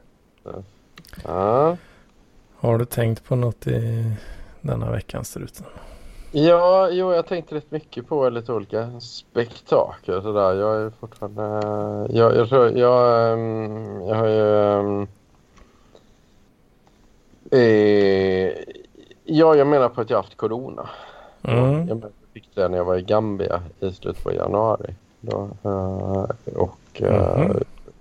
[1.23, 1.77] ja.
[2.55, 4.11] Har du tänkt på något i
[4.61, 5.65] denna veckan struten?
[6.35, 10.53] Ja, jo, jag tänkte rätt mycket på lite olika spektakel och sådär.
[10.53, 11.43] Jag är fortfarande...
[12.13, 12.77] Jag, jag tror...
[12.77, 14.57] Jag, ehm, jag har ju...
[14.63, 15.07] ehm,
[17.51, 18.53] eh,
[19.23, 20.89] ja, jag menar på att jag har haft corona.
[21.43, 21.87] Mm.
[21.87, 22.03] Jag
[22.33, 24.93] fick det när jag var i Gambia i slutet på januari.
[25.21, 27.57] Då, eh, och eh, Mhm.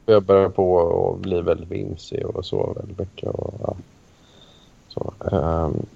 [0.06, 3.30] jag började på att bli väldigt vimsig och sova väldigt mycket.
[3.30, 3.74] Och, ja.
[4.88, 5.86] Så, ehm,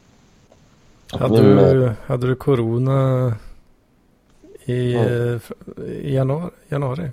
[1.12, 3.32] Hade men, du, hade du corona
[4.64, 5.04] i, Ja.
[5.86, 6.50] i januari?
[6.68, 7.10] januari?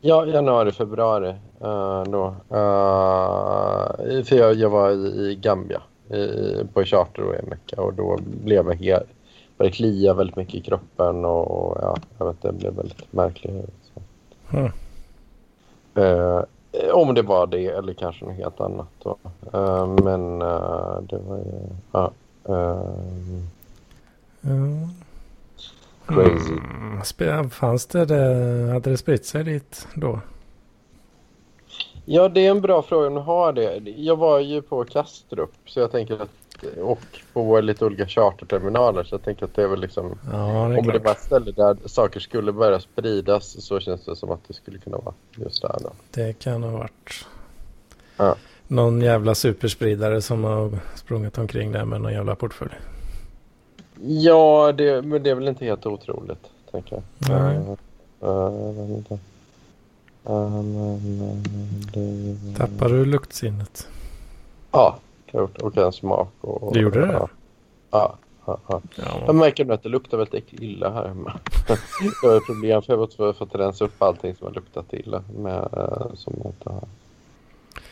[0.00, 2.34] Ja, januari, februari eh, då.
[2.50, 7.94] Eh, för jag, jag var i, i Gambia i, på charter och en vecka och
[7.94, 9.06] då blev jag helt...
[9.58, 13.70] Började klia väldigt mycket i kroppen och ja, jag vet det blev väldigt märkligt.
[14.52, 14.72] Mm.
[15.94, 16.42] Eh,
[16.92, 19.16] om det var det eller kanske något helt annat då.
[20.02, 20.38] Men
[21.08, 22.08] det var ju...
[22.46, 22.94] Ja,
[24.42, 24.88] ehm,
[26.06, 26.14] Ja.
[26.14, 26.52] crazy.
[27.22, 27.50] Mm.
[27.50, 30.20] Fanns det, det, hade det spritt sig dit då?
[32.04, 33.78] Ja, det är en bra fråga om du har det.
[33.96, 36.28] Jag var ju på Kastrup så jag tänker att
[36.82, 37.00] och
[37.32, 40.78] på lite olika charterterminaler så jag tänker att det är väl liksom Ja, det är
[40.78, 41.04] om det klart.
[41.04, 44.78] var ett ställe där saker skulle börja spridas så känns det som att det skulle
[44.78, 45.90] kunna vara just där då.
[46.10, 47.26] Det kan ha varit
[48.16, 48.34] Ja.
[48.72, 52.72] Någon jävla superspridare som har sprungit omkring där med någon jävla portfölj.
[54.04, 57.02] Ja, det, men det är väl inte helt otroligt tänker jag.
[57.42, 57.56] Nej.
[58.20, 58.50] Eh,
[60.24, 61.36] men, eh,
[61.92, 62.56] det...
[62.58, 63.88] Tappar du luktsinnet?
[64.72, 64.96] Ja,
[65.30, 65.58] klart.
[65.58, 66.28] Och en smak.
[66.40, 67.12] Och, Du gjorde det?
[67.12, 67.28] Ja.
[67.90, 68.16] Ja,
[68.46, 68.80] ja, ja.
[68.96, 69.32] Jag Ja.
[69.32, 71.32] märker nu att det luktar väldigt illa här hemma.
[72.22, 74.92] jag har ett problem för jag har fått, fått rensa upp allting som har luktat
[74.92, 75.22] illa.
[75.38, 76.82] Med, eh, som jag inte har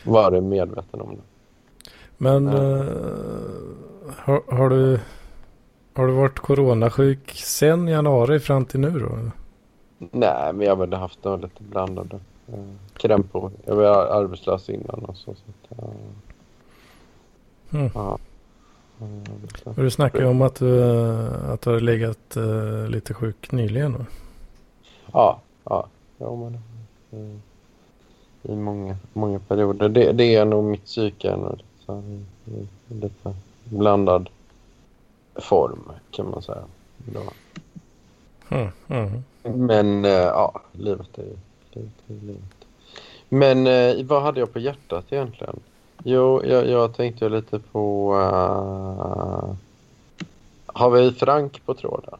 [0.03, 1.15] varit medveten om.
[1.15, 1.21] Det.
[2.17, 2.85] Men eh,
[4.17, 4.99] har, har, du,
[5.93, 9.17] har du varit coronasjuk sen januari fram till nu då?
[9.97, 12.63] Nej, men jag har väl haft några lite blandade eh,
[12.93, 13.51] krämpor.
[13.65, 15.35] Jag var arbetslös innan och så.
[15.35, 15.93] så att, eh,
[17.73, 17.89] Mm.
[19.63, 20.83] Och du snackade ju om att du,
[21.53, 22.37] att du har legat
[22.87, 23.91] lite sjuk nyligen.
[23.91, 24.05] Då.
[25.13, 25.87] Ja, ja.
[26.17, 26.61] ja men,
[28.43, 29.89] I många, många perioder.
[29.89, 31.29] Det, det är nog mitt psyke.
[31.31, 31.55] här
[31.87, 34.29] i- i lite blandad
[35.35, 36.63] form kan man säga.
[38.49, 38.67] Mm.
[38.87, 39.23] Mm.
[39.67, 41.35] Men eh, ja, livet är ju
[41.73, 41.91] livet.
[42.07, 42.43] Är livet.
[43.29, 45.59] Men eh, vad hade jag på hjärtat egentligen?
[46.03, 48.13] Jo, jag, jag tänkte lite på...
[48.19, 49.55] eh,
[50.65, 52.19] har vi Frank på tråden?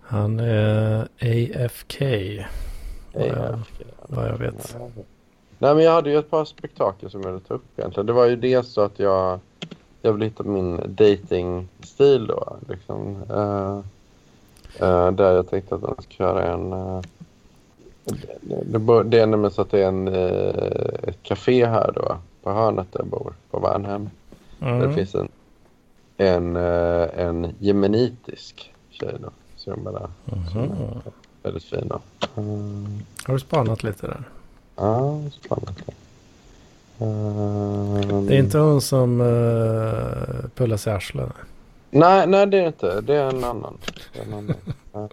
[0.00, 2.04] Han är AFK.
[3.12, 3.58] Vad jag,
[4.06, 4.76] vad jag vet.
[5.58, 8.06] Nej, men jag hade ju ett par spektakel som jag ville ta upp egentligen.
[8.06, 9.40] Det var ju dels så att jag,
[10.02, 12.56] jag ville hitta min dating-stil då.
[12.68, 13.16] Liksom.
[13.30, 13.78] Eh,
[14.88, 16.72] eh, där jag tänkte att jag ska göra en...
[16.72, 17.00] Uh,
[18.04, 22.16] det, det, det är nämligen så att det är en, eh, ett café här då
[22.42, 24.10] på hörnet där jag bor, på Värnhem.
[24.58, 24.94] Där det Mm.
[24.94, 25.28] finns en,
[26.16, 29.28] en, eh, en jemenitisk tjej då.
[29.56, 30.10] Så de bara,
[30.52, 30.70] som Mhm.
[30.72, 31.12] är
[31.42, 32.00] väldigt fina.
[32.36, 32.98] Mm.
[33.26, 34.22] Har du spanat lite där?
[34.76, 35.82] Ja, spännande.
[36.98, 41.32] Ehm, Det är inte hon som uh, pullar sig i arslet?
[41.90, 43.00] Nej, nej, det är inte.
[43.00, 43.78] Det är en annan.
[44.12, 44.54] Det är en annan.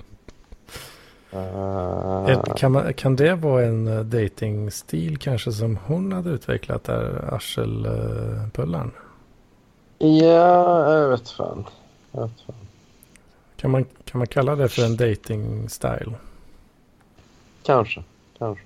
[1.32, 6.84] Eh, Ett- Kan, man, kan det vara en uh, datingstil kanske som hon hade utvecklat
[6.84, 8.92] där, arselpullaren?
[9.98, 11.66] ja, jag vet fan.
[12.12, 12.56] Jag vet fan.
[13.58, 16.14] Kan man, kan man kalla det för en dating style?
[17.64, 18.04] Kanske,
[18.38, 18.64] kanske.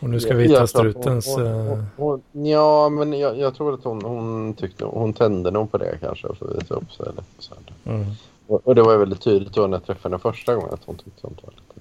[0.00, 1.26] Och nu ska vi hitta strutens...
[1.26, 5.70] hon- hon- hon- Ja, men jag, jag tror att hon, hon tyckte hon tände nog
[5.70, 7.22] på det kanske för att visa upp sig lite.
[7.38, 8.06] Så mm.
[8.46, 10.96] Och, och det var väldigt tydligt då när jag träffade henne första gången att hon
[10.96, 11.80] tyckte sånt var lite,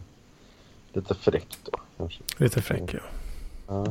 [0.93, 1.79] lite fräckt då.
[1.97, 2.23] Kanske.
[2.37, 2.99] Lite fräck ja.
[3.67, 3.85] Ja.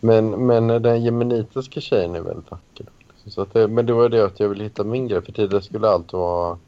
[0.00, 2.86] Men, men den jemenitiska tjejen är väldigt vacker.
[3.26, 5.22] Så det, men det var det att jag ville hitta min grej.
[5.22, 6.58] För tidigare skulle allt vara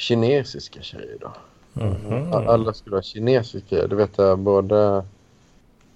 [0.00, 1.16] kinesiska tjejer.
[1.20, 1.32] Då.
[1.72, 2.32] Mhm.
[2.32, 3.86] Alla skulle vara kinesiska.
[3.86, 5.04] Du vet jag, både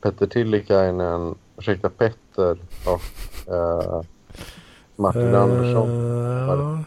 [0.01, 4.03] Petter Tillikainen, ursäkta Petter och eh,
[4.97, 5.89] Martin Andersson.
[5.91, 6.85] Eh, ja,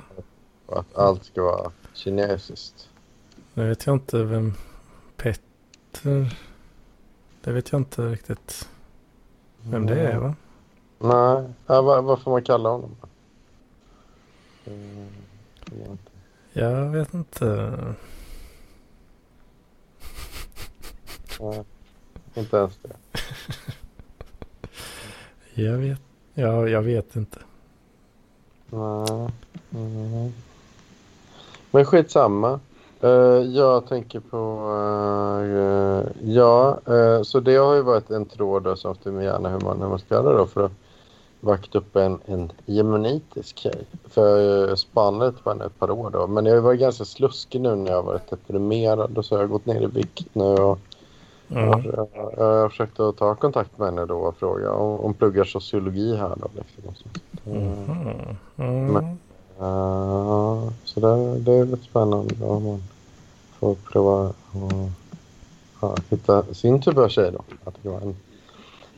[0.65, 2.89] Och att allt ska vara kinesiskt.
[3.53, 4.53] nu vet jag inte vem
[5.17, 6.37] Petter...
[7.41, 8.69] Det vet jag inte riktigt
[9.63, 10.35] vem det är va?
[10.99, 12.95] Nej, ja, vad, vad får man kalla honom?
[14.65, 15.07] Mm,
[16.57, 17.71] jag vet inte.
[21.39, 21.63] Nej,
[22.33, 22.95] inte ens det.
[25.63, 25.99] Jag vet,
[26.33, 27.39] ja, jag vet inte.
[28.69, 29.29] Nej.
[29.75, 30.33] Mm.
[31.71, 32.59] Men skitsamma.
[33.03, 33.09] Uh,
[33.41, 34.37] jag tänker på...
[35.43, 39.59] Uh, ja, uh, så det har ju varit en tråd som till mig gärna hur
[39.59, 40.71] man, hur man ska göra då för att
[41.39, 43.83] vakta upp en, en jemenitisk tjej.
[44.09, 46.27] För lite på henne ett par år då.
[46.27, 49.41] Men jag har varit ganska sluskig nu när jag har varit deprimerad och så har
[49.41, 50.79] jag gått ner i vikt nu och
[51.47, 51.81] Ja.
[51.93, 56.35] Jag, jag försökte ta kontakt med henne då och fråga om hon pluggar sociologi här
[56.35, 56.47] då.
[56.55, 57.11] Liksom.
[57.43, 58.37] Mhm.
[58.57, 58.93] Mm.
[58.93, 59.17] Men-
[59.59, 62.83] eh, så det, det är lite spännande om man
[63.59, 64.33] får prova
[65.79, 67.43] att hitta sin typ av tjej då.
[67.63, 68.15] Att det var en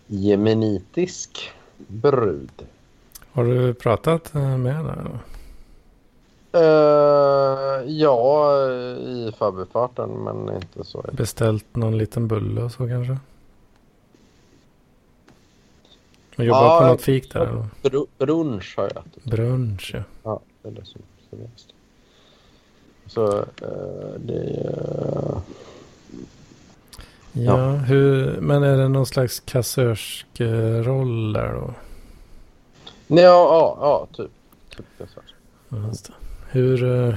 [0.08, 1.52] jemenitisk
[1.88, 2.52] brud.
[3.32, 5.20] Har du pratat eh, med henne?
[6.52, 8.56] Eh, ja,
[8.98, 11.06] i förbifarten men inte så.
[11.12, 13.18] Beställt någon liten bulle och så kanske?
[16.38, 17.66] Och jobbar Ja, på något fik där?
[17.84, 19.24] Br- brunch har jag ätit.
[19.24, 20.04] Brunch ja.
[20.24, 21.68] Ja, det är det som serveras.
[23.08, 25.42] Så eh, det är...
[27.46, 27.72] Ja, Ja.
[27.76, 31.74] hur, men är det någon slags kassörskeroll där då?
[33.08, 34.32] Nej, ja, ja, ja, typ.
[34.98, 36.12] typ.
[36.50, 37.14] Hur, eh,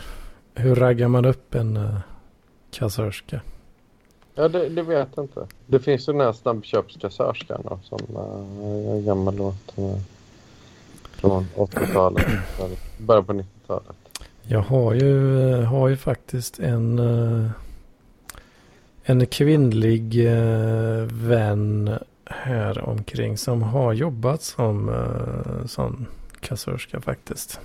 [0.54, 1.96] hur raggar man upp en eh,
[2.70, 3.40] kassörska?
[4.34, 5.46] Ja, det, det vet jag inte.
[5.66, 9.72] Det finns ju den här snabbköpskassörskan då, som är en gammal låt
[11.20, 12.26] från 80-talet.
[12.58, 12.76] eller
[13.06, 13.96] Början på 90-talet.
[14.42, 17.50] Jag har ju, eh, har ju faktiskt en, eh,
[19.04, 26.06] en kvinnlig eh, vän här omkring som har jobbat som eh, sån
[26.40, 27.60] kassörska faktiskt.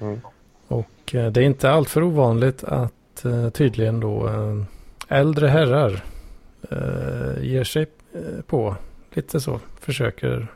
[0.00, 0.20] Mm.
[0.68, 4.62] Och eh, det är inte alltför ovanligt att eh, tydligen då eh,
[5.18, 6.04] äldre herrar
[6.70, 8.76] eh, ger sig eh, på
[9.12, 9.60] lite så.
[9.80, 10.46] Försöker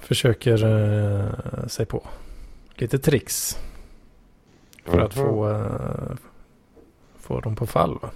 [0.00, 0.56] försöker
[1.68, 2.02] sig på
[2.74, 3.58] lite tricks.
[4.84, 5.24] För att Mhm.
[5.24, 5.48] få,
[7.28, 8.10] få dem på fall va?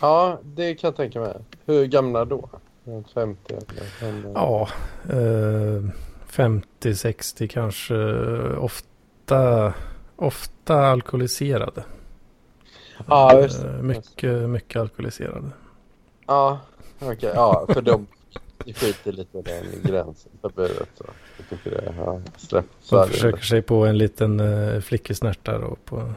[0.00, 1.36] Ja, det kan jag tänka mig.
[1.64, 2.48] Hur gamla då?
[2.84, 3.54] Runt 50
[4.00, 4.32] eller?
[4.34, 4.68] Ja,
[5.08, 5.84] eh,
[6.30, 7.94] 50-60 kanske.
[8.56, 9.72] Ofta,
[10.16, 11.84] ofta alkoholiserade.
[13.06, 13.68] Ja, just det.
[13.68, 15.50] Eh, mycket, mycket alkoholiserade.
[16.26, 16.60] Ja,
[16.98, 17.32] okej.
[17.34, 18.06] Ja, för de
[18.66, 20.88] skiter lite i den gränsen, förbudet.
[20.94, 21.04] Så.
[21.36, 22.90] Jag tycker det har släppt.
[22.90, 26.12] De försöker sig på en liten uh, flickesnärta då på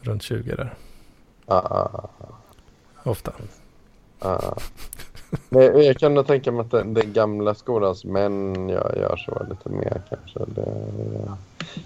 [0.00, 0.74] runt 20 där.
[1.50, 2.28] Ja, ja, ja.
[3.10, 3.32] Ofta.
[4.20, 4.54] Ja.
[5.48, 9.68] Men jag kan tänka mig att den, den gamla skolans män gör, gör så lite
[9.68, 10.38] mer kanske.
[10.46, 10.72] Det,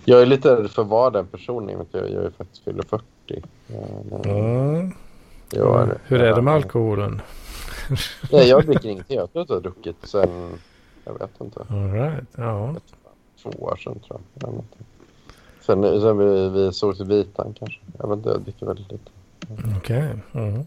[0.05, 3.05] jag är lite rädd för vara den personen i jag, jag är faktiskt fyller 40.
[3.67, 3.75] Ja,
[4.31, 4.93] Mm.
[5.51, 7.21] jag är- Hur är det med alkoholen?
[8.33, 9.17] Nej, jag dricker ingenting.
[9.17, 10.59] Jag tror att jag har druckit sen,
[11.05, 12.29] jag vet inte, All right.
[12.37, 12.75] Ja.
[13.43, 14.65] två år sedan tror jag.
[15.61, 17.81] Sen, sen vi, vi såg till Vitan kanske.
[17.99, 19.11] Jag vet inte, jag dricker väldigt lite.
[19.77, 20.13] Okej.
[20.33, 20.67] Mm.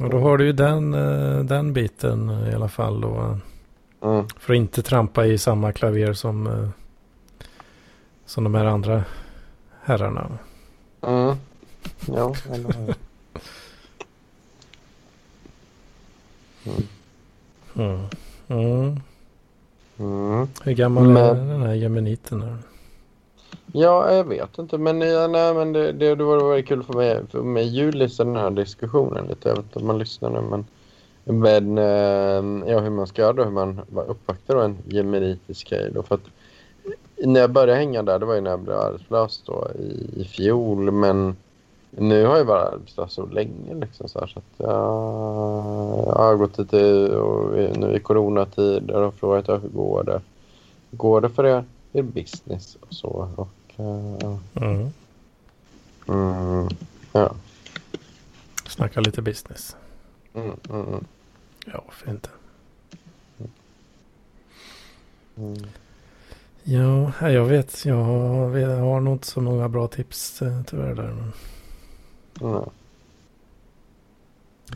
[0.00, 3.38] Och då har du ju den, eh, den biten eh, i alla fall då.
[4.02, 4.28] Mm.
[4.38, 6.68] För att inte trampa i samma klaver som, eh,
[8.26, 9.04] som de här andra
[9.82, 10.38] herrarna.
[11.00, 11.36] Mm.
[12.06, 12.94] Ja, eller mm.
[17.74, 18.06] Mm.
[18.48, 19.00] Mm.
[19.98, 20.48] Mm.
[20.62, 22.40] Hur gammal är Men- den här jemeniten?
[22.40, 22.56] Där?
[23.72, 24.78] Ja, jag vet inte.
[24.78, 27.20] Men, ja, nej, men det, det, det var väldigt kul för mig.
[27.30, 29.48] För mig Julis den här diskussionen lite.
[29.48, 30.64] Jag vet inte om man lyssnar nu, men...
[31.24, 35.90] Men ehm, ja, hur man ska göra då, hur man uppvaktar då en gemenitisk grej.
[35.94, 36.02] då.
[36.02, 36.20] För att
[37.16, 40.24] när jag började hänga där, det var ju när jag blev arbetslös då i, i
[40.24, 40.90] fjol.
[40.90, 41.36] Men
[41.90, 44.26] nu har jag varit arbetslös så länge liksom så här.
[44.26, 44.68] Så att jag,
[46.06, 50.20] jag har gått lite och nu i coronatider och frågat hur går det.
[50.90, 51.64] Går det för er?
[51.92, 53.28] Det är business och så.
[53.36, 54.92] Och, Mm.
[56.08, 56.68] mm,
[57.12, 57.34] ja.
[58.68, 59.76] Snacka lite business.
[60.34, 61.04] Mm, mm, mm,
[61.66, 62.28] Ja, varför inte?
[65.36, 65.56] mm.
[66.64, 67.84] Ja, jag vet.
[67.84, 71.14] Jag har, jag har nog inte så många bra tips eh, tyvärr där.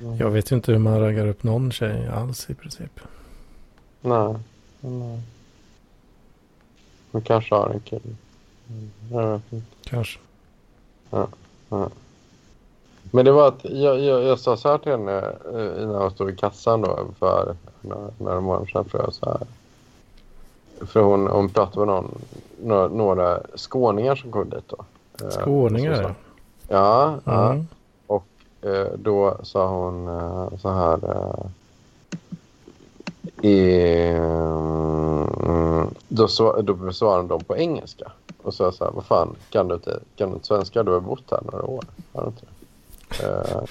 [0.01, 3.01] Men jag vet ju inte hur man raggar upp någon tjej alls i princip.
[4.01, 4.35] Nej.
[4.81, 5.21] Nej.
[7.11, 8.17] Hon kanske har en kille.
[8.71, 9.67] Mm, Jag vet inte.
[9.85, 10.19] Kanske.
[13.11, 15.19] Men det var att jag, jag, jag sa så här till henne
[15.53, 18.85] eh, när jag stod i kassan då för några, några månader sedan.
[18.85, 19.47] För, jag så här,
[20.87, 22.19] för hon, hon pratade med någon,
[22.63, 24.85] några, några skåningar som kom dit då.
[25.25, 26.15] Eh, Skåningar så ja.
[26.69, 27.51] Ja, ja.
[27.53, 27.67] Mm.
[28.67, 30.07] Eh, då sa hon
[30.61, 30.99] så här.
[33.43, 34.23] Eh, eh,
[36.09, 38.13] då, så, då besvarade de på engelska.
[38.47, 40.83] Och så sa jag så här, vad fan, kan du inte, kan du inte svenska?
[40.83, 41.85] Du har bott här några år.
[42.13, 42.47] Har du inte?
[43.27, 43.63] Eh,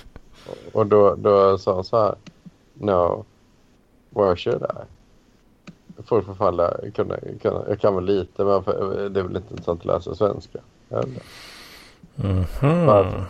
[0.73, 2.15] och då, då sa hon så här,
[2.73, 3.25] no,
[4.09, 6.01] where should I?
[6.03, 8.63] Folk får falla, kunna, kunna, jag kan väl lite, men
[9.13, 10.59] det är väl inte intressant att läsa svenska.
[10.89, 11.05] Jag.
[12.15, 12.85] Mhm.
[12.85, 13.25] Varför?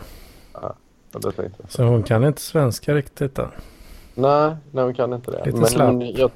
[1.12, 1.70] Och det tänkte jag.
[1.70, 3.48] Så hon kan inte svenska riktigt då?
[4.14, 5.46] Nej, nej hon kan inte det.
[5.46, 5.94] Lite slapp.
[5.94, 6.30] Men jag,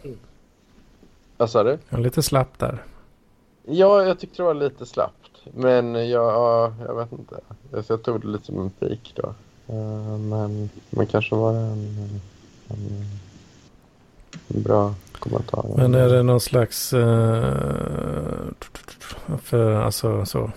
[1.37, 1.79] vad sa du?
[1.89, 2.83] Lite slapp där.
[3.65, 5.31] Ja, jag tyckte det var lite slappt.
[5.55, 7.41] Men jag, ja, jag vet inte.
[7.89, 9.35] Jag tog det lite som en pik då.
[9.67, 12.21] Eh, Men, men kanske var det en,
[12.69, 13.05] en,
[14.49, 15.65] en bra kommentar.
[15.77, 17.55] Men är det någon slags eh,
[19.43, 20.51] för alltså så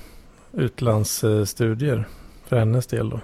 [0.52, 2.08] utlandsstudier
[2.46, 3.20] för hennes del då?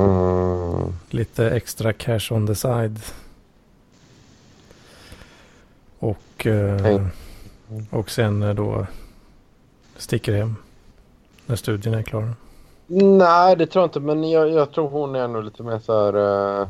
[0.00, 3.00] Mm, Lite extra cash on the side.
[5.98, 7.00] Och, eh, Hej.
[7.90, 8.86] Och sen eh, då
[9.96, 10.56] sticker hem
[11.46, 12.34] när studien är klar.
[13.18, 14.00] nej, det tror jag inte.
[14.00, 16.14] Men jag, jag tror hon är nog lite mer så här...
[16.62, 16.68] eh,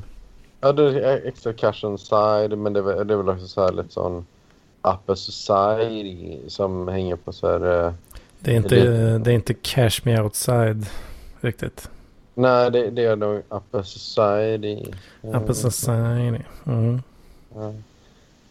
[0.61, 2.59] ja, det är extra cash on side.
[2.59, 4.27] Men det är, väl- det är väl också så här lite sån
[4.83, 7.87] upper society som hänger på så här...
[7.87, 7.93] eh,
[8.41, 8.77] Det är inte,
[9.19, 10.87] det är inte cash me outside
[11.41, 11.91] riktigt.
[12.35, 14.85] nej, det, det är nog upper society.
[15.23, 16.43] Upper society.
[16.67, 17.03] Mm.
[17.55, 17.73] Ja.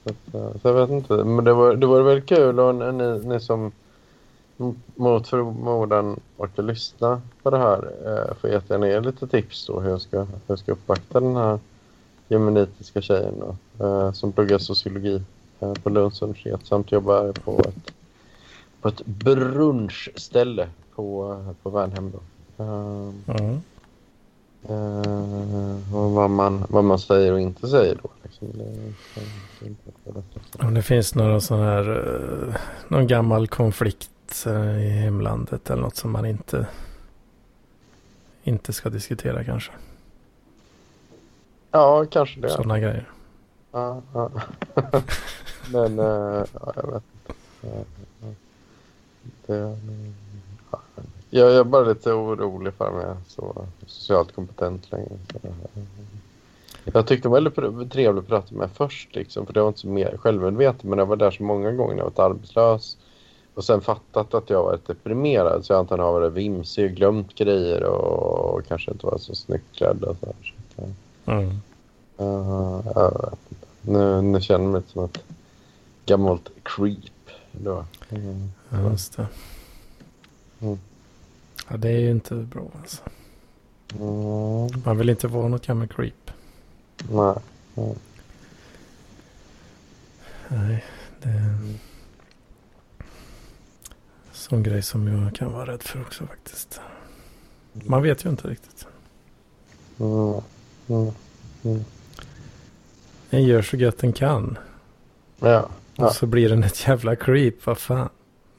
[0.06, 1.14] Så, eh, så jag vet inte.
[1.14, 3.72] Men det var, det var väldigt kul och ni, ni, som
[4.95, 9.90] mot förmodan orkar lyssna på det här eh, får jättegärna ge lite tips då hur
[9.90, 11.60] jag ska, hur jag ska uppvakta den här
[12.27, 15.22] jemenitiska tjejen då, eh, som pluggar sociologi
[15.60, 17.94] eh, på Lunds universitet samt jobbar på ett,
[18.82, 22.19] på ett brunchställe på, på Värnhem då.
[22.64, 23.61] Eh, Mm.
[24.68, 28.10] Och vad man, vad man säger och inte säger då.
[28.24, 28.48] Liksom.
[30.60, 31.90] Om det finns några sån här,
[32.50, 32.56] eh,
[32.88, 36.68] någon gammal konflikt eh, i hemlandet eller något som man inte,
[38.44, 39.72] inte ska diskutera kanske.
[41.72, 42.50] Ja, kanske det.
[42.50, 43.10] Sådana grejer.
[43.72, 44.30] Ja, ja.
[45.72, 47.34] Men ja, jag vet inte.
[49.48, 49.76] Det, ja.
[51.36, 55.10] Jag är bara lite orolig för om jag är så socialt kompetent längre.
[56.84, 59.80] Jag tyckte det var väldigt trevligt att prata med först, liksom, för det var inte
[59.80, 60.90] så mer självmedveten.
[60.90, 62.98] Men jag var där så många gånger när jag varit arbetslös.
[63.53, 65.66] Och sen fattat att jag varit deprimerad.
[65.66, 69.76] Så jag antagligen har varit vimsig, glömt grejer och, och kanske inte var så snyggt
[69.76, 70.03] klädd.
[70.03, 70.36] Och så här.
[70.44, 70.94] Så, att, eh,
[71.28, 71.56] Mm.
[72.18, 73.68] Ja, jag vet inte.
[73.82, 75.24] Nu, nu känner jag mig som ett
[76.06, 77.30] gammalt creep.
[77.52, 77.86] Då.
[78.10, 78.52] Mm.
[78.70, 79.28] Ja, just det.
[80.60, 80.80] Mm.
[81.68, 83.02] Ja, det är ju inte bra alltså.
[84.00, 84.82] Mm.
[84.86, 86.32] Man vill inte vara något gammalt creep.
[87.10, 87.36] Nej.
[90.48, 90.86] Nej,
[91.22, 91.80] det är en
[94.32, 96.82] sån grej som jag kan vara rädd för också faktiskt.
[97.74, 98.88] Man vet ju inte riktigt.
[100.00, 100.42] Mm.
[100.88, 101.12] Mm.
[101.64, 101.86] Mm.
[103.30, 104.58] En gör så gött den kan.
[105.40, 105.70] Ja.
[105.96, 106.08] Ja.
[106.08, 107.66] Och så blir den ett jävla creep.
[107.66, 108.10] Vad fan.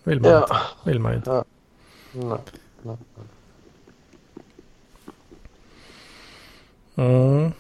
[0.04, 0.46] Vill man inte.
[0.50, 0.60] Ja.
[0.84, 1.44] Vill man inte.
[2.12, 2.38] Nej.
[2.86, 2.96] Nej.
[6.96, 7.52] Mm.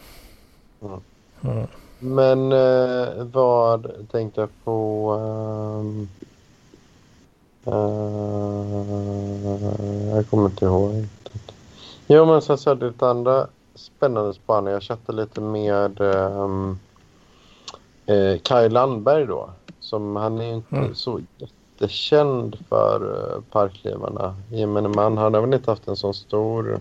[0.80, 1.00] Mm.
[1.44, 1.66] Mm.
[1.98, 5.16] Men eh, vad tänkte jag på?
[7.66, 7.72] eh,
[10.16, 11.06] jag kommer inte ihåg.
[12.06, 14.72] Jo, men sen så är det lite andra spännande spaningar.
[14.72, 16.78] Jag chattade lite med ehm,
[18.06, 19.50] eh, Kaj Landberg då.
[19.80, 20.94] Som, han är inte Mm.
[20.94, 21.20] så
[21.80, 24.36] jättekänd för uh, parklivarna.
[24.50, 25.18] Gemene man.
[25.18, 26.80] Har väl inte haft en så stor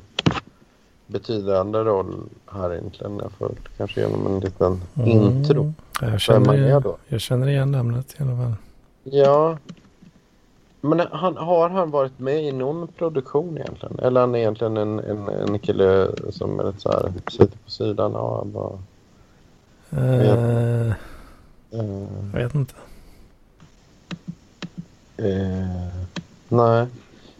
[1.07, 2.15] betydande roll
[2.45, 3.19] här egentligen.
[3.19, 5.09] Jag får kanske genom en liten Mm.
[5.09, 5.73] intro.
[6.01, 6.97] Jag Vem känner, är igen, då?
[7.07, 8.53] jag känner igen namnet i alla fall.
[9.03, 9.57] Ja.
[10.81, 13.99] Men han, har han varit med i någon produktion egentligen?
[13.99, 17.71] Eller han är egentligen en, en, en kille som är lite så här, sitter på
[17.71, 18.79] sidan av och...
[19.97, 20.93] Eh, eh,
[22.33, 22.73] jag vet inte
[25.17, 26.05] eh,
[26.49, 26.87] nej.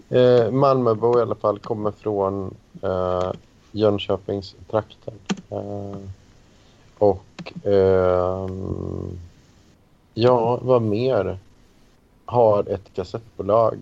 [0.10, 3.32] Eh, Malmöbo i alla fall kommer från eh,
[3.72, 5.14] Jönköpingstrakten.
[5.50, 5.98] Eh,
[6.98, 8.48] och eh,
[10.14, 11.38] ja, vad mer?
[12.26, 13.78] Har ett kassettbolag.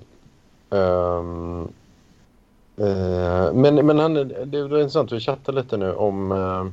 [0.69, 1.23] Eh,
[2.77, 6.65] eh men, men han, är- det var intressant, vi chattade lite nu om eh,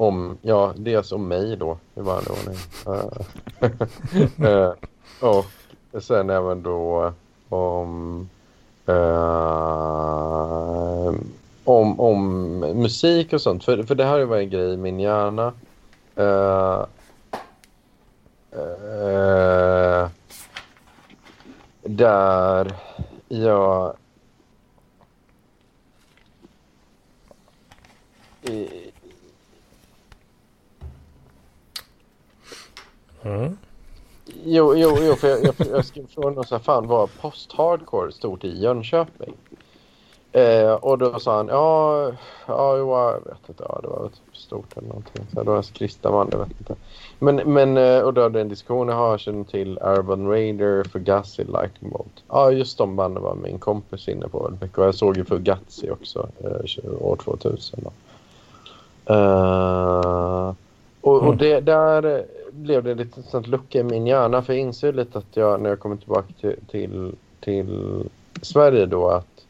[0.00, 2.56] om, ja, dels om mig då i vanlig ordning.
[2.86, 4.72] Eh, eh,
[5.20, 5.46] och
[6.02, 7.12] sen även då eh,
[7.54, 8.28] om
[8.88, 8.94] Uh,
[11.64, 13.64] om, om musik och sånt.
[13.64, 15.52] För, för det här har ju varit en grej i min hjärna.
[16.18, 16.84] Uh,
[18.56, 20.08] uh,
[21.82, 22.72] där
[23.28, 23.96] jag...
[28.42, 28.90] i-
[33.22, 33.56] Mm.
[34.44, 38.44] Jo, jo, jo för jag, jag, jag skrev och så här, fan var post-hardcore stort
[38.44, 39.34] i Jönköping?
[40.32, 42.04] Eh, och då sa han, ja,
[42.46, 45.26] ja, jo, jag vet inte, ja, det var typ stort eller någonting.
[45.34, 46.74] Så då var en skristaman, jag vet inte.
[47.18, 51.90] Men, men eh, och då hade en diskussion, jag känner till Urban Raider, Fugazi, Lightning
[51.90, 52.24] Bolt.
[52.28, 54.78] Ja, just de banden var min kompis inne på väldigt mycket.
[54.78, 57.80] Och jag såg ju Fugazi också, eh, år 2000.
[57.84, 57.90] Då.
[59.14, 60.54] Uh,
[61.00, 61.36] och, och Mm.
[61.38, 64.42] det, där blev det lite sånt lucka i min hjärna.
[64.42, 68.04] För jag inser lite att jag, när jag kommer tillbaka till, till, till
[68.42, 69.46] Sverige då, att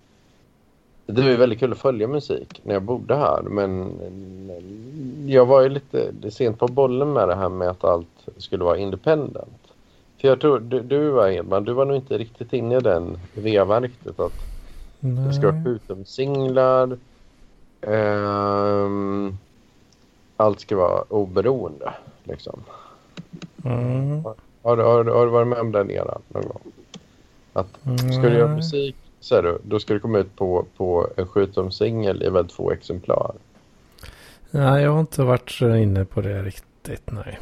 [1.07, 3.43] det var ju väldigt kul att följa musik när jag bodde här.
[3.43, 3.93] Men
[5.29, 8.79] jag var ju lite sent på bollen med det här med att allt skulle vara
[8.79, 9.61] independent.
[10.21, 13.19] För jag tror, du, du var Edman, du var nog inte riktigt inne i den
[13.33, 14.21] vevan riktigt.
[14.21, 14.47] Att
[15.27, 15.65] det ska vara Nej.
[15.65, 16.99] skjutomsinglar.
[17.81, 19.39] ehm,
[20.37, 21.95] allt ska vara oberoende.
[22.25, 22.65] Liksom.
[23.65, 24.23] Mm.
[24.63, 26.61] Har, du- har, du- har du varit med om den eran någon gång?
[27.53, 27.67] Att
[28.13, 28.57] ska du göra Nej.
[28.57, 32.73] musik, säger du, då ska det komma ut på, på en skjutomsingel i väl två
[32.73, 33.33] exemplar.
[34.51, 37.39] Nej, jag har inte varit så inne på det riktigt, nej.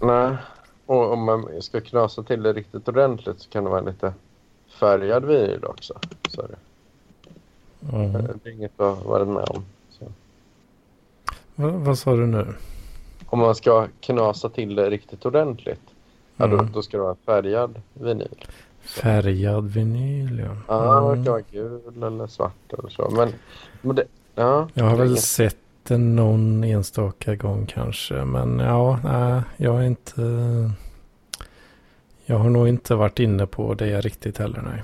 [0.00, 0.36] Nej.
[0.86, 4.12] Och om man ska knasa till det riktigt ordentligt så kan det vara lite
[4.80, 5.94] färgad vinyl också.
[6.28, 6.56] Så är det.
[7.96, 8.12] Mm.
[8.12, 9.64] det är inget jag varit med om.
[9.90, 10.04] Så.
[11.54, 12.46] Va, vad sa du nu?
[13.34, 15.80] Om man ska knasa till det riktigt ordentligt,
[16.36, 16.72] ja, då, Mm.
[16.72, 18.44] då ska det vara färgad vinyl.
[18.82, 20.56] Färgad vinyl, ja.
[20.68, 21.18] Ja, Mm.
[21.18, 23.10] det kan vara gul eller svart eller så.
[23.10, 23.28] Men,
[23.82, 24.04] men det,
[24.34, 28.14] ja, Jag har det väl inget- sett den någon enstaka gång kanske.
[28.24, 30.20] Men ja, nej, jag är inte...
[32.26, 34.82] Jag har nog inte varit inne på det riktigt heller, nej.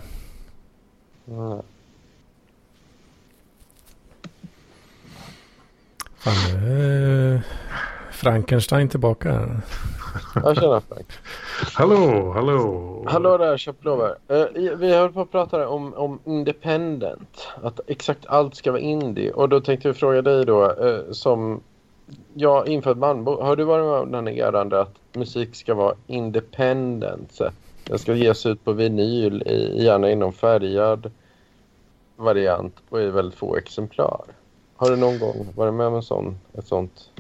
[1.25, 1.61] Nej.
[6.19, 7.41] Fan, nu
[8.21, 9.61] Frankenstein tillbaka.
[10.35, 11.07] Jag känner Frank.
[11.75, 13.05] Hallå, hallå.
[13.07, 14.17] Hallå där köplover.
[14.31, 17.49] Uh, vi höll på att prata om, om independent.
[17.63, 19.33] Att exakt allt ska vara indie.
[19.33, 21.61] Och då tänkte jag fråga dig då eh, som
[22.35, 23.43] jag infört manbo.
[23.43, 27.41] Har du varit med om den här att musik ska vara independent?
[27.85, 31.11] Den ska ges ut på vinyl, i, gärna inom färgad
[32.17, 34.25] variant och i väldigt få exemplar.
[34.77, 37.11] Har du någon gång varit med om en sån, ett sånt?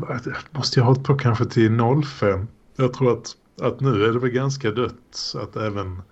[0.51, 2.47] måste jag ha hållit på kanske till 05.
[2.77, 6.03] Jag tror att, att nu är det väl ganska dött att även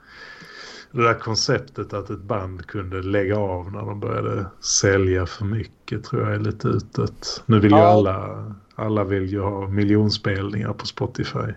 [0.92, 6.04] det där konceptet att ett band kunde lägga av när de började sälja för mycket
[6.04, 7.42] tror jag är lite utdött.
[7.46, 7.86] Nu vill ju Ja.
[7.88, 11.52] alla, alla vill ju ha miljonspelningar på Spotify.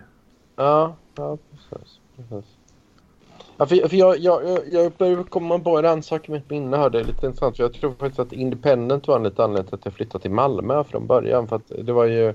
[0.56, 1.98] Ja, ja precis.
[2.16, 2.50] precis.
[3.56, 6.76] Ja, för, för jag, jag, jag, jag börjar komma på en sak i mitt minne
[6.76, 6.90] här.
[6.90, 7.56] Det är lite intressant.
[7.56, 10.30] För jag tror faktiskt att Independent var en liten anledning till att jag flyttade till
[10.30, 11.48] Malmö från början.
[11.48, 12.34] För att det var ju...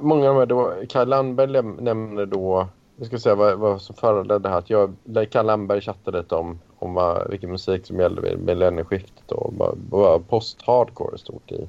[0.00, 2.66] Många av de här, Kaj Landberg nämnde då...
[2.96, 4.58] Jag ska säga vad, vad som föranledde det här.
[4.58, 4.94] Att jag,
[5.30, 9.32] Kaj Landberg chattade lite om, om vad, vilken musik som gällde vid millennieskiftet.
[9.32, 11.68] Och vad, vad post-hardcore stort i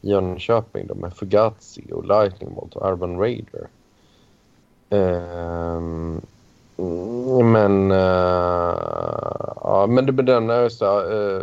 [0.00, 0.86] Jönköping.
[0.86, 3.68] Då, med Fugazi och Lightning Bolt och Urban Raider.
[4.90, 6.20] Ehm,
[7.44, 8.76] men uh,
[9.60, 11.42] ja, men det bedömde jag så uh,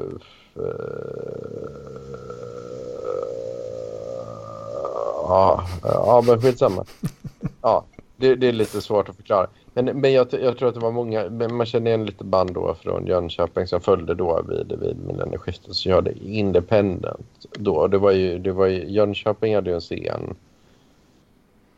[5.28, 6.86] ja, ja, men skitsamma.
[7.62, 7.86] Ja,
[8.18, 9.48] det, det är lite svårt att förklara.
[9.74, 12.76] Men, men jag, jag tror att det var många, man känner igen lite band då
[12.82, 17.88] från Jönköping som följde då vid, vid millennieskiftet som körde Independent då.
[17.88, 20.36] Det var ju, det var ju, Jönköping hade ju en scen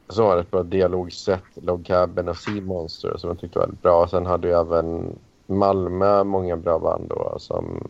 [0.09, 3.81] så var ett bra dialogsätt, Log Cabin och Sea Monster som jag tyckte var väldigt
[3.81, 4.07] bra.
[4.07, 5.15] Sen hade ju även
[5.47, 7.83] Malmö många bra band då som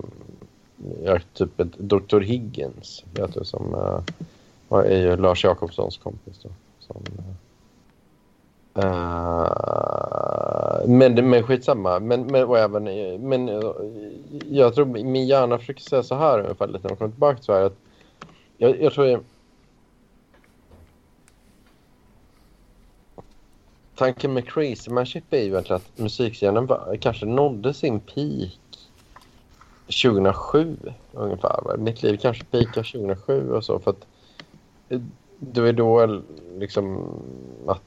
[1.04, 2.20] ja, typ ett Dr.
[2.20, 4.00] Higgins vet du som uh,
[4.86, 6.50] är ju Lars Jakobssons kompis då.
[6.80, 7.04] Som,
[8.78, 9.50] uh,
[10.88, 12.00] men, men skitsamma.
[12.00, 12.84] Men, men, och även,
[13.28, 13.48] men
[14.50, 17.46] jag tror min hjärna försöker säga så här ungefär lite när jag kommer tillbaka till
[17.46, 17.66] Sverige.
[17.66, 17.78] Att
[18.58, 19.24] jag, jag tror
[24.04, 26.70] Tanken med Crazy Manship är ju egentligen att musikscenen
[27.00, 28.60] kanske nådde sin peak
[30.04, 30.78] 2007
[31.12, 31.78] ungefär.
[31.78, 34.06] Mitt liv kanske peakar 2007 och så för att
[34.90, 35.02] eh,
[35.40, 36.20] det var då eh,
[36.58, 37.08] liksom
[37.68, 37.82] att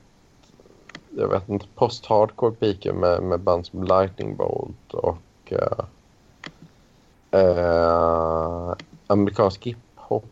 [1.16, 5.84] jag vet inte, post-hardcore peakade med, med band som Lightning Bolt och uh,
[7.40, 8.74] uh,
[9.06, 10.24] amerikansk hiphop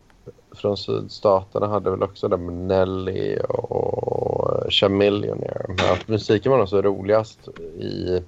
[0.52, 4.33] från sydstaterna hade väl också det med Nelly och
[4.68, 5.64] Chamillionaire.
[5.68, 8.22] Men att musiken var nog så roligast i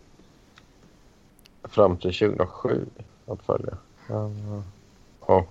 [1.65, 2.87] fram till 2007
[3.27, 3.77] att följa.
[4.11, 4.61] Uh,
[5.21, 5.49] och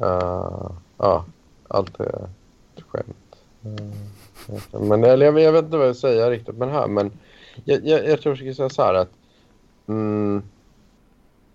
[0.00, 1.24] uh, ja,
[1.68, 2.28] allt är
[2.88, 3.36] skämt.
[3.66, 7.12] Uh, Men eller, jag, jag vet inte vad jag säger riktigt med det här, men
[7.64, 9.10] jag, jag, jag tror jag ska säga så här att
[9.86, 10.42] mm,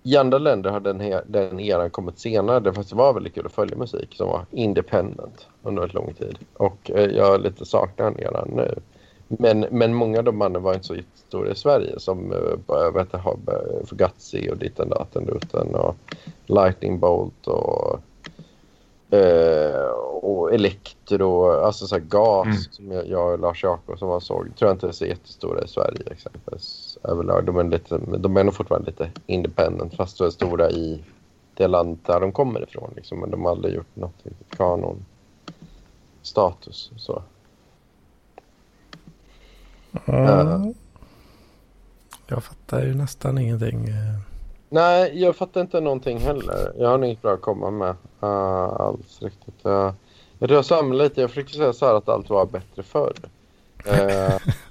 [0.06, 2.60] i andra länder har den, den eran kommit senare.
[2.60, 6.38] Det faktiskt var väldigt kul att följa musik som var independent under väldigt lång tid.
[6.54, 8.76] Och eh, jag lite saknar den eran nu.
[9.28, 10.96] Men, men många av de banden var inte så
[11.28, 13.40] stora i Sverige som äh, vet jag,
[13.86, 15.96] Fugazi och Ditten Datten Duten och
[16.46, 18.00] Lightning Bolt och,
[19.18, 19.90] äh,
[20.22, 22.58] och Elektro, alltså så gas mm.
[22.72, 24.56] som jag, jag och Lars Jakobsson såg.
[24.56, 27.46] Tror jag inte är så jättestora i Sverige exempelvis överlag.
[27.46, 31.04] De är, lite, de är nog fortfarande lite independent fast de är stora i
[31.54, 32.94] det land där de kommer ifrån.
[32.96, 33.20] Liksom.
[33.20, 35.06] Men de har aldrig gjort något kanon
[36.22, 37.22] status så.
[40.06, 40.74] Mm.
[42.28, 43.88] Jag fattar ju nästan ingenting.
[43.88, 44.20] Eh.
[44.70, 46.74] Nej, jag fattar inte någonting heller.
[46.78, 49.66] Jag har inget bra att komma med uh, alls riktigt.
[49.66, 49.92] Uh,
[50.40, 51.22] jag tror jag samlar lite.
[51.22, 53.14] Jag försöker säga så här att allt var bättre förr.
[53.88, 54.38] Uh,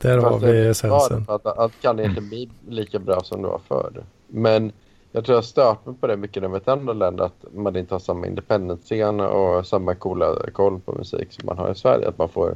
[0.00, 1.24] Där har vi essensen.
[1.28, 4.04] Att allt kan inte bli lika bra som det var förr.
[4.26, 4.72] Men
[5.12, 7.76] jag tror jag stört mig på det mycket när jag vet andra länder att man
[7.76, 12.08] inte har samma independent-scen och samma coola koll på musik som man har i Sverige.
[12.08, 12.54] Att man får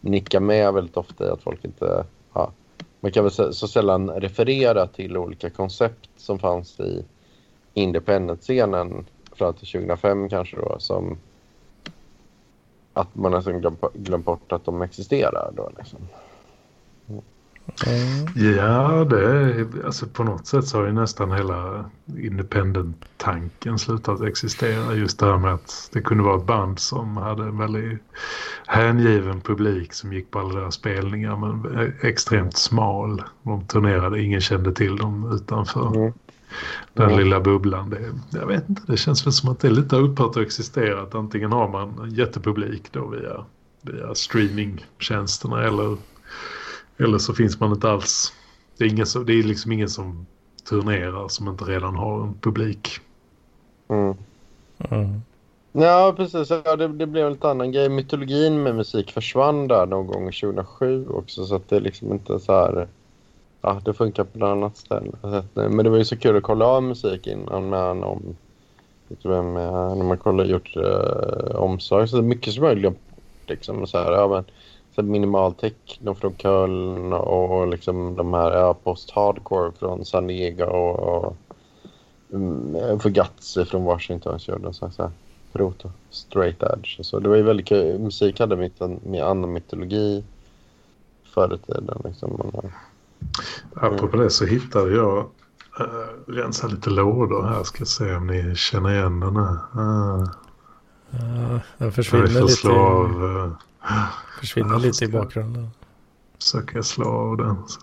[0.00, 2.04] nicka med väldigt ofta i att folk inte...
[2.34, 2.50] Ja,
[3.00, 7.04] man kan väl så, sällan referera till olika koncept som fanns i
[7.74, 11.18] independent-scenen fram till 2005 kanske då som
[12.92, 15.98] att man nästan glömt, glömt bort att de existerar då liksom.
[17.86, 18.54] Mm.
[18.56, 21.84] Ja, det är, alltså på något sätt så har ju nästan hela
[22.16, 24.94] independent-tanken slutat existera.
[24.94, 28.02] Just det här med att det kunde vara ett band som hade en väldigt
[28.66, 33.22] hängiven publik som gick på alla deras spelningar men extremt smal.
[33.42, 36.12] De turnerade, ingen kände till dem utanför mm.
[36.92, 37.18] den mm.
[37.18, 37.90] lilla bubblan.
[37.90, 41.02] Det, jag vet inte, det känns väl som att det lite har upphört att existera.
[41.02, 43.44] Att antingen har man en jättepublik då via,
[43.82, 45.96] via streamingtjänsterna eller
[47.00, 48.32] eller så finns man inte alls.
[48.78, 50.26] Det är, ingen som, det är liksom ingen som
[50.68, 52.88] turnerar som inte redan har en publik.
[53.88, 54.14] Mm.
[54.78, 55.20] Mm.
[55.72, 56.50] Ja, precis.
[56.64, 57.88] Ja, det, det blev en lite annan grej.
[57.88, 61.46] Mytologin med musik försvann där någon gång 2007 också.
[61.46, 62.88] Så att det är liksom inte så här...
[63.62, 65.12] Ja, det funkar på något annat ställe.
[65.54, 68.22] Men det var ju så kul att kolla av musik innan med om...
[69.08, 72.08] Vet du vem, när man kollar gjort uh, omsorg.
[72.08, 72.98] Så det är mycket som jag glömt.
[73.46, 74.44] Liksom, så här, ja, men,
[75.00, 80.98] så minimal techno från Köln och liksom de här ja, post-hardcore från San Diego och,
[80.98, 81.36] och
[82.28, 85.10] um, Fugazi från Washington körde så här,
[85.52, 87.04] proto, straight edge.
[87.04, 87.98] Så det var ju väldigt kul.
[87.98, 90.24] Musik hade mycket med annan mytologi
[91.34, 92.00] förr i tiden.
[92.04, 92.40] Liksom.
[92.54, 92.72] Mm.
[93.74, 95.18] Apropå det så hittade jag
[95.80, 97.64] äh, rensa lite lådor här.
[97.64, 99.52] Ska se om ni känner igen den här.
[99.52, 100.30] Uh,
[101.10, 102.68] ja, den försvinner lite.
[102.68, 103.52] Av, uh,
[104.40, 105.70] Försvinner lite i bakgrunden.
[106.38, 107.68] Försöka slå av den.
[107.68, 107.80] Så.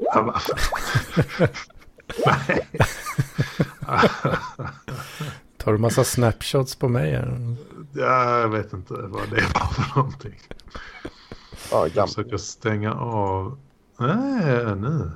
[0.00, 0.40] Ja,
[2.26, 2.68] Nej.
[5.56, 7.12] Tar du massa snapshots på mig?
[7.92, 10.40] Ja, jag vet inte vad det var för någonting.
[11.70, 13.58] Ja, jag försöker stänga av.
[13.98, 15.10] Nej, nu.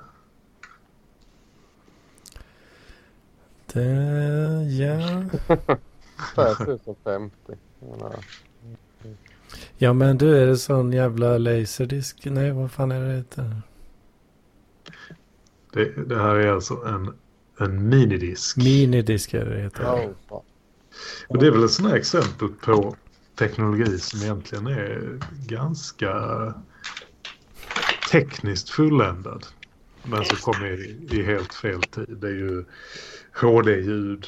[3.72, 3.82] Det,
[4.78, 5.24] ja.
[6.36, 7.36] 5050.
[9.78, 12.24] Ja men du är det sån jävla laserdisk?
[12.24, 13.62] Nej vad fan är det heter?
[15.73, 17.15] Det, det här är alltså en,
[17.59, 18.57] en minidisk.
[18.57, 19.85] Minidisk är det heter.
[19.85, 20.43] Oh,
[21.28, 22.97] Och det är väl ett sånt här exempel på
[23.39, 26.55] teknologi som egentligen är ganska
[28.11, 29.47] tekniskt fulländad.
[30.02, 32.16] Men som kommer i, i helt fel tid.
[32.20, 32.65] Det är ju
[33.32, 34.27] HD-ljud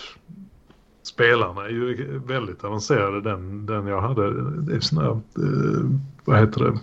[1.03, 3.21] spelarna är ju väldigt avancerade.
[3.21, 5.91] Den, den jag hade, det är sån här, eh,
[6.25, 6.79] vad heter det,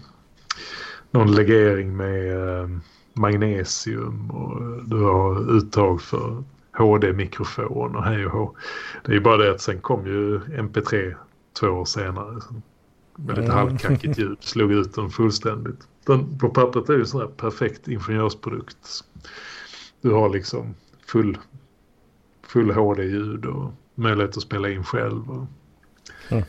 [1.12, 2.70] någon legering med eh,
[3.14, 6.44] magnesium och du har uttag för
[6.78, 8.56] HD-mikrofon och hej och hå.
[9.06, 11.16] Det är ju bara det att sen kom ju MP3
[11.60, 12.41] två år senare
[13.16, 13.56] med lite mm.
[13.56, 15.88] halvkackigt ljud, slog ut den fullständigt.
[16.06, 19.04] Den på pappret är ju sån här perfekt ingenjörsprodukt.
[20.02, 20.76] Du har liksom
[21.08, 21.38] full,
[22.48, 25.24] full HD-ljud och möjlighet att spela in själv.
[26.30, 26.44] Mm.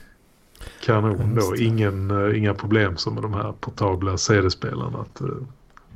[0.81, 1.57] Kanon då.
[1.57, 4.99] Ingen, uh, inga problem som med de här portabla CD-spelarna.
[4.99, 5.37] Att uh,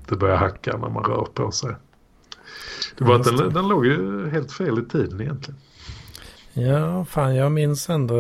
[0.09, 1.75] det börjar hacka när man rör på sig.
[2.99, 5.61] Det var att den, den låg ju helt fel i tiden egentligen.
[6.53, 8.17] Ja, fan jag minns ändå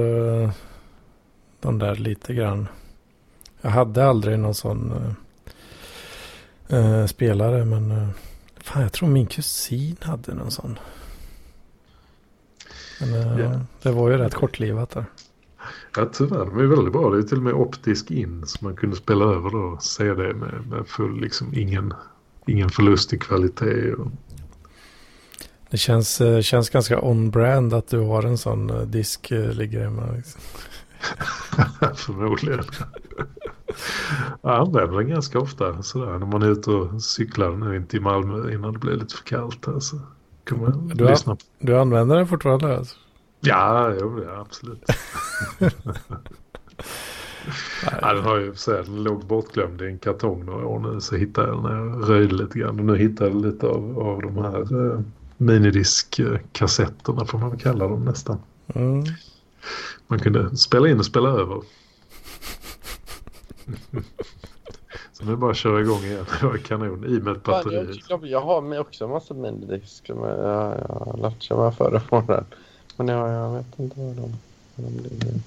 [1.61, 2.69] de där lite grann.
[3.61, 8.09] Jag hade aldrig någon sån uh, uh, spelare men uh,
[8.57, 10.79] fan jag tror min kusin hade någon sån.
[13.07, 13.61] Men yeah.
[13.83, 15.05] det var ju rätt kortlivat där.
[15.97, 16.45] Ja, tyvärr.
[16.45, 17.11] De är väldigt bra.
[17.11, 19.79] Det är till och med optisk in som man kunde spela över då.
[19.81, 21.95] CD med, med full, liksom ingen,
[22.47, 23.93] ingen förlust i kvalitet.
[23.93, 24.07] Och...
[25.71, 29.81] Det känns, eh, känns ganska on-brand att du har en sån eh, disk eh, ligger
[29.81, 30.13] hemma.
[30.17, 30.41] Liksom.
[31.95, 32.65] Förmodligen.
[34.43, 38.01] Jag använder den ganska ofta sådär när man är ute och cyklar nu inte i
[38.01, 39.67] Malmö innan det blir lite för kallt.
[39.67, 40.01] Här, så
[40.45, 41.43] kan man du, lyssna på.
[41.59, 42.97] du använder den fortfarande alltså?
[43.41, 44.85] Ja, jo, ja absolut.
[48.01, 51.17] ja, den har ju så här, låg bortglömd i en kartong några år nu så
[51.17, 52.79] hittade jag den när jag röjde lite grann.
[52.79, 55.01] Och nu hittade jag lite av, av de här eh,
[55.37, 58.39] minidiskkassetterna får man väl kalla dem nästan.
[58.75, 59.05] Mm.
[60.07, 61.63] Man kunde spela in och spela över.
[65.27, 66.27] Nu bara att köra igång igen.
[66.41, 67.05] Det var kanon.
[67.05, 68.01] I med ett batteri.
[68.09, 70.15] Jag, jag har med också en massa minidiskar.
[70.15, 72.45] Men jag, jag har lärt sig förra morgonen.
[72.97, 74.33] Men jag, jag vet inte vad de,
[74.75, 75.41] de ligger.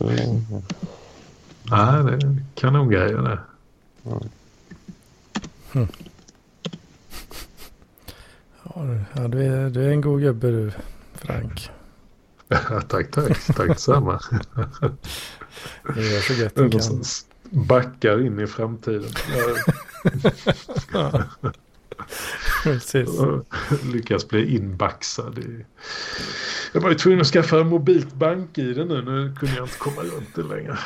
[0.00, 0.44] Mm.
[1.62, 3.38] Nej, det är kanongrejer det.
[4.04, 4.28] Mm.
[5.72, 5.88] Hmm.
[9.12, 10.72] Ja, du är, du är en god gubbe du,
[11.14, 11.70] Frank.
[12.88, 13.46] tack, tack.
[13.56, 14.20] Tack detsamma.
[15.94, 17.02] det gör så gött du kan.
[17.50, 19.10] Backar in i framtiden.
[22.62, 23.10] Precis.
[23.92, 25.38] Lyckas bli inbaxad.
[25.38, 25.64] I...
[26.72, 29.02] Jag var ju tvungen att skaffa mobilt bank-id nu.
[29.02, 30.78] Nu kunde jag inte komma runt det längre.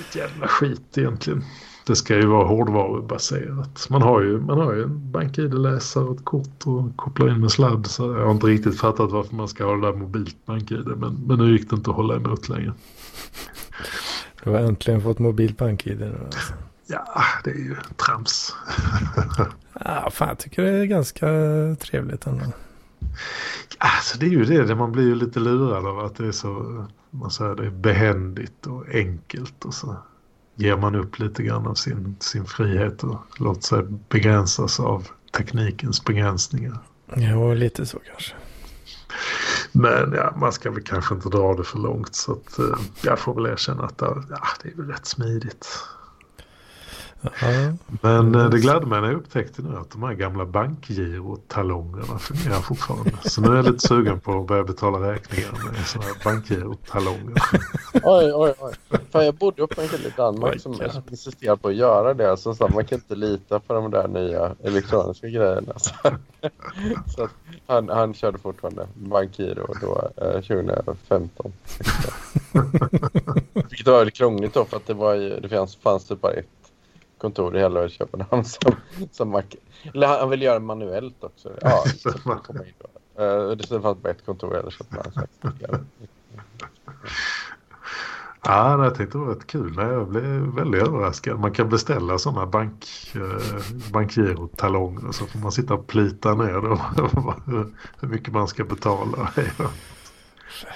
[0.00, 1.44] Ett jävla skit egentligen.
[1.86, 3.86] Det ska ju vara hårdvarubaserat.
[3.90, 7.50] Man har ju, man har ju en bank-id-läsare och ett kort och kopplar in med
[7.50, 7.86] sladd.
[7.86, 10.86] Så jag har inte riktigt fattat varför man ska ha det där mobilt bank-id.
[10.96, 12.72] Men, men nu gick det inte att hålla emot längre.
[14.48, 16.52] Du har äntligen fått mobilt bank-id alltså.
[16.86, 18.56] Ja, det är ju trams.
[19.84, 21.26] ja, fan jag tycker det är ganska
[21.80, 22.44] trevligt ändå.
[23.78, 26.86] Alltså det är ju det, man blir ju lite lurad av att det är så
[27.10, 29.96] man säger, det är behändigt och enkelt och så
[30.54, 36.04] ger man upp lite grann av sin, sin frihet och låter sig begränsas av teknikens
[36.04, 36.78] begränsningar.
[37.14, 38.34] Ja, lite så kanske.
[39.72, 43.18] Men ja, man ska väl kanske inte dra det för långt så att eh, jag
[43.18, 44.24] får väl erkänna att ja,
[44.62, 45.68] det är väl rätt smidigt.
[48.00, 52.60] Men eh, det gladde mig när jag upptäckte nu att de här gamla bankgirotalongerna fungerar
[52.60, 53.12] fortfarande.
[53.24, 57.34] Så nu är jag lite sugen på att börja betala räkningar med sådana här bankgirotalonger.
[57.94, 58.74] Oj, oj, oj.
[59.10, 60.74] Fan, jag bodde uppe en kille i Danmark som
[61.10, 62.36] insisterade på att göra det.
[62.36, 65.72] Så, så man kan inte lita på de där nya elektroniska grejerna.
[65.76, 65.92] Så,
[67.16, 67.28] så
[67.66, 71.52] han, han körde fortfarande bankgiro då, eh, 2015.
[73.52, 76.32] Vilket var väldigt krångligt då för att det, var ju, det fanns, fanns typ bara
[76.32, 76.57] ett
[77.18, 78.72] kontor i hela Köpenhamn som,
[79.12, 79.42] som man,
[79.94, 81.52] eller han vill göra manuellt också.
[81.60, 81.84] Ja,
[82.24, 83.22] komma in då.
[83.24, 85.26] Uh, det fanns bara ett kontor i hela Köpenhamn.
[88.44, 89.74] Ja, jag tyckte det var rätt kul.
[89.76, 90.24] Jag blev
[90.54, 91.38] väldigt överraskad.
[91.38, 96.80] Man kan beställa sådana bank, eh, bankgirotalonger så får man sitta och plita ner då,
[98.00, 99.32] hur mycket man ska betala.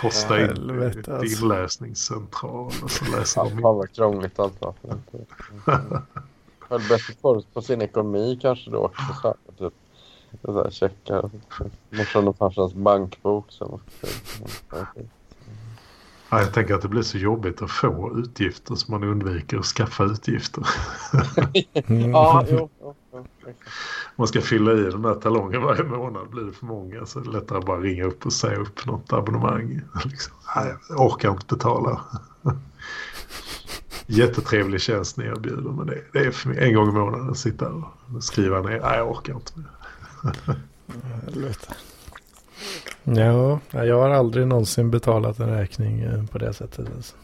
[0.03, 1.45] Posta in Helvete, alltså.
[1.45, 3.63] inläsningscentral och så läser de in.
[3.63, 4.75] Fan vad krångligt allt var.
[6.73, 9.03] Höll bättre koll på sin ekonomi kanske då också.
[9.23, 9.75] Så här, typ,
[10.45, 11.31] så här, checka
[11.91, 13.47] morsan och farsans bankbok.
[13.49, 13.81] Så.
[16.31, 19.65] Ja, jag tänker att det blir så jobbigt att få utgifter så man undviker att
[19.65, 20.67] skaffa utgifter.
[22.13, 23.25] ja, jo, jo, jo,
[24.17, 26.29] Man ska fylla i den där talongen varje månad.
[26.29, 28.87] Blir det för många så är det lättare att bara ringa upp och säga upp
[28.87, 29.81] något abonnemang.
[30.05, 30.35] Liksom.
[30.57, 32.01] Nej, jag orkar inte betala
[34.07, 35.71] jättetrevlig tjänst ni erbjuder.
[35.71, 38.81] Men det, det är för mig en gång i månaden att sitta och skriva ner.
[38.81, 39.53] Nej, jag orkar inte
[41.25, 41.75] Helvete.
[43.05, 46.89] Ja, jag har aldrig någonsin betalat en räkning eh, på det sättet.
[46.97, 47.17] Alltså.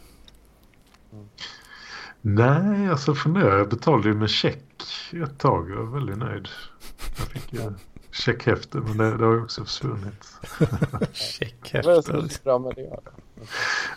[2.21, 3.59] Nej, alltså funderar.
[3.59, 4.65] Jag betalade ju med check
[5.13, 5.71] ett tag.
[5.71, 6.49] Jag var väldigt nöjd.
[7.19, 7.73] Jag fick ju
[8.11, 10.33] checkhäfte, men det, det har ju också försvunnit.
[11.13, 11.89] checkhäfte.
[11.89, 13.01] Vad är så bra med det?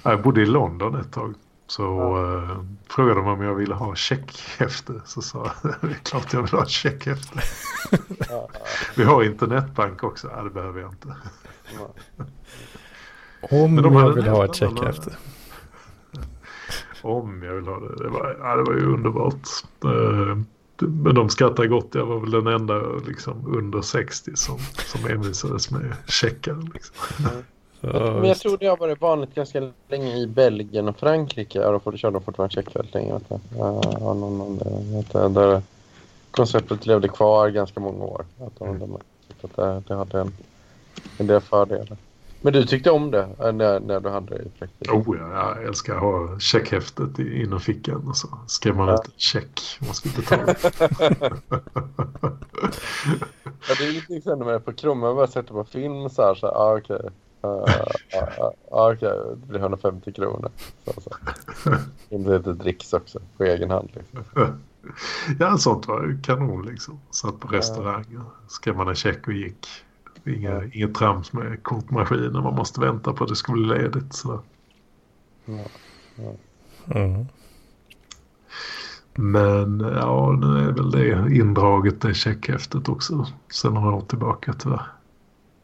[0.03, 1.35] Jag bodde i London ett tag.
[1.71, 2.43] Så ja.
[2.43, 4.93] eh, frågade de om jag ville ha checkhäfte.
[5.05, 7.39] Så sa jag, det är klart jag vill ha checkhäfte.
[8.29, 8.49] Ja.
[8.95, 10.29] Vi har internetbank också.
[10.35, 11.15] Ja, det behöver jag inte.
[13.41, 15.15] Om jag vill ha ett checkhäfte.
[17.01, 18.03] Om jag vill ha det.
[18.03, 19.47] Det var, ja, det var ju underbart.
[19.85, 20.37] Eh,
[20.79, 21.89] men de skrattar gott.
[21.95, 26.69] Jag var väl den enda liksom, under 60 som, som envisades med checkar.
[26.73, 26.95] Liksom.
[27.83, 28.13] Mm.
[28.13, 31.59] Men jag tror det har varit vanligt ganska länge i Belgien och Frankrike.
[31.59, 33.13] Ja, då kör de fortfarande checkfält länge.
[33.13, 33.39] Vet du.
[33.57, 34.57] Ja, någon, någon,
[34.95, 35.61] vet du, där
[36.31, 38.25] konceptet levde kvar ganska många år.
[38.39, 38.95] Att de, de,
[39.41, 40.33] att det, det hade en,
[41.17, 41.97] en del fördelar.
[42.43, 44.95] Men du tyckte om det äh, när, när du hade det i praktiken?
[44.95, 48.93] Oh ja, jag älskar att ha checkhäftet inom fickan och så skriver man Ja.
[48.93, 50.55] ut check man ska betala.
[53.69, 55.03] Ja, det är lite liknande med på Krom.
[55.03, 56.35] Jag bara sätter på film så här.
[56.35, 57.01] Så här ah, okej.
[57.41, 60.51] Ah, ah, okej, det blir 150 kronor.
[60.85, 61.09] Så, så.
[62.09, 63.89] Det blir lite dricks också på egen hand.
[63.93, 64.57] Liksom.
[65.39, 66.99] ja, sånt var ju kanon liksom.
[67.11, 69.67] Satt på restauranger, skrev man en check och gick.
[70.25, 70.63] Inga, Ja.
[70.73, 72.41] Inget trams med kortmaskiner.
[72.41, 74.13] Man måste vänta på att det ska bli ledigt.
[74.13, 74.41] Så.
[76.95, 77.25] Mm.
[79.13, 83.27] Men ja, nu är väl det indraget det checkhäftet också.
[83.53, 84.85] Sen några år tillbaka tyvärr.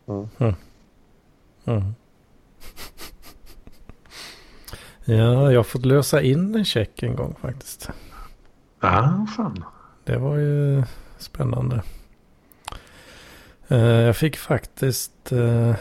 [0.08, 0.56] Mm.
[5.10, 7.90] Ja, jag har fått lösa in en check en gång faktiskt.
[8.80, 9.64] Ja, fan.
[10.04, 10.84] Det var ju
[11.18, 11.84] spännande.
[13.68, 15.32] Eh, jag fick faktiskt...
[15.32, 15.76] Uh,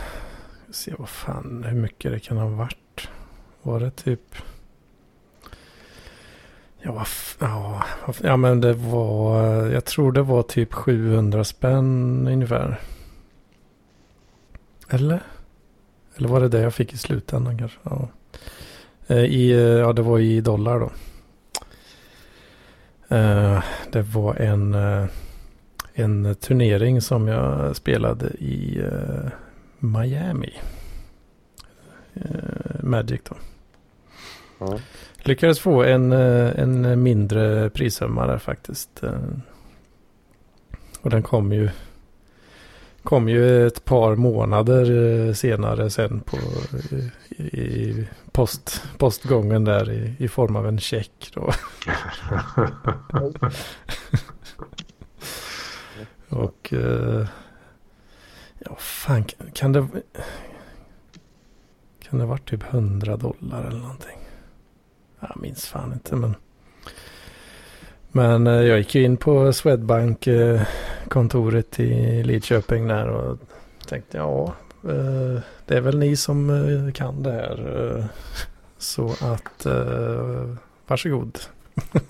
[0.70, 3.08] se vad fan, hur mycket det kan ha varit.
[3.62, 4.34] Var det typ...
[6.82, 7.06] Ja,
[7.38, 7.84] ja,
[8.22, 9.44] ja, men det var...
[9.66, 12.80] Jag tror det var typ 700 spänn ungefär.
[14.88, 15.22] Eller?
[16.16, 17.78] Eller var det det jag fick i slutändan kanske?
[17.82, 18.08] Ja,
[19.06, 20.90] Eh, i, eh, ja det var i dollar då.
[23.16, 23.62] Eh,
[23.92, 24.74] det var en,
[25.94, 28.82] en turnering som jag spelade i
[29.78, 30.52] Miami.
[32.80, 33.36] Magic då.
[34.66, 34.78] Mm.
[35.16, 39.02] Lyckades få en, en mindre prissumma där faktiskt.
[41.00, 41.70] Och den kom ju,
[43.06, 44.90] kom ju ett par månader
[45.28, 46.36] eh, senare sen på,
[47.30, 51.48] i, i post, postgången där i, i form av en check då.
[56.28, 57.26] Och eh,
[58.58, 59.24] ja, fan
[59.54, 59.86] kan- det
[62.02, 64.18] kan det varit typ 100 dollar eller någonting?
[65.20, 66.34] Jag minns fan inte men
[68.16, 70.62] men eh, jag gick ju in på Swedbank eh,
[71.78, 73.38] i Lidköping där och
[73.88, 78.08] tänkte ja eh, det är väl ni som kan det här
[78.78, 79.66] så att
[80.86, 81.38] varsågod.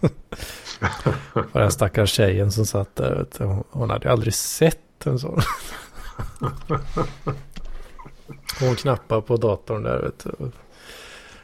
[1.33, 3.27] Och den stackars tjejen som satt där.
[3.71, 5.41] Hon, hade ju aldrig sett en sån.
[8.61, 9.99] Hon knappade på datorn där.
[9.99, 10.51] Vet du.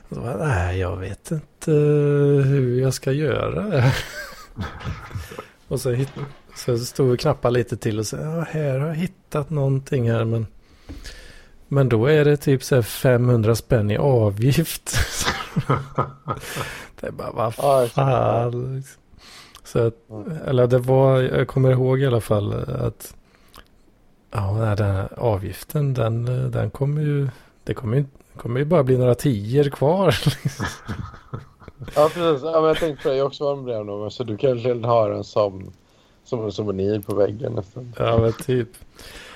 [0.09, 1.71] Så Nej, jag vet inte
[2.47, 3.95] hur jag ska göra det här."
[5.69, 6.09] Och så, hit,
[6.57, 10.25] så stod och knappade lite till och sa ja, här har jag hittat någonting här
[10.25, 10.47] men
[11.69, 14.97] men då är det typ så här 500 spänn i avgift.
[17.01, 18.77] det är bara, vad fan.
[18.77, 18.99] liksom.
[19.65, 19.95] Så att,
[20.47, 23.15] eller det var, jag kommer ihåg i alla fall att
[24.31, 27.29] ja, den här avgiften den, den kommer ju,
[27.65, 28.05] det kommer ju,
[28.37, 30.15] kommer ju bara bli några tior kvar.
[31.95, 32.43] Ja, precis.
[32.45, 33.17] Ja, men jag tänkte på det.
[33.17, 34.11] Jag också varit med om.
[34.11, 35.73] Så du kanske har den som,
[36.25, 37.93] som en souvenir på väggen nästan.
[37.99, 38.69] ja, men typ.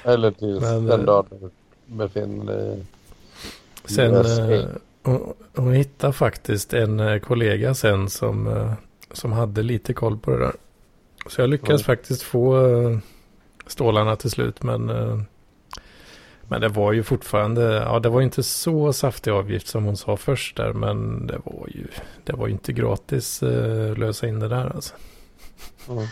[0.04, 1.50] Eller tills Men, den eh, dagen du
[1.86, 2.84] befinner dig
[3.88, 4.42] i Sen USA.
[4.42, 4.64] eh,
[5.02, 8.66] hon, hon hittade faktiskt en eh, kollega sen som,
[9.12, 10.52] som hade lite koll på det där.
[11.28, 11.96] Så jag lyckades Mm.
[11.96, 12.56] faktiskt få
[13.66, 14.62] stålarna till slut.
[14.62, 14.90] Men,
[16.48, 20.16] men det var ju fortfarande, ja det var inte så saftig avgift som hon sa
[20.16, 20.72] först där.
[20.72, 21.86] Men det var ju,
[22.24, 24.94] det var ju inte gratis eh, lösa in det där alltså.
[25.88, 26.06] Mm.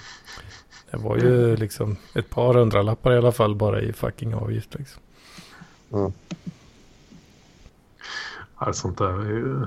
[0.91, 5.03] Det var ju liksom ett par hundralappar i alla fall bara i fucking avgift liksom.
[5.93, 6.13] Mm.
[8.73, 9.67] Sånt där är ju...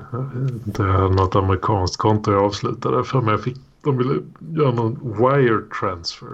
[0.78, 3.32] Jag hade något amerikanskt konto jag avslutade för mig.
[3.34, 6.28] Jag fick, de ville göra någon wire transfer.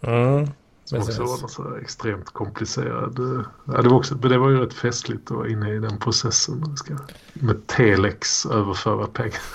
[0.00, 0.48] Mm,
[0.86, 3.18] Som också var så extremt komplicerad.
[3.18, 5.78] eh, Ja, det, var också, men det var ju rätt festligt att vara inne i
[5.78, 6.76] den processen.
[6.76, 6.94] Ska
[7.32, 9.40] med telex överföra pengar.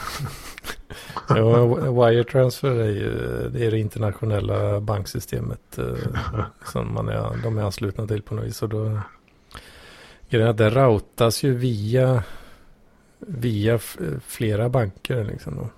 [1.30, 3.10] Ja, wire transfer är ju
[3.50, 8.46] det, är det internationella banksystemet eh, som man är, de är anslutna till på något
[8.46, 8.62] vis.
[8.62, 9.00] Och då,
[10.30, 12.24] grejen det routas ju via,
[13.20, 13.80] via
[14.28, 15.24] flera banker.
[15.24, 15.70] Liksom då.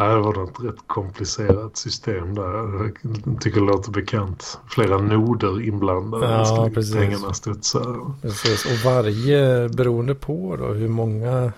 [0.00, 2.54] Ja, det var något rätt komplicerat system där.
[2.54, 2.96] Jag
[3.40, 4.58] tycker det låter bekant.
[4.68, 6.26] Flera noder inblandade.
[6.26, 6.94] Ja, precis.
[6.94, 7.96] Pengarna studsa.
[8.22, 8.64] Precis.
[8.64, 11.52] Och varje, beroende på då, hur många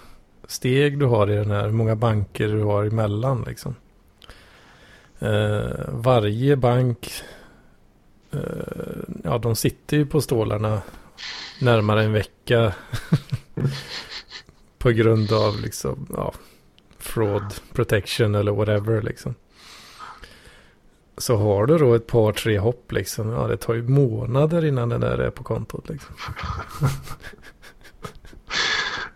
[0.46, 3.74] steg du har i den här, hur många banker du har emellan liksom.
[5.18, 7.12] Eh, varje bank,
[8.30, 8.40] eh,
[9.24, 10.82] ja de sitter ju på stålarna
[11.60, 12.72] närmare en vecka.
[14.78, 16.32] på grund av liksom, ja,
[17.08, 19.34] fraud protection eller whatever liksom.
[21.16, 23.28] Så har du då ett par tre hopp liksom.
[23.28, 26.14] Ja det tar ju månader innan det där är på kontot liksom.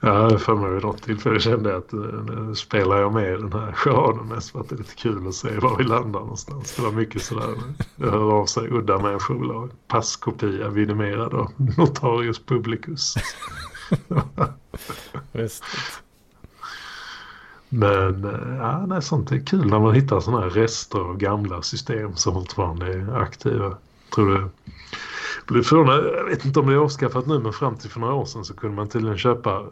[0.04, 3.72] Ja, för mig vid något tillfälle kände jag att nu spelar jag med den här
[3.72, 6.76] charaden mest för att det är lite kul att se var vi landar någonstans.
[6.76, 7.54] Det var mycket sådär,
[7.96, 13.14] jag hör av sig udda människor passkopia vidimerad av notarius publicus.
[15.32, 15.64] Visst.
[17.74, 18.22] Men
[18.58, 22.34] ja, nej, sånt är kul när man hittar sådana här rester av gamla system som
[22.34, 23.76] fortfarande är aktiva.
[24.14, 24.48] Tror du
[25.46, 26.04] blev förvånad.
[26.04, 28.44] Jag vet inte om det är avskaffat nu men fram till för några år sedan
[28.44, 29.66] så kunde man tydligen köpa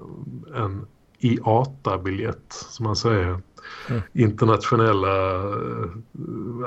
[0.54, 0.86] en
[1.18, 3.40] IATA-biljett som man säger.
[3.88, 4.02] Mm.
[4.12, 5.42] Internationella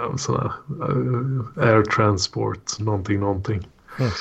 [0.06, 3.68] äh, sådana, äh, air transport någonting någonting.
[4.00, 4.12] Mm.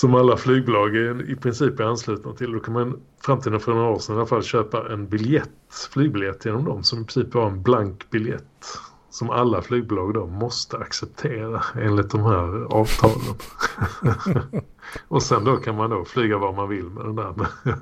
[0.00, 2.52] Som alla flygbolag är, i princip är anslutna till.
[2.52, 5.88] Då kan man fram till för några år sedan i alla fall köpa en biljett,
[5.92, 8.66] flygbiljett genom dem som i princip var en blank biljett
[9.10, 13.34] som alla flygbolag då måste acceptera enligt de här avtalen.
[15.08, 17.34] och sen då kan man då flyga var man vill med den där.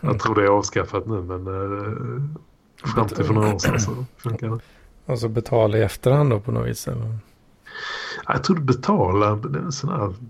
[0.00, 4.04] Jag tror det är avskaffat nu men eh, fram till för några år sedan så
[4.16, 4.60] funkar det.
[5.06, 6.88] Alltså betala i efterhand då på något vis?
[6.88, 7.18] Eller?
[8.32, 9.70] Jag tror du betalade, det,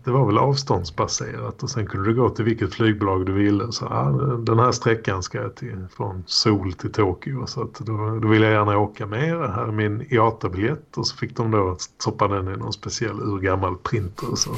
[0.05, 3.73] det var väl avståndsbaserat och sen kunde du gå till vilket flygbolag du ville.
[3.73, 4.05] Så, ja,
[4.39, 8.43] den här sträckan ska jag till, från Sol till Tokyo så att då, då vill
[8.43, 9.51] jag gärna åka med.
[9.51, 13.77] Här är min IATA-biljett och så fick de då stoppa den i någon speciell urgammal
[13.77, 14.51] printer så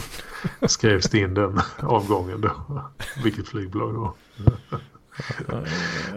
[0.68, 2.50] skrevs det in den avgången då.
[3.24, 4.14] Vilket flygbolag då.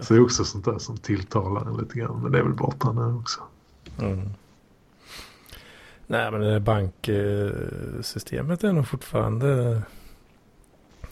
[0.00, 2.54] Så det är också sånt där som tilltalar en lite grann men det är väl
[2.54, 3.40] borta nu också.
[3.98, 4.28] Mm.
[6.06, 9.82] Nej, men det där banksystemet är nog fortfarande...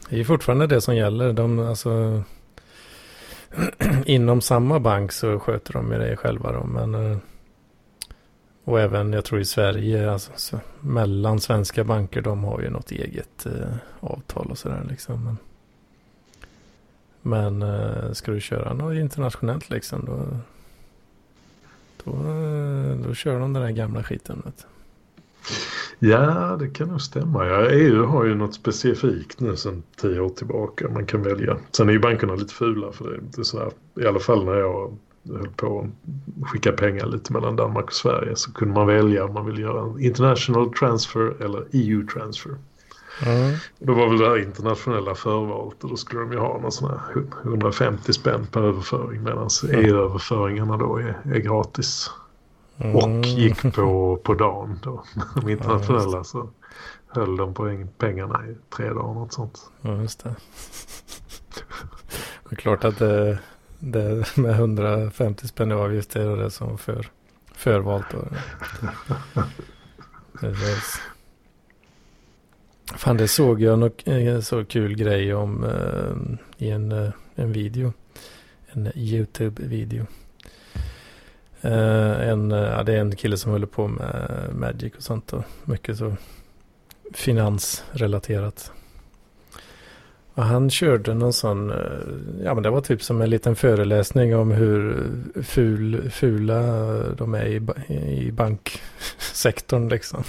[0.09, 1.33] Det är fortfarande det som gäller.
[1.33, 2.23] De, alltså,
[4.05, 6.51] inom samma bank så sköter de ju det själva.
[6.51, 7.17] Då, men, eh,
[8.63, 13.45] och även, jag tror i Sverige, alltså, mellan svenska banker, de har ju något eget
[13.45, 14.85] eh, avtal och sådär.
[14.89, 15.23] Liksom.
[15.23, 15.37] Men,
[17.21, 20.25] men eh, ska du köra något internationellt liksom, då,
[22.03, 24.41] då, eh, då kör de den där gamla skiten.
[24.45, 24.67] Vet.
[25.99, 27.45] Ja, det kan nog stämma.
[27.45, 31.57] Ja, EU har ju något specifikt nu sedan tio år tillbaka man kan välja.
[31.71, 33.19] Sen är ju bankerna lite fula för det.
[33.35, 34.97] det är sådär, I alla fall när jag
[35.29, 35.89] höll på
[36.41, 39.59] att skicka pengar lite mellan Danmark och Sverige så kunde man välja om man vill
[39.59, 42.55] göra en international transfer eller EU transfer.
[43.25, 43.55] Mm.
[43.79, 46.89] Då var väl det här internationella förvalet och då skulle de ju ha någon sån
[46.89, 49.85] här 150 spänn per överföring medan mm.
[49.85, 52.11] EU-överföringarna då är, är gratis.
[52.77, 52.95] Mm.
[52.95, 55.03] Och gick på, på dagen då.
[55.41, 56.49] De internationella ja, så
[57.07, 59.71] höll de på pengarna i tre dagar något sånt.
[59.81, 60.35] Ja, just det.
[62.49, 63.39] det är klart att det,
[63.79, 67.07] det med 150 spänn i avgift är det som för,
[67.53, 68.05] förvalt.
[68.11, 68.27] Då.
[72.95, 77.93] Fan, det såg jag en så kul grej om eh, i en, eh, en video.
[78.71, 80.05] En YouTube-video.
[81.65, 85.33] Uh, en, uh, ja, det är en kille som håller på med Magic och sånt
[85.33, 86.15] och mycket så
[87.13, 88.71] finansrelaterat.
[90.33, 94.35] Och han körde någon sån, uh, ja men det var typ som en liten föreläsning
[94.35, 95.07] om hur
[95.43, 96.61] ful, fula
[97.17, 97.61] de är i,
[98.27, 100.23] i banksektorn liksom.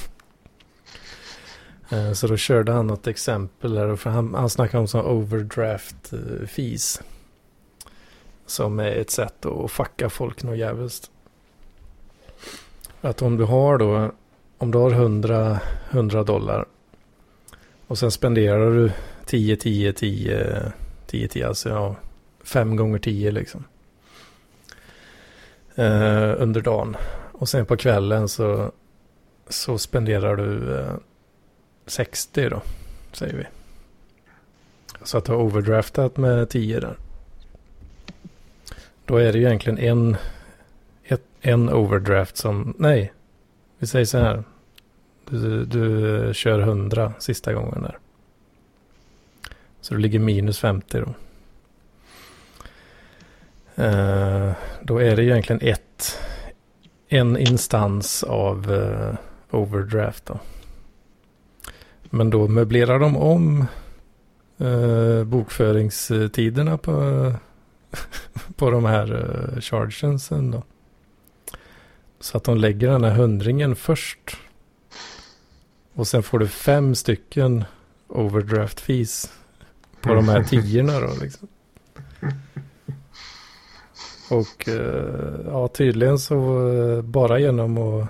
[2.15, 6.13] Så då körde han något exempel där, för han, han snackade om sån overdraft
[6.47, 7.03] fees.
[8.47, 11.11] Som är ett sätt att fucka folk något jävligt.
[13.07, 14.13] Att om du har då,
[14.59, 15.61] om du har 100,
[15.91, 16.65] 100 dollar
[17.87, 18.93] och sen spenderar du
[19.27, 20.73] 10, 10, 10,
[21.07, 21.97] 10, 10, alltså ja,
[22.45, 23.65] 5 gånger 10 liksom.
[25.75, 26.97] Eh, under dagen.
[27.33, 28.73] Och sen på kvällen så,
[29.49, 30.95] så spenderar du eh,
[31.87, 32.63] 60 då,
[33.13, 33.45] säger vi.
[35.03, 36.97] Så att du har overdraftat med 10 där.
[39.05, 40.17] Då är det ju egentligen en
[41.41, 43.13] en overdraft som, nej,
[43.79, 44.45] vi säger så här.
[45.31, 47.99] Du, du kör 100 sista gången där.
[49.81, 51.15] Så du ligger minus 50 då.
[53.83, 54.53] Uh,
[54.83, 56.19] då är det egentligen ett,
[57.09, 59.15] en instans av uh,
[59.51, 60.39] overdraft då.
[62.11, 63.67] Men då möblerar de om
[64.61, 67.33] uh, bokföringstiderna på,
[68.57, 70.63] på de här uh, chargensen då.
[72.21, 74.37] Så att de lägger den här hundringen först.
[75.95, 77.65] Och sen får du fem stycken
[78.09, 79.33] overdraft fees
[80.01, 81.49] på de här tiorna då liksom.
[84.31, 88.09] Och uh, ja, tydligen så uh, bara genom att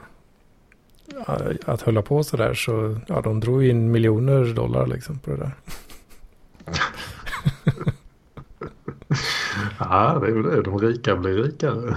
[1.65, 5.53] att hålla på sådär så ja, de drog in miljoner dollar liksom på det där.
[9.79, 10.63] ja, det är ju det.
[10.63, 11.97] De rika blir rikare.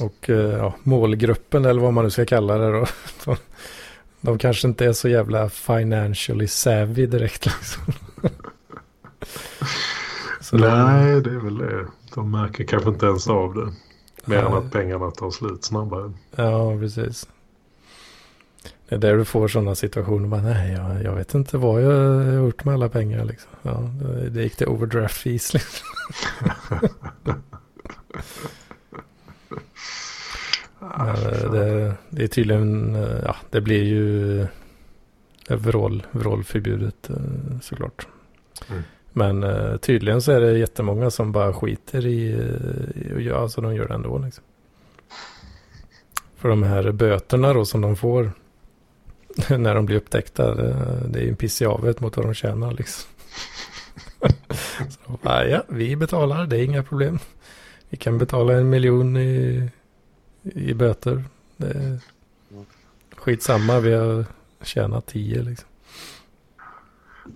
[0.00, 2.86] Och eh, ja, målgruppen eller vad man nu ska kalla det då.
[3.24, 3.36] De,
[4.20, 7.82] de kanske inte är så jävla financially savvy direkt liksom.
[10.52, 11.86] Nej, det är väl det.
[12.14, 13.72] De märker kanske inte ens av det.
[14.24, 16.12] Mer än att pengarna tar slut snabbare.
[16.36, 17.28] Ja, precis.
[18.88, 20.28] Det är där du får sådana situationer.
[20.28, 23.24] Man, nej, jag, jag vet inte vad jag har gjort med alla pengar.
[23.24, 23.50] Liksom.
[23.62, 23.90] Ja,
[24.30, 25.54] det gick till overdraft fees.
[25.54, 25.86] Liksom.
[30.78, 34.46] Men, eh, det, det, är tydligen, eh, ja, det blir ju
[35.48, 37.16] vrål, vrålförbjudet eh,
[37.62, 38.06] såklart.
[38.68, 38.82] Mm.
[39.12, 39.44] Men
[39.78, 42.28] tydligen så är det jättemånga som bara skiter i,
[43.18, 44.18] i alltså de gör det ändå.
[44.18, 44.44] Liksom.
[46.36, 48.32] För de här böterna då som de får
[49.58, 50.76] när de blir upptäckta, det,
[51.08, 53.10] det är ju en piss i havet mot vad de tjänar liksom.
[54.88, 57.18] så, ja, vi betalar, det är inga problem.
[57.88, 59.70] Vi kan betala en miljon i,
[60.54, 61.24] i böter.
[61.56, 61.98] Det är
[63.16, 64.24] skitsamma, vi har
[64.62, 65.68] tjänat tio liksom.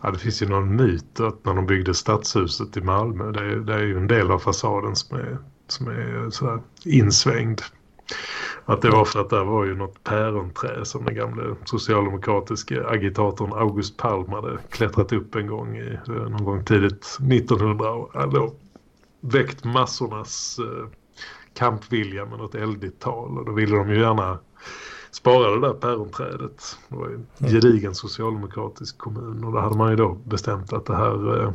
[0.03, 3.57] Ja, det finns ju någon myt att när de byggde stadshuset i Malmö, det är,
[3.57, 7.61] det är ju en del av fasaden som är, som är så insvängd.
[8.65, 13.53] Att det var för att det var ju något päronträd som den gamla socialdemokratiska agitatorn
[13.53, 18.51] August Palm hade klättrat upp en gång i någon gång tidigt 1900 och hade
[19.21, 20.89] väckt massornas eh,
[21.61, 24.39] kampvilja med något eldigt tal och då ville de ju gärna
[25.11, 26.79] spara det där päronträdet.
[26.89, 27.53] Det var ju en mm.
[27.53, 31.53] gedigen socialdemokratisk kommun och då hade man ju då bestämt att det här eh,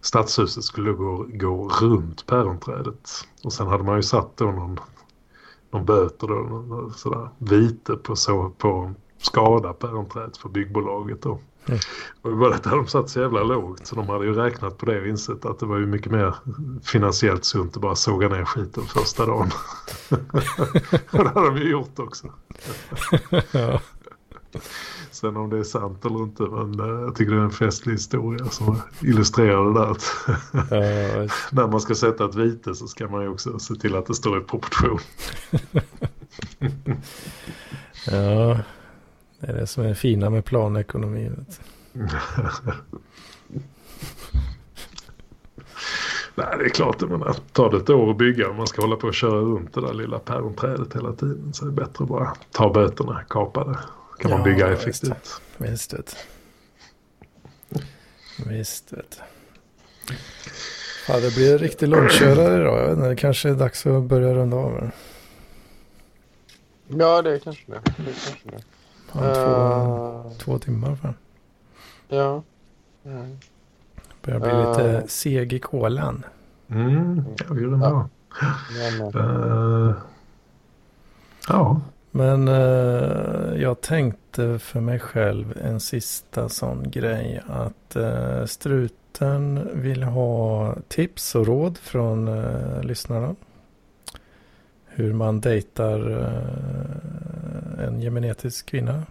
[0.00, 3.10] stadshuset skulle gå, gå runt päronträdet.
[3.44, 4.80] Och sen hade man ju satt då någon
[5.70, 11.38] någon böter då, sådär, vite på, så, på skada päronträdet för byggbolaget då.
[11.68, 11.80] Mm.
[12.22, 15.00] Och var det de satt så jävla lågt så de hade ju räknat på det
[15.00, 16.34] och insett att det var ju mycket mer
[16.82, 19.50] finansiellt sunt att bara såga ner skiten första dagen.
[21.10, 22.32] och det hade de ju gjort också.
[23.50, 23.80] ja.
[25.10, 27.92] Sen om det är sant eller inte, men uh, jag tycker det är en festlig
[27.92, 29.90] historia som illustrerar det där.
[29.90, 30.14] Att
[30.72, 34.06] uh, när man ska sätta ett vite så ska man ju också se till att
[34.06, 34.98] det står i proportion.
[38.06, 38.58] ja,
[39.40, 41.30] det är det som är fina med planekonomi.
[46.34, 46.96] Nej, det är klart.
[47.00, 49.40] Jag menar, tar det ett år att bygga och man ska hålla på och köra
[49.40, 53.24] runt det där lilla päronträdet hela tiden så är det bättre att bara ta böterna,
[53.28, 53.78] kapa det
[54.18, 55.40] kan man bygga effektivt.
[55.56, 56.16] Visst vet
[58.46, 59.20] Visst vet
[61.08, 62.78] Ja, det blir en riktig långkörare idag.
[62.78, 64.90] Jag vet inte, det kanske är dags att börja runda av.
[66.88, 67.80] Ja, det är kanske det.
[67.96, 68.62] det, kanske det.
[69.20, 70.36] Ja, två, uh...
[70.38, 71.14] två timmar för.
[72.08, 72.42] Ja.
[73.04, 73.38] Mm.
[74.22, 74.68] Börjar bli uh...
[74.68, 76.24] lite seg i kolan.
[76.68, 78.08] Mm, jag vill ja.
[79.14, 79.94] Uh...
[81.48, 81.80] ja.
[82.16, 90.02] Men eh, jag tänkte för mig själv en sista sån grej att eh, struten vill
[90.02, 93.34] ha tips och råd från eh, lyssnarna.
[94.98, 99.02] Hur man dejtar eh, en genetisk kvinna.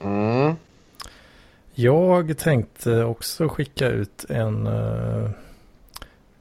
[0.00, 0.54] Mm.
[1.74, 5.30] Jag tänkte också skicka ut en, eh,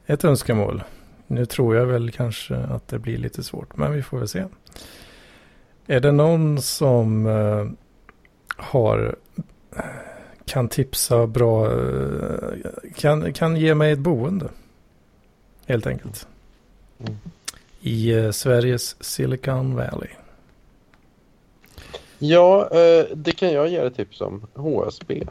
[0.06, 0.84] ett önskemål.
[1.28, 4.46] Nu tror jag väl kanske att det blir lite svårt, men vi får väl se.
[5.88, 7.72] Är det någon som uh,
[8.58, 9.16] har
[10.46, 11.72] kan tipsa bra,
[12.96, 14.50] kan, kan ge mig ett boende.
[15.66, 16.28] Helt enkelt.
[17.00, 17.18] Mm.
[17.82, 20.10] I uh, Sveriges Silicon Valley.
[22.22, 22.70] Ja,
[23.14, 24.48] det kan jag ge dig tips om.
[24.56, 25.24] HSB.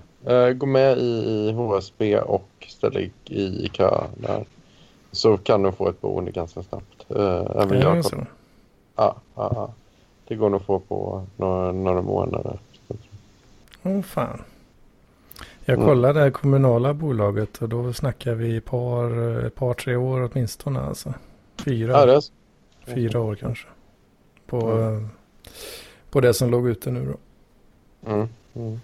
[0.54, 4.44] Gå med i HSB och ställ dig i kö där.
[5.12, 7.10] Så kan du få ett boende ganska snabbt.
[7.54, 8.04] Även jag.
[8.04, 8.16] Så.
[8.96, 9.72] Ja, ja, ja.
[10.28, 12.58] Det går nog att få på några, några månader.
[13.82, 14.42] Åh oh, fan.
[15.64, 21.14] Jag kollade det kommunala bolaget och då snackar vi par, par tre år åtminstone alltså.
[21.64, 21.92] Fyra.
[21.92, 22.22] Ja, det
[22.94, 23.68] Fyra år kanske.
[24.46, 25.08] På, mm.
[26.10, 27.16] på det som låg ute nu då.
[28.10, 28.28] Mm.
[28.54, 28.80] Mm.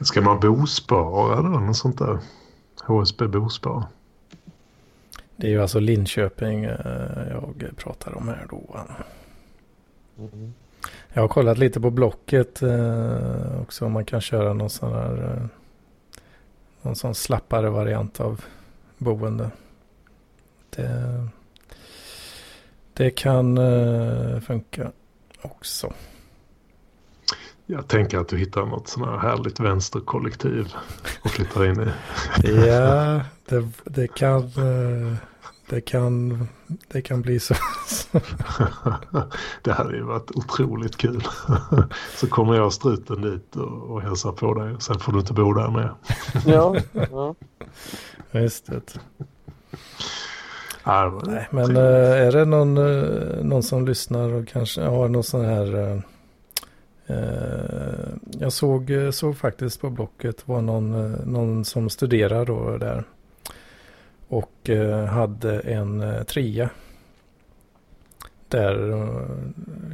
[0.00, 2.18] Ska man bospara eller något sånt där?
[2.84, 3.86] HSB bospara.
[5.36, 8.80] Det är ju alltså Linköping eh, jag pratar om här då.
[10.18, 10.54] Mm.
[11.12, 15.36] Jag har kollat lite på Blocket eh, också om man kan köra någon sån här
[15.36, 15.46] eh,
[16.82, 18.44] någon sån slappare variant av
[18.98, 19.50] boende.
[20.70, 21.26] Det,
[23.00, 24.92] det kan eh, funka
[25.42, 25.92] också.
[27.66, 30.74] Jag tänker att du hittar något sånt här härligt vänsterkollektiv
[31.22, 31.86] och flyttar in i.
[32.66, 34.42] ja, det, det kan...
[34.42, 35.14] eh,
[35.68, 36.48] Det kan,
[36.88, 37.54] det kan bli så.
[39.62, 41.22] det hade ju varit otroligt kul.
[42.16, 44.76] Så kommer jag struten dit och, och hälsar på dig.
[44.80, 45.94] Sen får du inte bo där med.
[46.46, 47.34] Ja, ja.
[48.32, 49.00] Just det.
[50.90, 55.24] Ja, Nej, men eh, är det någon, eh, någon som lyssnar och kanske har någon
[55.24, 56.02] sån här...
[57.06, 58.08] eh,
[58.40, 63.04] jag såg, såg faktiskt på Blocket var någon, någon som studerar då där.
[64.28, 64.70] Och
[65.08, 66.70] hade en trea.
[68.48, 68.94] Där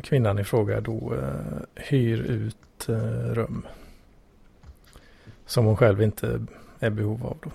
[0.02, 1.14] kvinnan i fråga då
[1.74, 2.86] hyr ut
[3.32, 3.66] rum.
[5.46, 6.40] Som hon själv inte
[6.78, 7.50] är behov av då.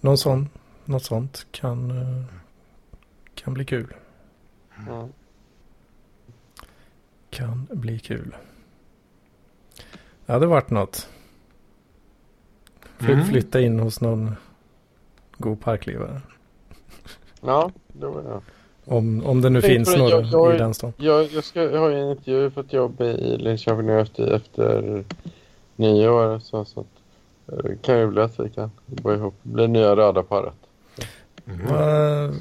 [0.00, 0.48] Någon sån,
[0.84, 1.92] något sånt kan,
[3.34, 3.94] kan bli kul.
[4.86, 5.08] ja.
[7.30, 8.36] Kan bli kul.
[10.26, 11.08] Det hade varit något.
[12.98, 13.26] Fly, Mm.
[13.26, 14.36] Flytta in hos någon
[15.38, 16.20] god parklivare.
[17.40, 18.40] ja det var det.
[18.84, 20.92] Om, om det nu Tänk finns det, några jag- jag- i den stan.
[20.96, 24.32] Jag, jag, ska, jag har ju en intervju för ett jobb i Linköping nu efter,
[24.34, 25.04] efter
[25.76, 26.38] nyår.
[26.38, 26.86] Så, så att,
[27.52, 29.34] eh, det kan ju bli att vi kan gå ihop.
[29.42, 30.54] Bli nya röda paret.
[31.46, 31.66] Mm.
[31.66, 32.34] Vad,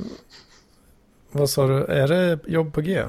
[1.32, 1.86] vad sa du?
[1.86, 3.04] Är det jobb på G?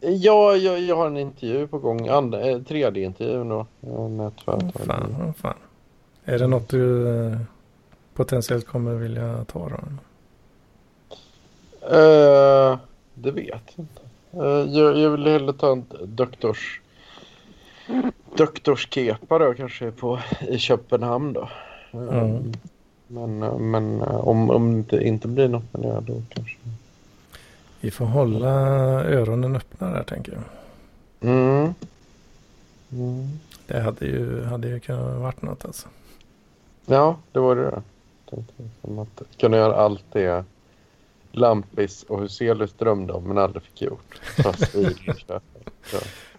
[0.00, 2.08] Ja, jag, jag har en intervju på gång.
[2.08, 3.66] Andra, eh, tredje intervjun då.
[4.08, 4.72] Med ett fan,
[5.36, 5.54] fan.
[6.24, 7.38] Är det något du eh,
[8.14, 9.76] potentiellt kommer vilja ta då?
[11.96, 12.78] Eh,
[13.14, 14.02] det vet jag inte.
[14.32, 16.80] Eh, jag, jag vill hellre ta en doktors...
[18.36, 20.18] Doktorskepa då kanske på,
[20.48, 21.48] i Köpenhamn då.
[21.92, 22.52] Mm.
[23.06, 23.38] Men,
[23.70, 26.56] men om, om det inte blir något med det då kanske.
[27.84, 28.50] Vi får hålla
[29.04, 30.42] öronen öppna där tänker jag.
[31.30, 31.74] Mm.
[32.92, 33.28] Mm.
[33.66, 35.88] Det hade ju, hade ju kunnat varit något alltså.
[36.86, 37.82] Ja, det var det.
[38.30, 38.62] Tänkte
[39.00, 40.44] att kunna göra allt det
[41.32, 44.20] Lampis och Huselius drömde om men aldrig fick gjort.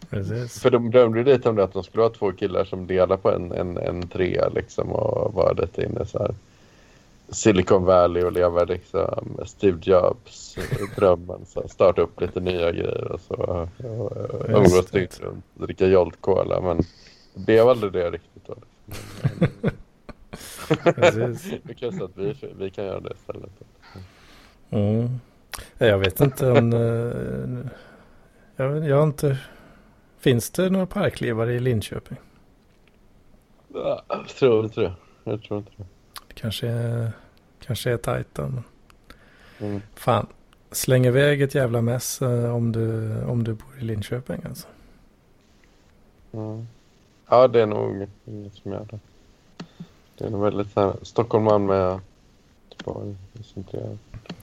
[0.09, 0.61] Precis.
[0.61, 3.17] För de drömde ju lite om det att de skulle ha två killar som delar
[3.17, 6.35] på en, en, en trea liksom och vara lite inne så här
[7.29, 10.55] Silicon Valley och leva liksom Steve Jobs
[10.95, 13.69] drömmen så starta upp lite nya grejer och så
[14.47, 16.77] umgås dygnet runt dricka Jolt Cola men
[17.33, 18.55] det blev aldrig det riktigt då.
[18.55, 19.69] Liksom.
[21.63, 23.51] Det kanske att vi, vi kan göra det istället.
[24.69, 25.09] Mm.
[25.77, 26.73] Jag vet inte om...
[26.73, 27.71] eh,
[28.55, 29.37] Jag, jag har inte...
[30.19, 32.17] Finns det några parklevare i Linköping?
[34.07, 34.93] Jag tror inte det.
[35.23, 35.85] Jag tror inte det.
[36.35, 37.11] Kanske
[37.59, 38.41] kanske är tajt då.
[38.47, 38.63] Men
[39.59, 39.81] Mm.
[39.95, 40.27] fan,
[40.71, 44.67] släng iväg ett jävla mess eh, om du, om du bor i Linköping alltså.
[46.31, 46.67] Mm.
[47.29, 48.99] Ja, det är nog inget som gör det.
[50.17, 51.99] Det är nog väldigt så här, Stockholmman med
[52.69, 53.15] Göteborg.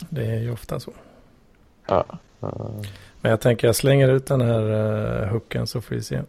[0.08, 0.92] Det är ju ofta så.
[1.86, 2.04] Ja.
[2.40, 2.70] ja.
[3.20, 4.62] Men jag tänker jag slänger ut den här
[5.22, 6.22] uh, hooken så får vi se.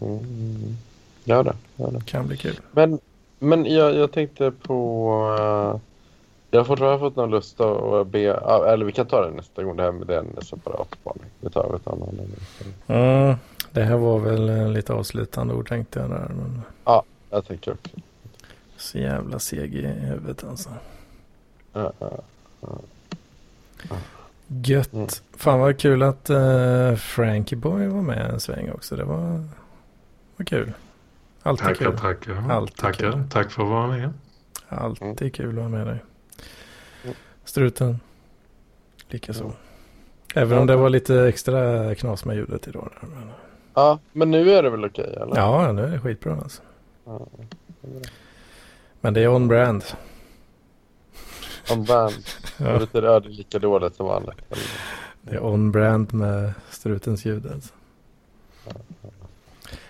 [0.00, 0.76] Mm.
[1.24, 1.56] Gör det.
[1.76, 2.04] Gör det.
[2.04, 2.60] Kan bli kul.
[2.72, 2.98] Men,
[3.38, 5.36] men jag, jag tänkte på...
[5.40, 5.80] eh,
[6.50, 8.20] jag har fortfarande fått någon lust att be...
[8.20, 9.76] ja, eller vi kan ta det nästa gång.
[9.76, 11.30] Det här med den separat spaning.
[11.40, 12.08] Vi tar ett annat.
[12.86, 13.34] Mm,
[13.72, 16.28] det här var väl eh, lite avslutande ord tänkte jag där.
[16.28, 16.62] Men
[17.30, 17.90] Jag tänker också.
[18.76, 20.70] så jävla seg i huvudet alltså.
[21.72, 22.10] Ja, ja.
[24.46, 24.92] Gött.
[24.92, 25.08] Mm.
[25.36, 28.96] Fan vad kul att uh, Frankie Boy var med en sväng också.
[28.96, 29.44] Det var,
[30.36, 30.72] var kul.
[31.48, 31.98] Alltid Tackar, kul.
[31.98, 32.50] tackar.
[32.50, 33.12] Alltid tackar.
[33.12, 33.22] kul.
[33.30, 34.12] Tack för att vara med.
[34.68, 35.98] Alltid kul att ha med dig.
[37.04, 37.16] Mm.
[37.44, 38.00] Struten.
[39.08, 39.44] Likaså.
[39.44, 39.56] Mm.
[40.34, 42.90] Även om det var lite extra knas med ljudet idag.
[43.00, 43.30] Men...
[43.74, 45.14] ja, men nu är det väl okej?
[45.22, 45.36] eller?
[45.36, 46.62] Ja, nu är det skitbra alltså.
[49.00, 49.84] Men det är on brand.
[51.72, 52.14] On brand.
[52.58, 54.36] Ja, Det är lika dåligt som vanligt.
[55.22, 57.74] det är on brand med strutens ljud alltså.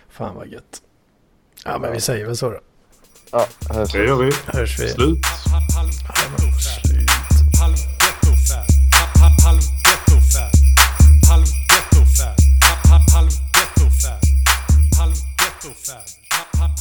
[0.08, 0.82] Fan vad gött.
[1.64, 2.60] Ja, men vi säger väl så då.
[3.32, 3.98] Ja, hörs vi.
[3.98, 4.32] Det gör vi.
[4.46, 4.88] Hörs vi.
[4.88, 5.18] Slut.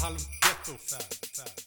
[0.04, 1.67] Halv ghetto fan.